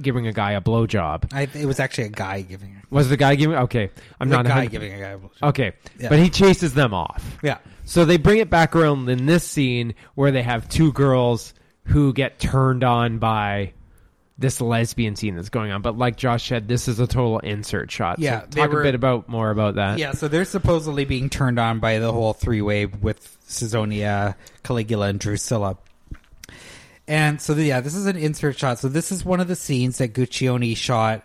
[0.01, 1.25] giving a guy a blowjob.
[1.33, 2.71] I, it was actually a guy giving.
[2.71, 2.91] it.
[2.91, 3.57] Was the guy giving?
[3.57, 5.09] Okay, I'm The not a guy giving a guy.
[5.11, 5.49] A blowjob.
[5.51, 6.09] Okay, Yeah.
[6.09, 7.39] but he chases them off.
[7.43, 7.59] Yeah.
[7.85, 11.55] So they bring it back around in this scene where they have two girls
[11.85, 13.73] who get turned on by
[14.39, 15.83] this lesbian scene that's going on.
[15.83, 18.19] But like Josh said, this is a total insert shot.
[18.21, 19.99] Yeah, so talk were- a bit about more about that.
[19.99, 25.09] Yeah, so they're supposedly being turned on by the whole three way with Caesonia, Caligula,
[25.09, 25.77] and Drusilla.
[27.07, 28.79] And so, yeah, this is an insert shot.
[28.79, 31.25] So, this is one of the scenes that Guccione shot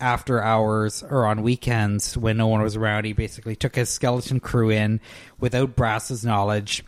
[0.00, 3.04] after hours or on weekends when no one was around.
[3.04, 5.00] He basically took his skeleton crew in
[5.38, 6.84] without Brass's knowledge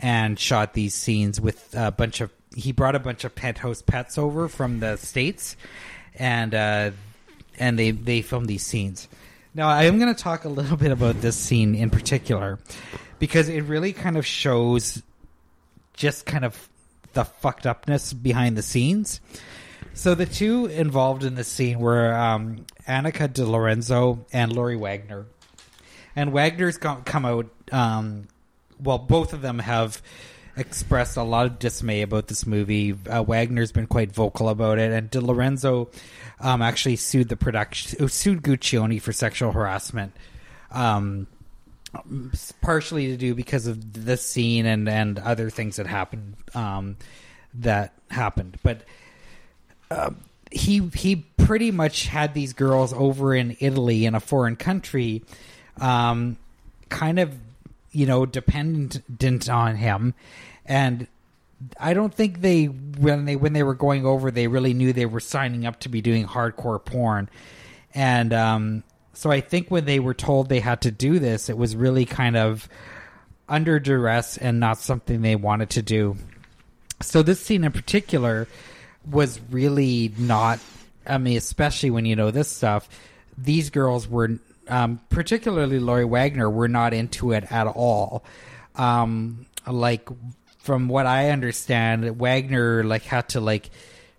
[0.00, 2.32] and shot these scenes with a bunch of.
[2.54, 5.56] He brought a bunch of penthouse pets over from the states,
[6.14, 6.90] and uh,
[7.58, 9.08] and they they filmed these scenes.
[9.54, 12.58] Now I am going to talk a little bit about this scene in particular
[13.18, 15.02] because it really kind of shows
[15.94, 16.68] just kind of
[17.12, 19.20] the fucked upness behind the scenes.
[19.94, 25.26] So the two involved in this scene were um, Anneka Di Lorenzo and Lori Wagner.
[26.16, 27.46] And Wagner's come out.
[27.70, 28.26] Um,
[28.82, 30.02] well, both of them have
[30.56, 32.92] expressed a lot of dismay about this movie.
[32.92, 35.90] Uh, Wagner's been quite vocal about it, and Di Lorenzo
[36.40, 40.12] um, actually sued the production, sued Guccione for sexual harassment.
[40.70, 41.26] Um,
[42.60, 46.96] partially to do because of this scene and and other things that happened um,
[47.54, 48.82] that happened, but
[49.90, 50.16] um,
[50.50, 55.22] he he pretty much had these girls over in Italy in a foreign country,
[55.80, 56.36] um,
[56.88, 57.34] kind of
[57.94, 60.14] you know dependent on him,
[60.66, 61.06] and
[61.78, 65.06] I don't think they when they when they were going over they really knew they
[65.06, 67.30] were signing up to be doing hardcore porn,
[67.94, 68.84] and um,
[69.14, 72.04] so I think when they were told they had to do this, it was really
[72.04, 72.68] kind of
[73.48, 76.16] under duress and not something they wanted to do.
[77.00, 78.48] So this scene in particular
[79.08, 80.58] was really not.
[81.06, 82.88] I mean, especially when you know this stuff,
[83.36, 84.38] these girls were,
[84.68, 88.24] um, particularly Lori Wagner, were not into it at all.
[88.74, 90.08] Um, like
[90.58, 93.70] from what I understand, Wagner like had to like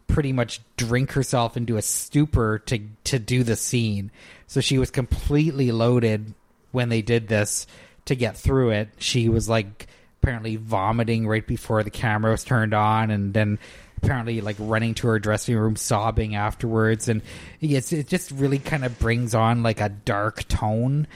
[0.08, 4.12] pretty much drink herself into a stupor to to do the scene.
[4.48, 6.34] So she was completely loaded
[6.72, 7.68] when they did this
[8.06, 8.90] to get through it.
[9.00, 9.88] She was like
[10.22, 13.60] apparently vomiting right before the camera was turned on and then
[13.98, 17.22] apparently like running to her dressing room sobbing afterwards and
[17.62, 21.08] it's, it just really kind of brings on like a dark tone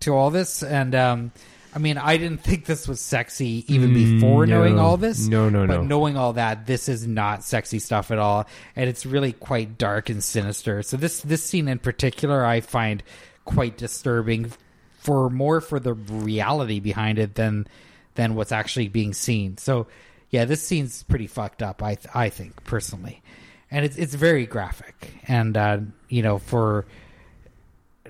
[0.00, 1.32] to all this and um
[1.74, 5.26] I mean, I didn't think this was sexy even before Mm, knowing all this.
[5.26, 5.82] No, no, but no.
[5.82, 10.08] knowing all that, this is not sexy stuff at all, and it's really quite dark
[10.08, 10.82] and sinister.
[10.82, 13.02] So this this scene in particular, I find
[13.44, 14.52] quite disturbing,
[15.00, 17.66] for more for the reality behind it than
[18.14, 19.58] than what's actually being seen.
[19.58, 19.86] So
[20.30, 21.82] yeah, this scene's pretty fucked up.
[21.82, 23.22] I th- I think personally,
[23.70, 25.78] and it's it's very graphic, and uh,
[26.08, 26.86] you know for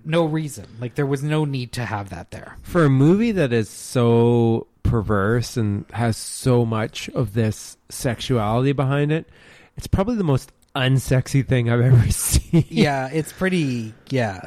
[0.04, 2.56] no reason, like there was no need to have that there.
[2.62, 9.10] for a movie that is so perverse and has so much of this sexuality behind
[9.10, 9.28] it,
[9.76, 12.64] it's probably the most unsexy thing I've ever seen.
[12.68, 13.94] Yeah, it's pretty.
[14.10, 14.42] Yeah.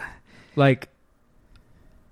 [0.56, 0.88] like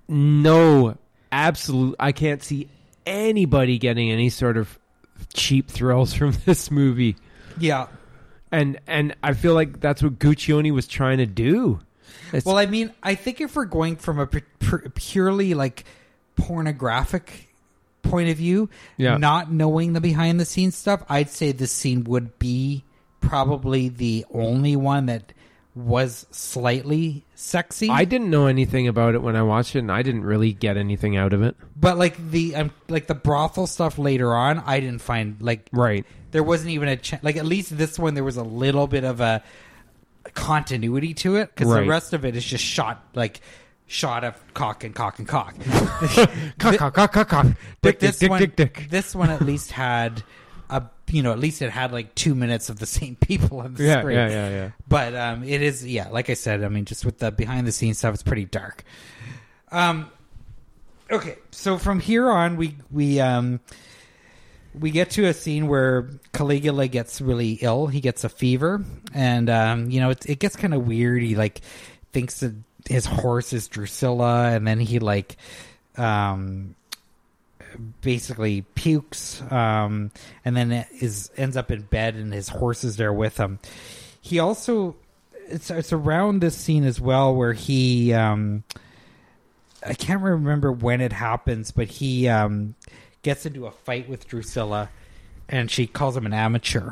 [0.07, 0.97] no
[1.31, 2.69] absolute I can't see
[3.05, 4.77] anybody getting any sort of
[5.33, 7.15] cheap thrills from this movie.
[7.59, 7.87] Yeah.
[8.51, 11.79] And and I feel like that's what Guccione was trying to do.
[12.31, 15.83] It's, Well, I mean, I think if we're going from a pu- pu- purely like
[16.37, 17.49] pornographic
[18.03, 19.17] point of view, Yeah.
[19.17, 22.83] not knowing the behind the scenes stuff, I'd say this scene would be
[23.19, 25.33] probably the only one that
[25.77, 27.89] was slightly sexy.
[27.89, 30.75] I didn't know anything about it when I watched it and I didn't really get
[30.77, 31.55] anything out of it.
[31.79, 36.05] but like the um, like the brothel stuff later on, I didn't find like Right.
[36.31, 39.03] there wasn't even a ch- like at least this one there was a little bit
[39.03, 39.43] of a
[40.33, 41.81] continuity to it because Right.
[41.83, 43.39] the rest of it is just shot like
[43.85, 45.55] shot of cock and cock and cock.
[46.59, 47.45] Cock, cock, cock, cock, cock.
[47.81, 48.87] But Dick, dick, this dick, one, dick, dick.
[48.89, 50.23] this one at least had
[50.69, 53.73] a you know at least it had like two minutes of the same people on
[53.75, 54.17] the Yeah, screen.
[54.17, 54.69] yeah, yeah, yeah.
[54.87, 57.71] But um, it is yeah, like I said, I mean, just with the behind the
[57.71, 58.83] scenes stuff, it's pretty dark.
[59.71, 60.09] Um,
[61.11, 63.59] okay, so from here on, we we um
[64.77, 67.87] we get to a scene where Caligula gets really ill.
[67.87, 68.83] He gets a fever,
[69.13, 71.21] and um, you know it, it gets kind of weird.
[71.23, 71.61] He like
[72.13, 72.53] thinks that
[72.87, 75.37] his horse is Drusilla, and then he like
[75.97, 76.75] um
[78.01, 80.11] basically pukes um
[80.43, 83.59] and then is ends up in bed and his horse is there with him
[84.21, 84.95] he also
[85.49, 88.63] it's it's around this scene as well where he um
[89.85, 92.75] I can't remember when it happens, but he um
[93.21, 94.89] gets into a fight with Drusilla
[95.49, 96.91] and she calls him an amateur.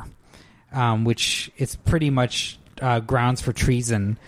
[0.72, 4.18] Um, which is pretty much uh, grounds for treason.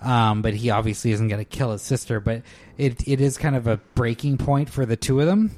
[0.00, 2.20] Um, but he obviously isn't going to kill his sister.
[2.20, 2.42] But
[2.76, 5.52] it it is kind of a breaking point for the two of them.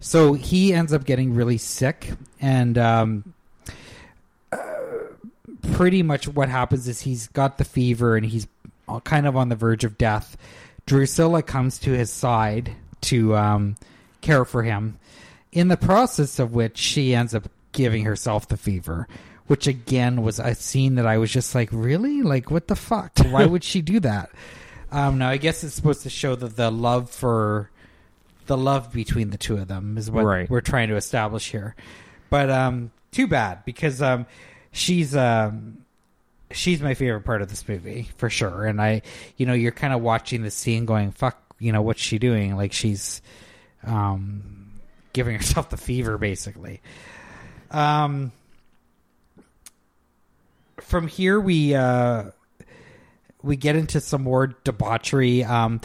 [0.00, 3.34] So he ends up getting really sick, and um,
[5.72, 8.46] pretty much what happens is he's got the fever and he's
[9.04, 10.36] kind of on the verge of death.
[10.86, 12.72] Drusilla comes to his side
[13.02, 13.76] to um,
[14.20, 14.98] care for him,
[15.52, 19.06] in the process of which she ends up giving herself the fever.
[19.46, 22.20] Which again was a scene that I was just like, really?
[22.20, 23.12] Like, what the fuck?
[23.30, 24.30] Why would she do that?
[24.90, 27.68] Um, now, I guess it's supposed to show that the love for
[28.48, 30.50] the love between the two of them is what Right.
[30.50, 31.76] we're trying to establish here.
[32.30, 34.26] But um, too bad because um,
[34.72, 35.78] she's um,
[36.50, 38.66] she's my favorite part of this movie for sure.
[38.66, 39.02] And I,
[39.36, 42.56] you know, you're kind of watching the scene, going, "Fuck," you know, what's she doing?
[42.56, 43.22] Like she's
[43.84, 44.72] um,
[45.12, 46.80] giving herself the fever, basically.
[47.70, 48.32] Um,
[50.80, 52.24] from here we uh,
[53.42, 55.44] we get into some more debauchery.
[55.44, 55.80] Um,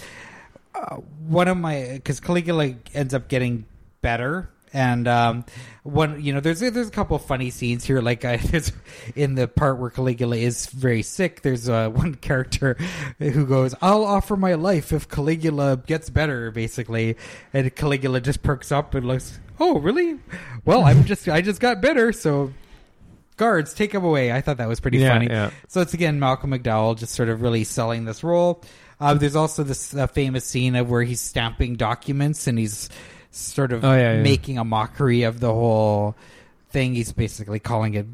[0.84, 0.95] uh,
[1.27, 3.65] one of my because Caligula ends up getting
[4.01, 4.49] better.
[4.76, 5.45] And um,
[5.84, 8.01] one, you know, there's there's a couple of funny scenes here.
[8.01, 8.72] Like I, there's
[9.15, 11.43] in the part where Caligula is very sick.
[11.43, 12.76] There's uh, one character
[13.19, 17.18] who goes, "I'll offer my life if Caligula gets better," basically.
[17.53, 20.18] And Caligula just perks up and looks, "Oh, really?
[20.65, 22.51] Well, I'm just I just got better, so
[23.38, 25.27] guards take him away." I thought that was pretty Yeah, funny.
[25.27, 25.51] yeah.
[25.68, 28.64] So it's again Malcolm McDowell just sort of really selling this role.
[29.03, 32.89] Uh, there's also this uh, famous scene of where he's stamping documents and he's
[33.31, 34.21] sort of Oh, yeah, yeah.
[34.23, 36.15] making a mockery of the whole
[36.69, 36.95] thing.
[36.95, 38.05] He's basically calling it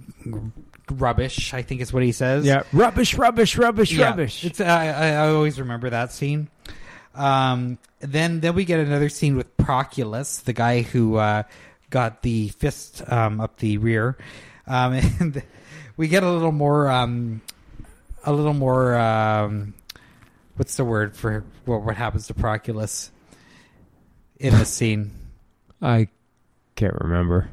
[0.91, 1.53] rubbish.
[1.53, 2.45] I think is what he says.
[2.45, 4.09] Yeah, rubbish, rubbish, rubbish, Yeah.
[4.09, 4.43] rubbish.
[4.45, 6.47] It's I, I always remember that scene.
[7.15, 11.43] Um, then then we get another scene with Proculus, the guy who uh,
[11.89, 14.17] got the fist um, up the rear,
[14.67, 15.43] um, and
[15.97, 17.41] we get a little more um,
[18.23, 19.73] a little more um,
[20.59, 23.11] what's the word for what, what happens to Proculus
[24.37, 25.11] in this scene.
[25.81, 26.09] I
[26.75, 27.49] can't remember.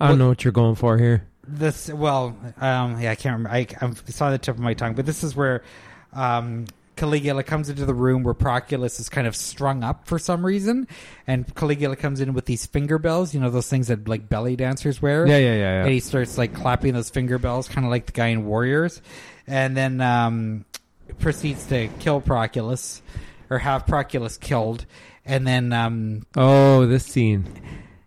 [0.00, 1.26] I don't know what you're going for here.
[1.46, 3.50] This well, um, yeah, I can't remember.
[3.50, 5.64] I, I it's on the tip of my tongue, but this is where
[6.12, 10.46] um, Caligula comes into the room where Proculus is kind of strung up for some
[10.46, 10.86] reason,
[11.26, 14.54] and Caligula comes in with these finger bells, you know, those things that like belly
[14.54, 15.26] dancers wear.
[15.26, 18.12] Yeah, yeah, yeah, And he starts like clapping those finger bells, kind of like the
[18.12, 19.02] guy in Warriors,
[19.48, 20.64] and then um,
[21.18, 23.00] proceeds to kill Proculus
[23.50, 24.86] or have Proculus killed,
[25.24, 27.46] and then um, Oh, this scene.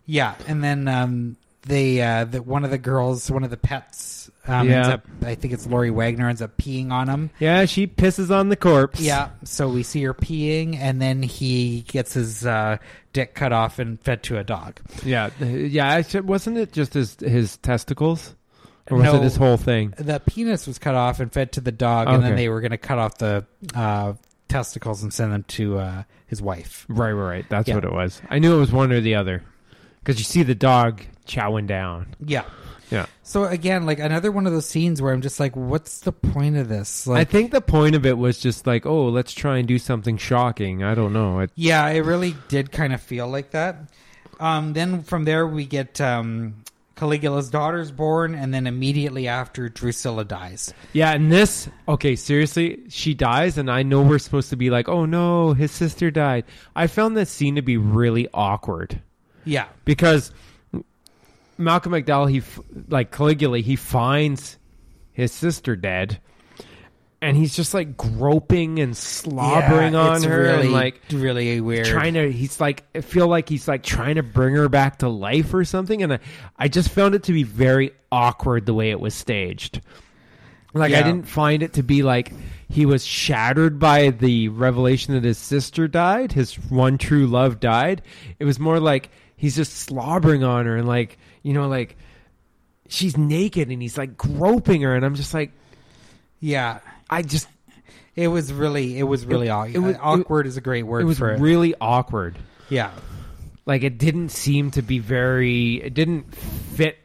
[0.05, 4.31] yeah, and then um, they uh, the, one of the girls, one of the pets,
[4.47, 4.75] um, Yeah.
[4.77, 5.05] ends up.
[5.25, 7.29] I think it's Lori Wagner ends up peeing on him.
[7.39, 8.99] Yeah, she pisses on the corpse.
[8.99, 12.77] Yeah, so we see her peeing, and then he gets his uh,
[13.13, 14.79] dick cut off and fed to a dog.
[15.05, 16.01] yeah, yeah.
[16.21, 18.33] Wasn't it just his his testicles,
[18.89, 19.15] or was No.
[19.15, 19.93] it his whole thing?
[19.97, 22.71] The penis was cut off and fed to the dog, and then they were going
[22.71, 23.45] to cut off the
[23.75, 24.13] uh,
[24.47, 26.85] testicles and send them to uh, his wife.
[26.89, 27.45] Right, right, right.
[27.49, 27.75] That's Yeah.
[27.75, 28.21] what it was.
[28.29, 29.43] I knew it was one or the other,
[29.99, 32.15] because you see the dog chowing down.
[32.25, 32.43] Yeah.
[32.89, 33.07] Yeah.
[33.21, 36.55] So again, like another one of those scenes where I'm just like, what's the point
[36.55, 37.05] of this?
[37.05, 40.15] I think the point of it was just like, oh, let's try and do something
[40.15, 40.83] shocking.
[40.83, 41.39] I don't know.
[41.41, 43.89] It, Yeah, it really did kind of feel like that.
[44.39, 46.63] Um, then from there we get um,
[46.97, 50.73] Caligula's daughter's born, and then immediately after Drusilla dies.
[50.93, 54.89] yeah, and this, okay, seriously, she dies, and I know we're supposed to be like,
[54.89, 56.43] oh no, his sister died.
[56.75, 59.01] I found this scene to be really awkward.
[59.45, 60.31] Yeah, because
[61.57, 62.41] Malcolm McDowell, he
[62.89, 64.57] like Caligula, he finds
[65.13, 66.19] his sister dead,
[67.21, 71.87] and he's just like groping and slobbering Yeah, on her, really, and like really weird.
[71.87, 72.31] trying to.
[72.31, 75.65] He's like, I feel like he's like trying to bring her back to life or
[75.65, 76.19] something, and I,
[76.57, 79.81] I just found it to be very awkward the way it was staged.
[80.73, 82.33] Like I didn't find it to be like
[82.69, 88.03] he was shattered by the revelation that his sister died, his one true love died.
[88.37, 91.97] It was more like he's just slobbering on her and like, you know, like
[92.89, 95.51] she's naked and he's like groping her and I'm just like
[96.39, 97.47] yeah, I just
[98.15, 100.47] it was really, it was really aw- it was- awkward.
[100.47, 101.39] is a great word it was for it.
[101.39, 102.37] really awkward.
[102.69, 102.91] yeah,
[103.65, 106.97] Like it didn't seem to be very it didn't fit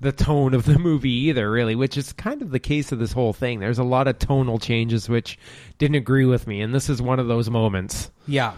[0.00, 3.12] the tone of the movie either, really, which is kind of the case of this
[3.12, 3.58] whole thing.
[3.60, 5.38] There's a lot of tonal changes which
[5.78, 8.10] didn't agree with me, and this is one of those moments.
[8.26, 8.52] yeah.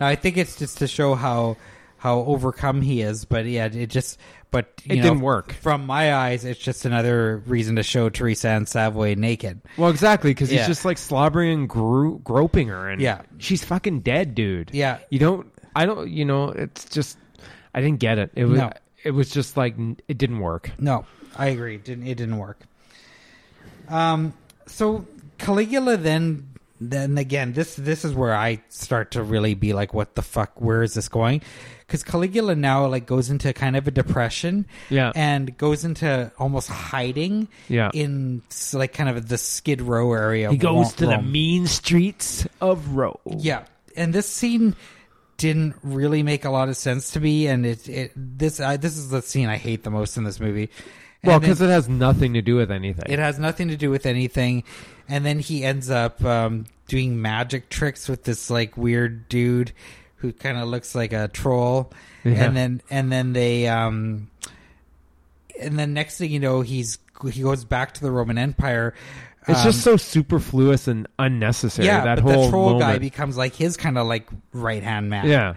[0.00, 1.56] Now I think it's just to show how
[2.02, 4.18] how overcome he is, but yeah, it just,
[4.50, 5.52] but you It know, didn't work.
[5.52, 9.60] From my eyes, it's just another reason to show Teresa Ann Savoy naked.
[9.76, 10.58] Well, exactly, because Yeah.
[10.58, 13.22] he's just like slobbering and gro- groping her, and Yeah.
[13.38, 14.70] she's fucking dead, dude.
[14.72, 14.98] Yeah.
[15.10, 15.46] you don't.
[15.76, 16.10] I don't.
[16.10, 17.18] You know, it's just.
[17.72, 18.32] I didn't get it.
[18.34, 18.58] It was.
[18.58, 18.72] No.
[19.04, 20.72] It was just like n- it didn't work.
[20.80, 21.06] No,
[21.36, 21.76] I agree.
[21.76, 22.58] It didn't it didn't work.
[23.88, 24.32] Um.
[24.66, 25.06] So
[25.38, 26.48] Caligula then
[26.80, 30.60] then again this this is where I start to really be like, what the fuck?
[30.60, 31.42] Where is this going?
[31.92, 34.64] Because Caligula now like goes into kind of a depression.
[34.88, 35.12] Yeah.
[35.14, 37.48] And goes into almost hiding.
[37.68, 37.90] Yeah.
[37.92, 38.40] In
[38.72, 40.50] like kind of the Skid Row area.
[40.50, 43.18] He goes Ro- to the mean streets of Rome.
[43.26, 43.64] Yeah,
[43.94, 44.74] and this scene
[45.36, 48.96] didn't really make a lot of sense to me, and it, it this uh, this
[48.96, 50.70] is the scene I hate the most in this movie.
[51.22, 53.04] Well, And then- because it has nothing to do with anything.
[53.06, 54.64] it has nothing to do with anything,
[55.10, 59.72] and then he ends up um, doing magic tricks with this like weird dude
[60.22, 61.92] who kind of looks like a troll,
[62.24, 62.44] Yeah.
[62.44, 64.30] and then and then they um,
[65.60, 66.98] and then next thing you know, he's
[67.30, 68.94] he goes back to the Roman Empire.
[69.48, 71.86] It's Um, just so superfluous and unnecessary.
[71.86, 75.10] yeah, that but whole the troll guy becomes like his kind of like right hand
[75.10, 75.26] man.
[75.28, 75.54] yeah,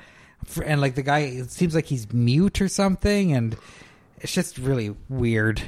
[0.66, 3.56] and like the guy it seems like he's mute or something and
[4.22, 5.62] it's just really weird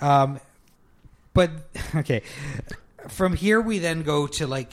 [0.00, 0.40] um
[1.32, 1.50] but
[1.94, 2.22] okay
[3.08, 4.72] from here we then go to like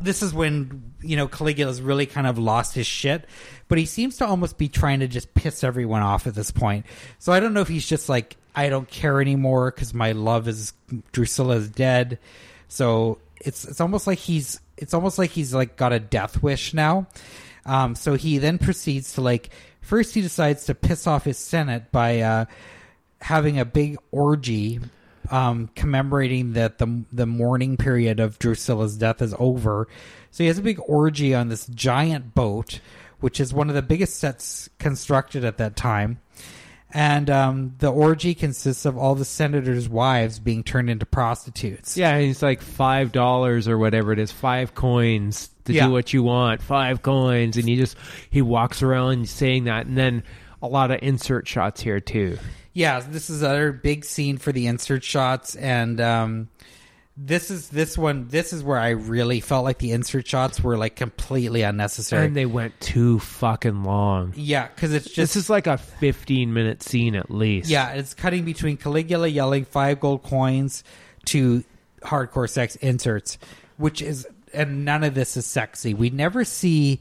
[0.00, 3.26] this is when you know caligula's really kind of lost his shit
[3.68, 6.86] but he seems to almost be trying to just piss everyone off at this point.
[7.18, 10.48] So i don't know if he's just like i don't care anymore because my love
[10.48, 10.72] is
[11.12, 12.18] drusilla is dead.
[12.68, 16.74] So it's it's almost like he's it's almost like he's like got a death wish
[16.74, 17.06] now.
[17.64, 19.50] Um so he then proceeds to like
[19.80, 22.44] first he decides to piss off his senate by uh
[23.20, 24.80] having a big orgy
[25.30, 29.88] um, commemorating that the the mourning period of Drusilla's death is over.
[30.30, 32.80] So he has a big orgy on this giant boat,
[33.20, 36.20] which is one of the biggest sets constructed at that time.
[36.92, 41.96] And um, the orgy consists of all the senators' wives being turned into prostitutes.
[41.96, 42.16] yeah.
[42.16, 45.86] and It's like five dollars or whatever it is, five coins to Yeah.
[45.86, 47.96] do what you want, five coins, and he just
[48.30, 50.24] he walks around saying that, and then
[50.62, 52.38] a lot of insert shots here too.
[52.72, 56.48] Yeah, this is another big scene for the insert shots, and um,
[57.16, 58.28] this is this one.
[58.28, 62.26] This is where I really felt like the insert shots were like completely unnecessary.
[62.26, 64.32] And they went too fucking long.
[64.36, 67.68] yeah, because it's just This is like a fifteen minute scene at least.
[67.68, 70.84] yeah, it's cutting between Caligula yelling five gold coins
[71.26, 71.64] to
[72.02, 73.36] hardcore sex inserts,
[73.76, 75.92] which is and none of this is sexy.
[75.94, 77.00] We never see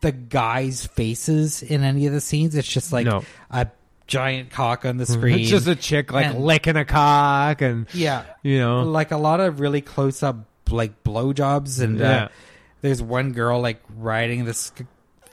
[0.00, 2.54] the guys' faces in any of the scenes.
[2.56, 3.22] It's just like No.
[3.50, 3.68] a
[4.08, 5.38] giant cock on the screen.
[5.38, 8.82] It's just a chick like And- licking a cock and yeah, you know.
[8.82, 10.36] Like a lot of really close up
[10.70, 12.24] like blowjobs and Yeah.
[12.24, 12.28] uh,
[12.80, 14.72] there's one girl like riding this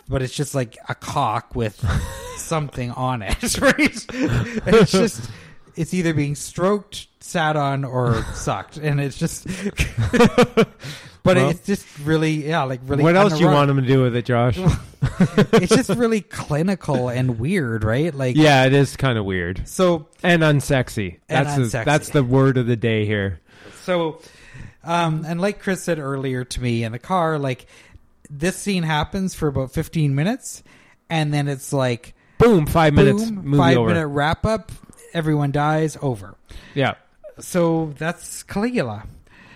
[0.08, 1.84] but it's just like a cock with
[2.38, 3.60] something on it.
[3.60, 5.30] Right it's just
[5.76, 8.78] it's either being stroked sat on or sucked.
[8.78, 9.48] And it's just
[11.26, 13.86] but Well- it's just really yeah like really what else do you want him to
[13.88, 14.58] do with it, Josh?
[15.54, 20.08] it's just really clinical and weird right like yeah, it is kind of weird so
[20.24, 21.20] and unsexy.
[21.28, 23.42] And That's the, that's the word of the day here.
[23.84, 24.20] So,
[24.84, 27.66] um, and like Chris said earlier to me in the car, like
[28.30, 30.64] this scene happens for about 15 minutes,
[31.10, 33.88] and then it's like Boom, five minutes, boom, movie five over.
[33.90, 34.72] minute wrap up,
[35.14, 36.36] everyone dies, over.
[36.74, 36.96] Yeah,
[37.40, 39.04] So that's Caligula.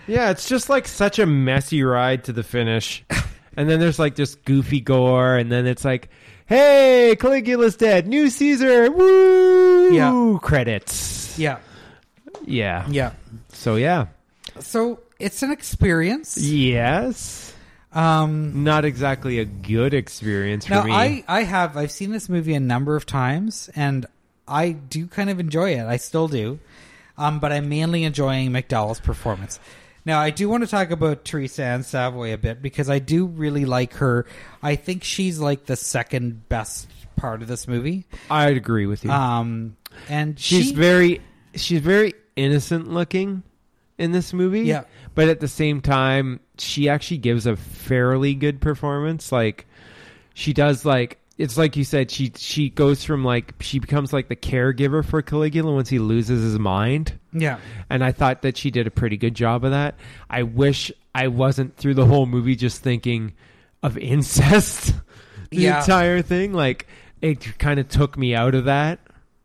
[0.06, 3.04] Yeah, it's just like such a messy ride to the finish,
[3.56, 6.08] and then there's like just goofy gore, and then it's like,
[6.46, 10.38] hey, Caligula's dead, new Caesar, woo, Yeah.
[10.42, 11.58] credits, Yeah,
[12.44, 13.12] yeah, yeah.
[13.52, 14.06] So yeah,
[14.58, 16.36] So it's an experience.
[16.38, 17.52] yes,
[17.92, 20.92] Um, not exactly a good experience for now me.
[20.92, 24.06] I I have I've seen this movie a number of times, and
[24.46, 25.84] I do kind of enjoy it.
[25.86, 26.58] I still do,
[27.18, 29.58] um, but I'm mainly enjoying McDowell's performance.
[30.04, 33.26] Now I do want to talk about Teresa Ann Savoy a bit because I do
[33.26, 34.26] really like her.
[34.62, 38.06] I think she's like the second best part of this movie.
[38.30, 39.10] I'd agree with you.
[39.10, 39.76] Um,
[40.08, 41.20] and she's she, very
[41.54, 43.42] she's very innocent looking
[43.98, 44.84] in this movie Yeah.
[45.14, 49.66] but at the same time she actually gives a fairly good performance like
[50.32, 54.28] she does like it's like you said she she goes from like she becomes like
[54.28, 57.58] the caregiver for Caligula once he loses his mind yeah,
[57.88, 59.94] and I thought that she did a pretty good job of that.
[60.28, 63.32] I wish I wasn't through the whole movie just thinking
[63.82, 64.94] of incest
[65.50, 65.80] the Yeah.
[65.80, 66.52] entire thing.
[66.52, 66.86] Like
[67.22, 68.98] it kind of took me out of that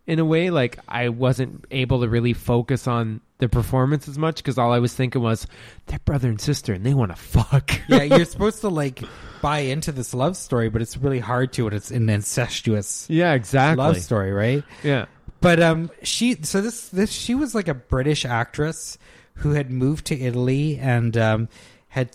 [0.08, 0.50] in a way.
[0.50, 4.80] Like I wasn't able to really focus on the performance as much because all I
[4.80, 5.46] was thinking was
[5.88, 7.72] they're brother and sister and they want to fuck.
[7.88, 8.02] yeah.
[8.04, 9.04] You're supposed to like
[9.46, 13.34] buy into this love story, but it's really hard to when it's an incestuous yeah,
[13.34, 13.78] exactly.
[13.78, 14.64] love story, right?
[14.82, 15.06] Yeah.
[15.40, 18.98] But um, she so this this she was like a British actress
[19.36, 21.50] who had moved to Italy and um,
[21.90, 22.10] had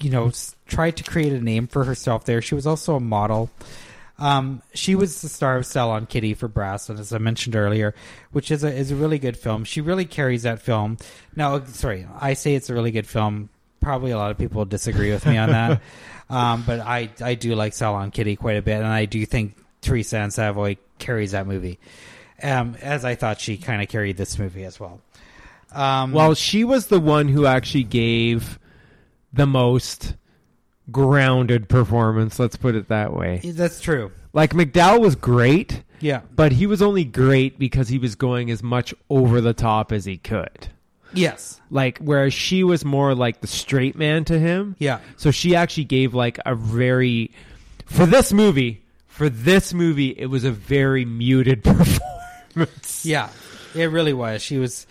[0.00, 0.30] you know
[0.66, 2.42] tried to create a name for herself there.
[2.42, 3.50] She was also a model.
[4.18, 7.94] Um, she was the star of Salon Kitty for Brass, and as I mentioned earlier,
[8.32, 9.64] which is a is a really good film.
[9.64, 10.98] She really carries that film.
[11.34, 13.48] Now, sorry, I say it's a really good film.
[13.86, 15.80] Probably a lot of people disagree with me on that,
[16.30, 19.56] um, but I I do like Salon Kitty quite a bit, and I do think
[19.80, 21.78] Teresa Ann Savoy carries that movie
[22.42, 25.00] um, as I thought she kind of carried this movie as well.
[25.72, 28.58] Um, Well, she was the one who actually gave
[29.32, 30.14] the most
[30.90, 32.38] grounded performance.
[32.38, 33.40] Let's put it that way.
[33.44, 34.12] that's true.
[34.32, 38.62] Like McDowell was great, Yeah, but he was only great because he was going as
[38.62, 40.68] much over the top as he could.
[41.18, 44.76] Yes, Like whereas she was more like the straight man to him.
[44.78, 47.30] yeah, So she actually gave like a very
[47.86, 51.62] for this movie, for this movie it was a very muted
[52.54, 53.04] performance.
[53.04, 53.30] yeah.
[53.74, 54.40] It really was.
[54.42, 54.86] She was,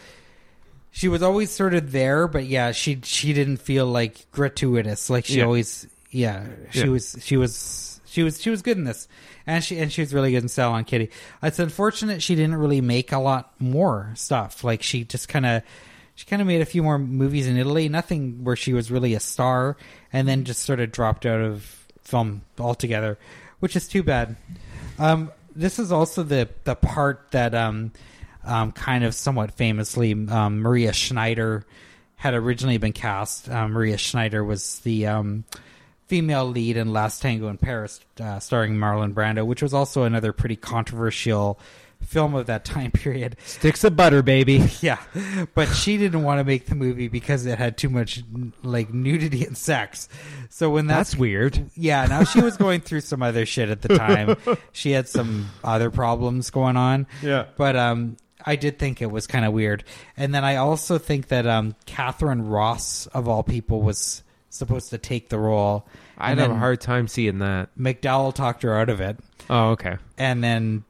[0.91, 5.09] she was always sort of there, but yeah, she she didn't feel like gratuitous.
[5.09, 5.45] Like she Yeah.
[5.45, 6.85] always, yeah, she Yeah.
[6.89, 9.07] was she was she was she was good in this,
[9.47, 11.09] and she and she was really good in Salon Kitty.
[11.41, 14.63] It's unfortunate she didn't really make a lot more stuff.
[14.63, 15.63] Like she just kind of.
[16.15, 19.13] She kind of made a few more movies in Italy, nothing where she was really
[19.13, 19.75] a star,
[20.13, 23.17] and then just sort of dropped out of film altogether,
[23.59, 24.37] which is too bad.
[24.97, 27.91] Um, this is also the the part that um,
[28.43, 31.65] um, kind of somewhat famously um, Maria Schneider
[32.15, 33.49] had originally been cast.
[33.49, 35.43] Um, Maria Schneider was the um,
[36.07, 40.31] female lead in Last Tango in Paris, uh, starring Marlon Brando, which was also another
[40.31, 41.59] pretty controversial
[42.05, 43.35] film of that time period.
[43.45, 44.69] Sticks of butter, baby.
[44.81, 44.99] Yeah,
[45.55, 48.23] but she didn't want to make the movie because it had too much
[48.61, 50.07] like nudity and sex.
[50.49, 51.71] So when that's, That's weird.
[51.75, 54.35] yeah, now she was going through some other shit at the time.
[54.71, 57.07] she had some other problems going on.
[57.21, 57.45] Yeah.
[57.57, 59.83] But um I did think it was kind of weird.
[60.17, 64.97] And then I also think that um Katharine Ross of all people was supposed to
[64.99, 65.87] take the role.
[66.17, 67.69] I'd have a hard time seeing that.
[67.77, 69.17] McDowell talked her out of it.
[69.49, 69.97] Oh, okay.
[70.17, 70.83] And then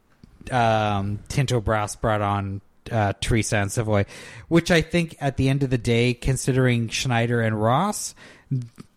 [0.52, 4.06] um Tinto Brass brought on uh, Teresa Ann Savoy,
[4.48, 8.14] which I think at the end of the day, considering Schneider and Ross,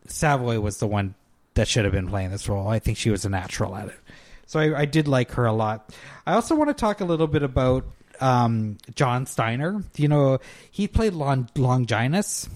[0.06, 1.14] Savoy was the one
[1.54, 2.68] that should have been playing this role.
[2.68, 3.98] I think she was a natural at it.
[4.46, 5.94] So I, I did like her a lot.
[6.26, 7.84] I also want to talk a little bit about
[8.20, 9.82] um, John Steiner.
[9.96, 10.38] You know,
[10.70, 12.48] he played Long, Longinus,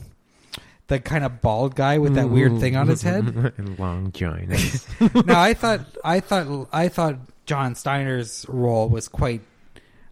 [0.86, 3.24] the kind of bald guy with that weird thing on his head.
[3.58, 4.86] and long giants.
[5.00, 9.40] no, I thought I thought I thought John Steiner's role was quite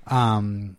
[0.07, 0.77] um,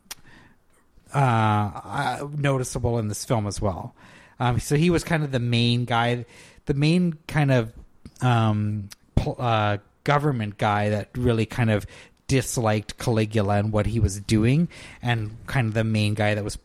[1.14, 3.96] uh, uh, noticeable in this film as well.
[4.40, 6.26] Um, so he was kind of the main guy,
[6.66, 7.74] the main kind of
[8.22, 8.90] um,
[9.26, 11.86] uh, government guy that really kind of
[12.28, 14.68] disliked Caligula and what he was doing,
[15.02, 16.58] and kind of the main guy that was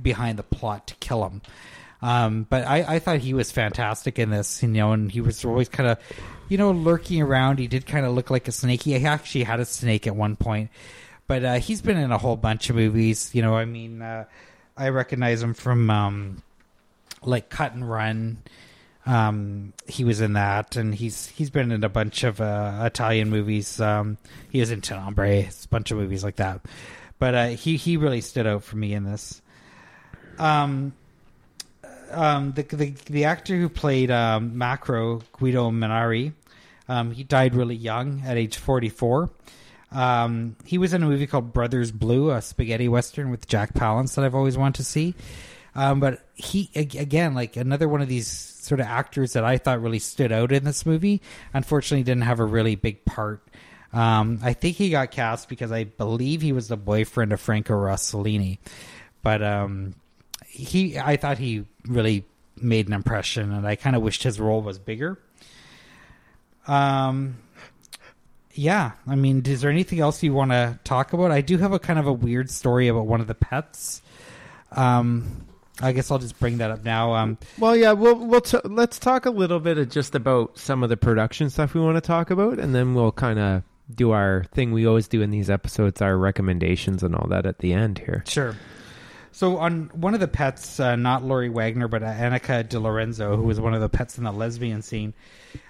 [0.00, 1.42] behind the plot to kill him.
[2.02, 5.44] Um, but I, I thought he was fantastic in this, you know, and he was
[5.44, 5.98] always kind of,
[6.48, 7.58] you know, lurking around.
[7.58, 8.82] He did kind of look like a snake.
[8.82, 10.70] He actually had a snake at one point,
[11.26, 13.34] but uh, he's been in a whole bunch of movies.
[13.34, 14.24] You know, I mean, uh,
[14.76, 16.42] I recognize him from um,
[17.22, 18.38] like Cut and Run.
[19.06, 23.28] Um, he was in that, and he's he's been in a bunch of uh, Italian
[23.28, 23.80] movies.
[23.80, 24.16] Um,
[24.50, 26.60] he was in Tenebre, a bunch of movies like that.
[27.18, 29.42] But uh, he he really stood out for me in this.
[30.38, 30.94] Um,
[32.10, 36.32] um, the, the the actor who played um, Macro Guido Mannari,
[36.88, 39.30] um, he died really young at age forty four.
[39.92, 44.14] Um, he was in a movie called Brothers Blue, a spaghetti western with Jack Palance
[44.14, 45.14] that I've always wanted to see.
[45.74, 49.80] Um, but he again, like another one of these sort of actors that I thought
[49.80, 51.22] really stood out in this movie.
[51.54, 53.42] Unfortunately, didn't have a really big part.
[53.92, 57.74] Um, I think he got cast because I believe he was the boyfriend of Franco
[57.74, 58.58] Rossellini,
[59.22, 59.94] but um,
[60.50, 62.24] he I thought he really
[62.56, 65.18] made an impression, and I kind of wished his role was bigger.
[66.66, 67.38] Um,
[68.52, 71.30] yeah, I mean, is there anything else you want to talk about?
[71.30, 74.02] I do have a kind of a weird story about one of the pets.
[74.72, 75.46] Um,
[75.80, 77.14] I guess I'll just bring that up now.
[77.14, 80.82] Um, well, yeah, we'll we'll t- let's talk a little bit of just about some
[80.82, 83.62] of the production stuff we want to talk about, and then we'll kind of
[83.92, 87.58] do our thing we always do in these episodes, our recommendations and all that at
[87.58, 88.22] the end here.
[88.26, 88.54] Sure.
[89.40, 93.38] So on one of the pets, uh, not Lori Wagner, but uh, Anneka Di Lorenzo,
[93.38, 95.14] who was one of the pets in the lesbian scene,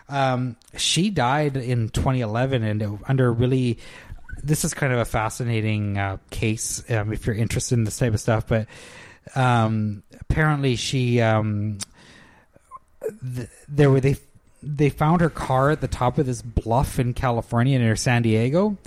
[0.08, 3.78] um, she died in 2011, and under really,
[4.42, 8.12] this is kind of a fascinating uh, case um, if you're interested in this type
[8.12, 8.48] of stuff.
[8.48, 8.66] But
[9.36, 11.78] um, apparently, she um,
[13.36, 14.16] th- there were they
[14.64, 18.78] they found her car at the top of this bluff in California near San Diego,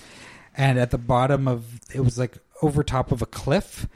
[0.57, 3.87] and at the bottom of it was like over top of a cliff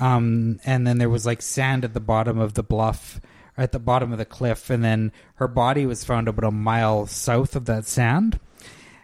[0.00, 3.20] um, and then there was like sand at the bottom of the bluff,
[3.56, 7.06] at the bottom of the cliff, and then her body was found about a mile
[7.06, 8.40] south of that sand.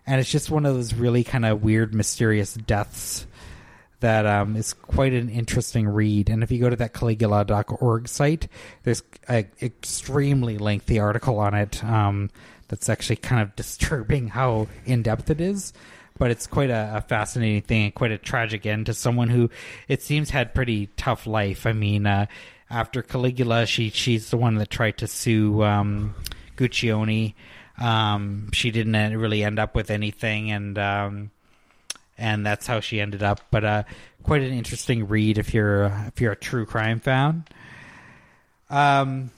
[0.07, 3.27] And it's just one of those really kind of weird, mysterious deaths
[4.01, 6.29] that um, is quite an interesting read.
[6.29, 8.49] And if you go to that Caligula.org site,
[8.85, 12.31] there's an extremely lengthy article on it um,
[12.69, 15.73] that's actually kind of disturbing how in depth it is
[16.19, 19.51] but it's quite a, a, fascinating thing and quite a tragic end to someone who
[19.89, 21.67] it seems had pretty tough life.
[21.67, 22.27] I mean, uh,
[22.71, 26.15] after Caligula, she she's the one that tried to sue um,
[26.57, 27.35] Guccione.
[27.79, 31.31] Um, she didn't really end up with anything, and um,
[32.19, 33.41] and that's how she ended up.
[33.51, 33.83] But uh,
[34.23, 37.45] quite an interesting read if you're if you're a true crime fan.
[38.69, 39.31] Um,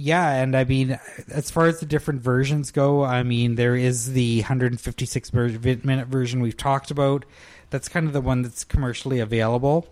[0.00, 0.98] yeah, and I mean,
[1.28, 6.40] as far as the different versions go, I mean, there is the 156 minute version
[6.40, 7.26] we've talked about.
[7.68, 9.86] That's kind of the one that's commercially available.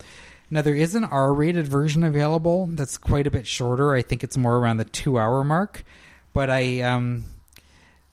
[0.51, 3.95] Now, there is an R rated version available that's quite a bit shorter.
[3.95, 5.85] I think it's more around the two hour mark.
[6.33, 7.27] But I, um,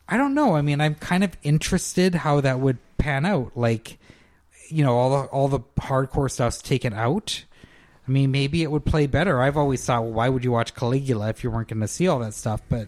[0.10, 0.56] I don't know.
[0.58, 3.54] I mean, I'm kind of interested how that would pan out.
[3.56, 3.98] Like,
[4.68, 7.46] you know, all the all the hardcore stuff's taken out
[8.08, 9.42] I mean, maybe it would play better.
[9.42, 12.08] I've always thought, well, why would you watch Caligula if you weren't going to see
[12.08, 12.62] all that stuff?
[12.70, 12.88] But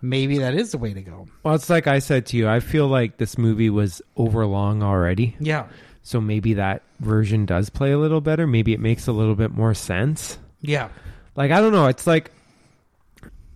[0.00, 1.28] maybe that is the way to go.
[1.42, 2.48] Well, it's like I said to you.
[2.48, 5.36] I feel like this movie was overlong already.
[5.40, 5.66] Yeah.
[6.02, 8.46] So maybe that version does play a little better.
[8.46, 10.38] Maybe it makes a little bit more sense.
[10.62, 10.88] Yeah.
[11.36, 11.86] Like I don't know.
[11.86, 12.30] It's like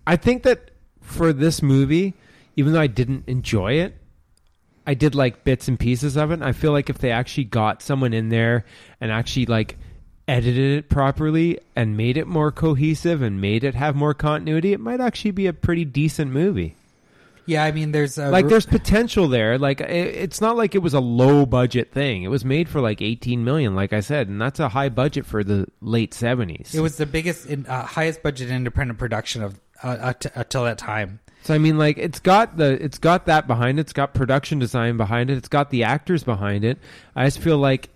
[0.05, 2.13] I think that for this movie,
[2.55, 3.95] even though I didn't enjoy it,
[4.87, 6.41] I did like bits and pieces of it.
[6.41, 8.65] I feel like if they actually got someone in there
[9.01, 9.77] and actually like
[10.27, 14.79] edited it properly and made it more cohesive and made it have more continuity, it
[14.79, 16.75] might actually be a pretty decent movie.
[17.47, 19.59] Yeah, I mean, there's like there's potential there.
[19.59, 22.23] Like it, it's not like it was a low budget thing.
[22.23, 25.27] It was made for like 18 million, like I said, and that's a high budget
[25.27, 26.73] for the late 70s.
[26.73, 31.19] It was the biggest, uh, highest budget independent production of uh, until that time.
[31.43, 33.81] So I mean, like it's got the it's got that behind it.
[33.81, 35.37] It's got production design behind it.
[35.37, 36.79] It's got the actors behind it.
[37.15, 37.89] I just feel like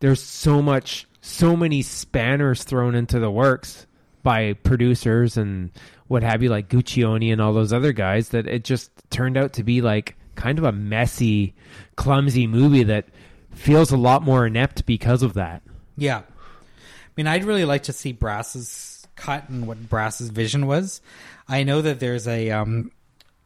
[0.00, 3.86] there's so much so many spanners thrown into the works
[4.22, 5.70] by producers and
[6.08, 9.54] what have you, like Guccione and all those other guys, that it just turned out
[9.54, 11.54] to be like kind of a messy,
[11.96, 13.06] clumsy movie that
[13.52, 15.62] feels a lot more inept because of that.
[15.96, 16.18] Yeah.
[16.18, 21.00] I mean, I'd really like to see Brass's cut and what Brass's vision was.
[21.48, 22.50] I know that there's a.
[22.50, 22.92] Um,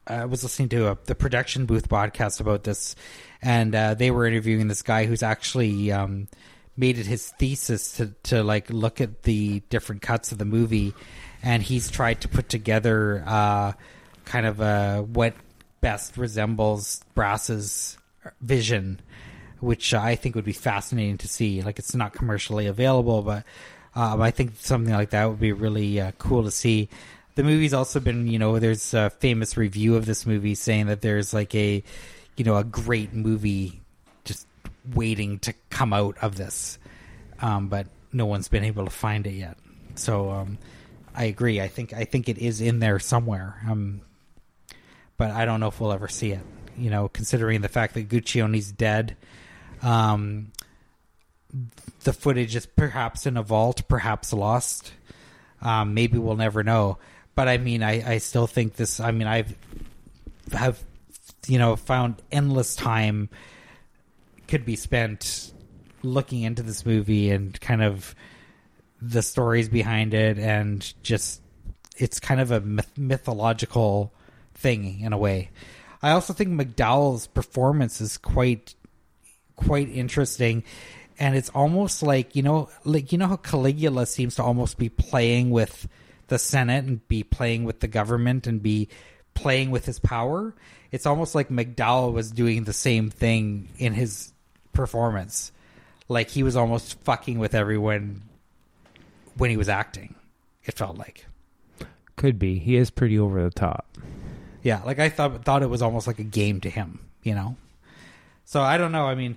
[0.07, 2.95] I was listening to a, the production booth podcast about this,
[3.41, 6.29] and uh, they were interviewing this guy who's actually um,
[6.77, 10.95] made it his thesis to to like look at the different cuts of the movie,
[11.43, 13.73] and he's tried to put together uh,
[14.25, 15.35] kind of a what
[15.81, 17.99] best resembles Brass's
[18.41, 19.01] vision,
[19.61, 21.63] which I think would be fascinating to see.
[21.63, 23.45] Like it's not commercially available, but
[23.95, 26.89] um, I think something like that would be really uh, cool to see.
[27.37, 31.03] The movie's also been, you know, there's a famous review of this movie saying that
[31.03, 31.83] there's like a,
[32.37, 33.84] you know, a great movie
[34.93, 36.79] waiting to come out of this,
[37.41, 39.57] um, but no one's been able to find it yet.
[39.95, 40.59] So um,
[41.15, 41.61] I agree.
[41.61, 43.61] I think I think it is in there somewhere.
[43.69, 44.01] Um,
[45.17, 46.41] but I don't know if we'll ever see it.
[46.77, 49.17] You know, considering the fact that Guccione's dead,
[49.83, 50.51] um,
[52.03, 54.93] the footage is perhaps in a vault, perhaps lost.
[55.63, 56.99] Um, maybe we'll never know.
[57.37, 59.01] But I mean, I, I still think this.
[59.01, 59.55] I mean, I've
[60.53, 60.83] have
[61.47, 63.29] you know found endless time
[64.49, 65.53] could be spent
[66.03, 68.15] looking into this movie and kind of
[69.01, 71.41] the stories behind it and just
[71.97, 74.13] it's kind of a myth- mythological
[74.55, 75.51] thing in a way.
[76.03, 78.75] I also think McDowell's performance is quite
[79.57, 80.65] quite interesting
[81.19, 84.89] and it's almost like, you know, like you know how Caligula seems to almost be
[84.89, 85.89] playing with
[86.29, 88.89] the Senate and be playing with the government and be
[89.35, 90.55] playing with his power.
[90.91, 94.34] It's almost like McDowell was doing the same thing in his
[94.75, 95.53] performance.
[96.09, 98.23] Like he was almost fucking with everyone
[99.37, 100.15] when he was acting.
[100.65, 101.27] It felt like.
[102.17, 102.59] Could be.
[102.59, 103.87] He is pretty over the top.
[104.63, 107.57] Yeah, like I thought thought it was almost like a game to him, you know.
[108.45, 109.07] So I don't know.
[109.07, 109.37] I mean,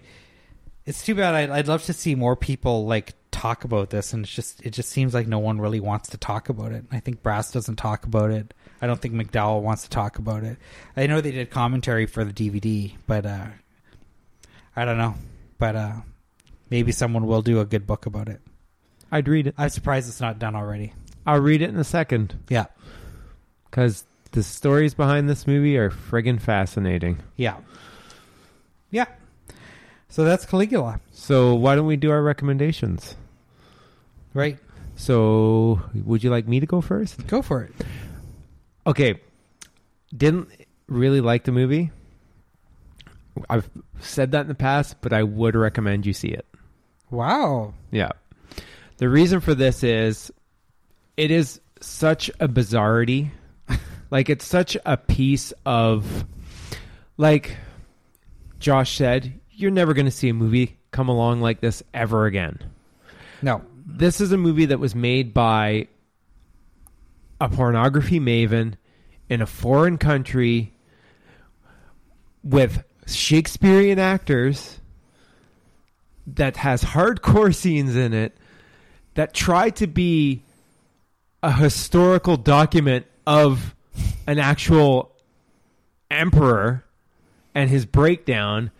[0.85, 1.35] it's too bad.
[1.35, 4.71] I'd, I'd love to see more people like talk about this, and it's just it
[4.71, 6.85] just seems like no one really wants to talk about it.
[6.91, 8.53] I think Brass doesn't talk about it.
[8.81, 10.57] I don't think McDowell wants to talk about it.
[10.95, 13.47] I know they did commentary for the DVD, but uh,
[14.77, 15.15] I don't know.
[15.57, 15.93] But uh,
[16.69, 18.39] maybe someone will do a good book about it.
[19.11, 19.55] I'd read it.
[19.57, 20.93] I'm surprised it's not done already.
[21.25, 22.67] I'll read it in a second Yeah,
[23.65, 27.19] because the stories behind this movie are friggin' fascinating.
[27.35, 27.57] yeah,
[28.91, 29.05] yeah.
[30.09, 33.15] So that's Caligula, So why don't we do our recommendations?
[34.33, 34.57] right?
[34.95, 37.27] So would you like me to go first?
[37.27, 37.73] Go for it.
[38.85, 39.19] Okay.
[40.15, 40.49] Didn't
[40.87, 41.91] really like the movie.
[43.49, 46.45] I've said that in the past, but I would recommend you see it.
[47.09, 47.73] Wow.
[47.91, 48.11] Yeah.
[48.97, 50.31] The reason for this is
[51.15, 53.29] it is such a bizarrity.
[54.09, 56.25] like it's such a piece of
[57.17, 57.57] like
[58.59, 62.59] Josh said, you're never going to see a movie come along like this ever again.
[63.41, 63.61] No.
[63.85, 65.87] This is a movie that was made by
[67.39, 68.73] a pornography maven
[69.29, 70.73] in a foreign country
[72.43, 72.83] with
[73.15, 74.79] Shakespearean actors
[76.27, 78.35] that has hardcore scenes in it
[79.15, 80.43] that try to be
[81.41, 83.73] a historical document of
[84.27, 85.15] an actual
[86.11, 86.83] emperor
[87.55, 88.71] and his breakdown,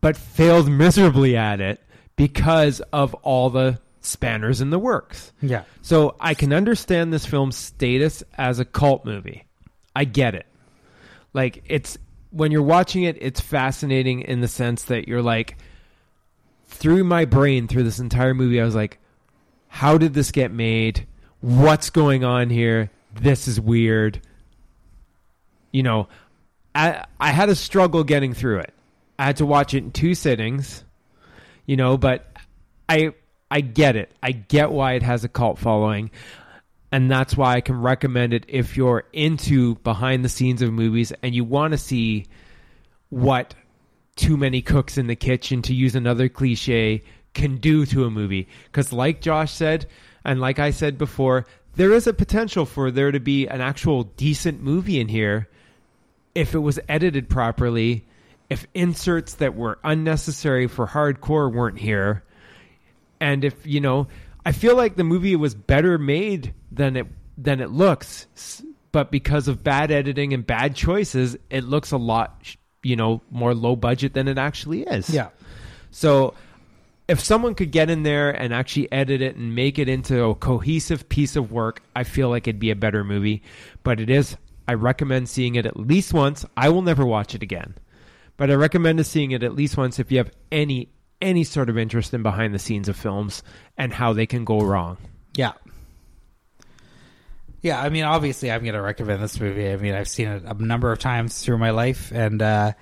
[0.00, 1.80] but failed miserably at it
[2.16, 5.32] because of all the spanners in the works.
[5.40, 5.64] Yeah.
[5.82, 9.44] So I can understand this film's status as a cult movie.
[9.94, 10.46] I get it.
[11.32, 11.96] Like it's
[12.30, 15.56] when you're watching it, it's fascinating in the sense that you're like
[16.66, 18.98] through my brain through this entire movie, I was like,
[19.68, 21.06] how did this get made?
[21.40, 22.90] What's going on here?
[23.14, 24.20] This is weird.
[25.72, 26.08] You know,
[26.74, 28.72] I I had a struggle getting through it.
[29.18, 30.84] I had to watch it in two sittings,
[31.66, 32.26] you know, but
[32.88, 33.14] I
[33.50, 34.10] I get it.
[34.22, 36.10] I get why it has a cult following.
[36.92, 41.12] And that's why I can recommend it if you're into behind the scenes of movies
[41.22, 42.26] and you want to see
[43.10, 43.54] what
[44.16, 47.02] too many cooks in the kitchen, to use another cliche,
[47.32, 48.48] can do to a movie.
[48.64, 49.86] Because, like Josh said,
[50.24, 51.46] and like I said before,
[51.76, 55.48] there is a potential for there to be an actual decent movie in here
[56.34, 58.04] if it was edited properly,
[58.48, 62.22] if inserts that were unnecessary for hardcore weren't here,
[63.20, 64.08] and if you know,
[64.44, 68.26] I feel like the movie was better made than it than it looks,
[68.92, 73.54] but because of bad editing and bad choices, it looks a lot, you know, more
[73.54, 75.08] low budget than it actually is.
[75.08, 75.28] Yeah.
[75.90, 76.34] So
[77.08, 80.34] if someone could get in there and actually edit it and make it into a
[80.34, 83.42] cohesive piece of work, I feel like it'd be a better movie.
[83.82, 84.36] But it is
[84.68, 86.44] I recommend seeing it at least once.
[86.56, 87.74] I will never watch it again.
[88.36, 90.88] But I recommend seeing it at least once if you have any
[91.20, 93.42] any sort of interest in behind the scenes of films
[93.76, 94.96] and how they can go wrong.
[95.34, 95.52] Yeah.
[97.62, 99.70] Yeah, I mean, obviously, I'm going to recommend this movie.
[99.70, 102.72] I mean, I've seen it a number of times through my life, and uh,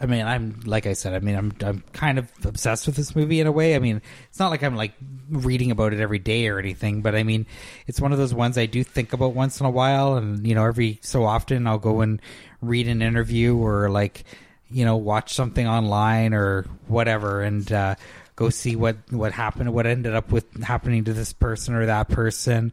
[0.00, 3.14] I mean, I'm like I said, I mean, I'm I'm kind of obsessed with this
[3.14, 3.76] movie in a way.
[3.76, 4.94] I mean, it's not like I'm like
[5.30, 7.46] reading about it every day or anything, but I mean,
[7.86, 10.56] it's one of those ones I do think about once in a while, and you
[10.56, 12.20] know, every so often I'll go and
[12.60, 14.24] read an interview or like
[14.70, 17.94] you know watch something online or whatever, and uh,
[18.34, 22.08] go see what what happened, what ended up with happening to this person or that
[22.08, 22.72] person.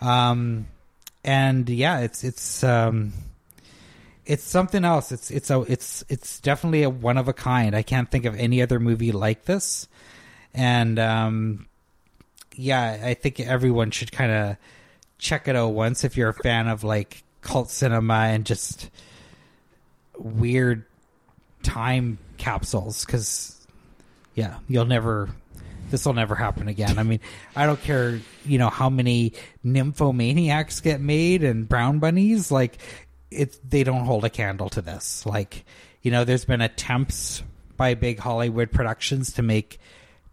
[0.00, 0.66] Um,
[1.24, 3.12] and yeah, it's it's um,
[4.24, 5.12] it's something else.
[5.12, 7.74] It's it's a it's it's definitely a one of a kind.
[7.74, 9.88] I can't think of any other movie like this,
[10.54, 11.66] and um,
[12.54, 14.56] yeah, I think everyone should kind of
[15.18, 18.90] check it out once if you're a fan of like cult cinema and just
[20.18, 20.84] weird
[21.66, 23.66] time capsules because
[24.34, 25.28] yeah you'll never
[25.90, 26.98] this will never happen again.
[26.98, 27.20] I mean
[27.56, 29.32] i don't care you know how many
[29.64, 32.78] nymphomaniacs get made and brown bunnies like
[33.30, 35.26] it they don't hold a candle to this.
[35.26, 35.64] Like
[36.02, 37.42] you know there's been attempts
[37.76, 39.80] by big hollywood productions to make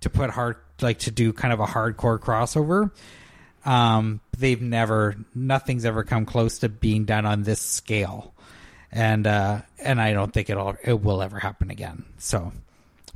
[0.01, 2.91] to put hard like to do kind of a hardcore crossover.
[3.65, 8.32] Um they've never nothing's ever come close to being done on this scale
[8.93, 12.05] and uh and i don't think it'll it will ever happen again.
[12.19, 12.53] So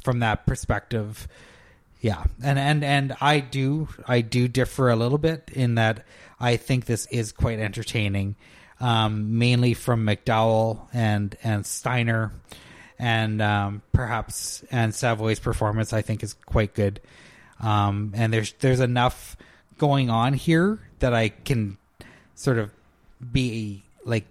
[0.04, 1.28] from that perspective
[2.02, 2.24] yeah.
[2.44, 6.06] And and and i do i do differ a little bit in that
[6.40, 8.36] i think this is quite entertaining
[8.80, 12.32] um mainly from mcdowell and and steiner
[13.00, 17.00] and um perhaps and savoy's performance i think is quite good.
[17.60, 19.36] Um and there's there's enough
[19.80, 21.78] going on here that i can
[22.36, 22.72] sort of
[23.32, 24.26] be like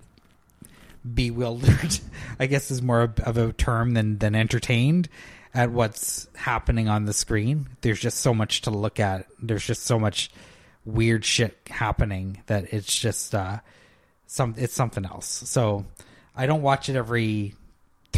[1.14, 1.98] bewildered
[2.40, 5.08] i guess is more of a term than than entertained
[5.54, 7.66] at what's happening on the screen.
[7.80, 9.26] There's just so much to look at.
[9.40, 10.30] There's just so much
[10.84, 13.60] weird shit happening that it's just uh
[14.26, 15.26] some it's something else.
[15.26, 15.86] So
[16.36, 17.54] i don't watch it every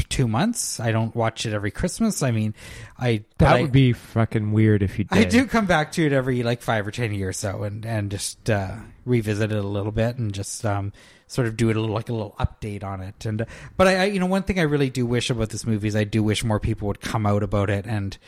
[0.09, 0.81] two months.
[0.81, 2.25] I don't watch it every christmas.
[2.25, 2.55] I mean
[2.99, 5.19] i That I- would be fucking weird if you did.
[5.19, 7.87] I do come back to it every like five or ten years or so, and
[7.87, 10.93] and just uh, revisit it a little bit and just um,
[11.29, 13.25] sort of do it a little like a little update on it.
[13.25, 15.87] And but I, I, you know, one thing I really do wish about this movie
[15.87, 18.19] is I do wish more people would come out about it, and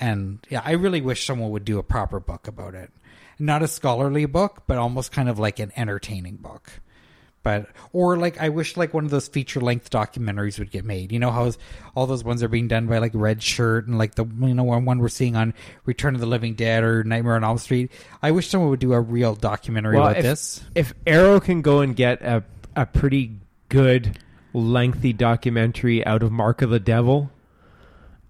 [0.00, 2.90] and yeah, I really wish someone would do a proper book about it,
[3.38, 6.80] not a scholarly book, but almost kind of like an entertaining book
[7.46, 11.12] but or like I wish like one of those feature length documentaries would get made.
[11.12, 11.52] You know how
[11.94, 14.64] all those ones are being done by like Red Shirt and like the you know
[14.64, 17.92] one one we're seeing on Return of the Living Dead or Nightmare on Elm Street.
[18.20, 20.64] I wish someone would do a real documentary Well, about if, this.
[20.74, 22.42] If Arrow can go and get a
[22.74, 24.18] a pretty good
[24.52, 27.30] lengthy documentary out of Mark of the Devil,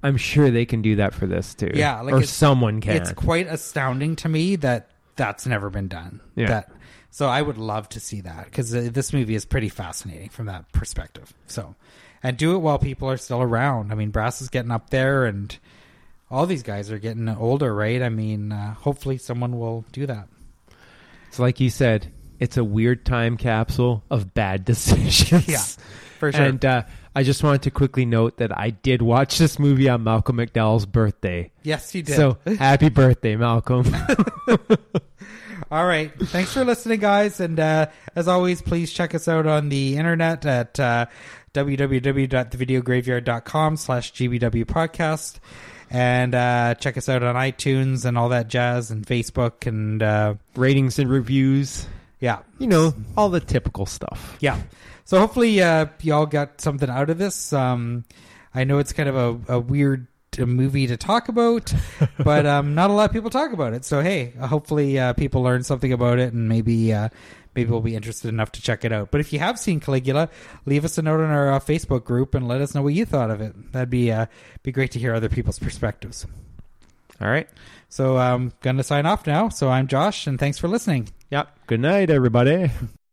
[0.03, 1.71] I'm sure they can do that for this too.
[1.73, 2.97] Yeah, like or someone can.
[2.97, 6.21] It's quite astounding to me that that's never been done.
[6.35, 6.49] Yeah.
[6.49, 6.71] That
[7.17, 10.45] so I would love to see that because uh, this movie is pretty fascinating from
[10.47, 11.33] that perspective.
[11.47, 11.75] So,
[12.23, 13.91] and do it while people are still around.
[13.91, 15.59] I mean, Brass is getting up there, and
[16.31, 18.03] all these guys are getting older, right?
[18.03, 20.29] I mean, uh, hopefully someone will do that.
[21.29, 25.49] It's like you said, it's a weird time capsule of bad decisions.
[25.49, 25.87] Yeah,
[26.19, 26.43] for sure.
[26.43, 26.83] And uh,
[27.15, 30.85] I just wanted to quickly note that I did watch this movie on Malcolm McDowell's
[30.85, 31.51] birthday.
[31.63, 32.17] yes, you did.
[32.17, 33.87] So happy birthday, Malcolm.
[35.71, 36.13] All right.
[36.29, 37.41] Thanks for listening, guys.
[37.41, 41.07] And uh, as always, please check us out on the internet at uh,
[41.55, 45.39] www.thevideograveyard.com slash gbw podcast.
[45.91, 49.67] And uh, check us out on iTunes and all that jazz and Facebook.
[49.67, 51.87] And uh, Ratings and reviews.
[52.21, 52.41] yeah.
[52.59, 54.37] You know, all the typical stuff.
[54.41, 54.61] Yeah.
[55.05, 57.53] So hopefully uh, y'all got something out of this.
[57.53, 58.05] Um,
[58.55, 59.17] I know it's kind of
[59.49, 60.07] a, a weird
[60.39, 61.73] uh, movie to talk about,
[62.19, 63.85] but um, not a lot of people talk about it.
[63.85, 67.09] So hey, hopefully uh, people learn something about it, and maybe uh,
[67.55, 69.11] maybe we'll be interested enough to check it out.
[69.11, 70.29] But if you have seen Caligula,
[70.65, 73.05] leave us a note on our uh, Facebook group and let us know what you
[73.05, 73.73] thought of it.
[73.73, 74.27] That'd be uh,
[74.63, 76.27] be great to hear other people's perspectives.
[77.21, 77.49] All right.
[77.89, 79.49] So I'm gonna sign off now.
[79.49, 81.09] So I'm Josh, and thanks for listening.
[81.31, 81.67] Yep.
[81.67, 82.71] Good night, everybody.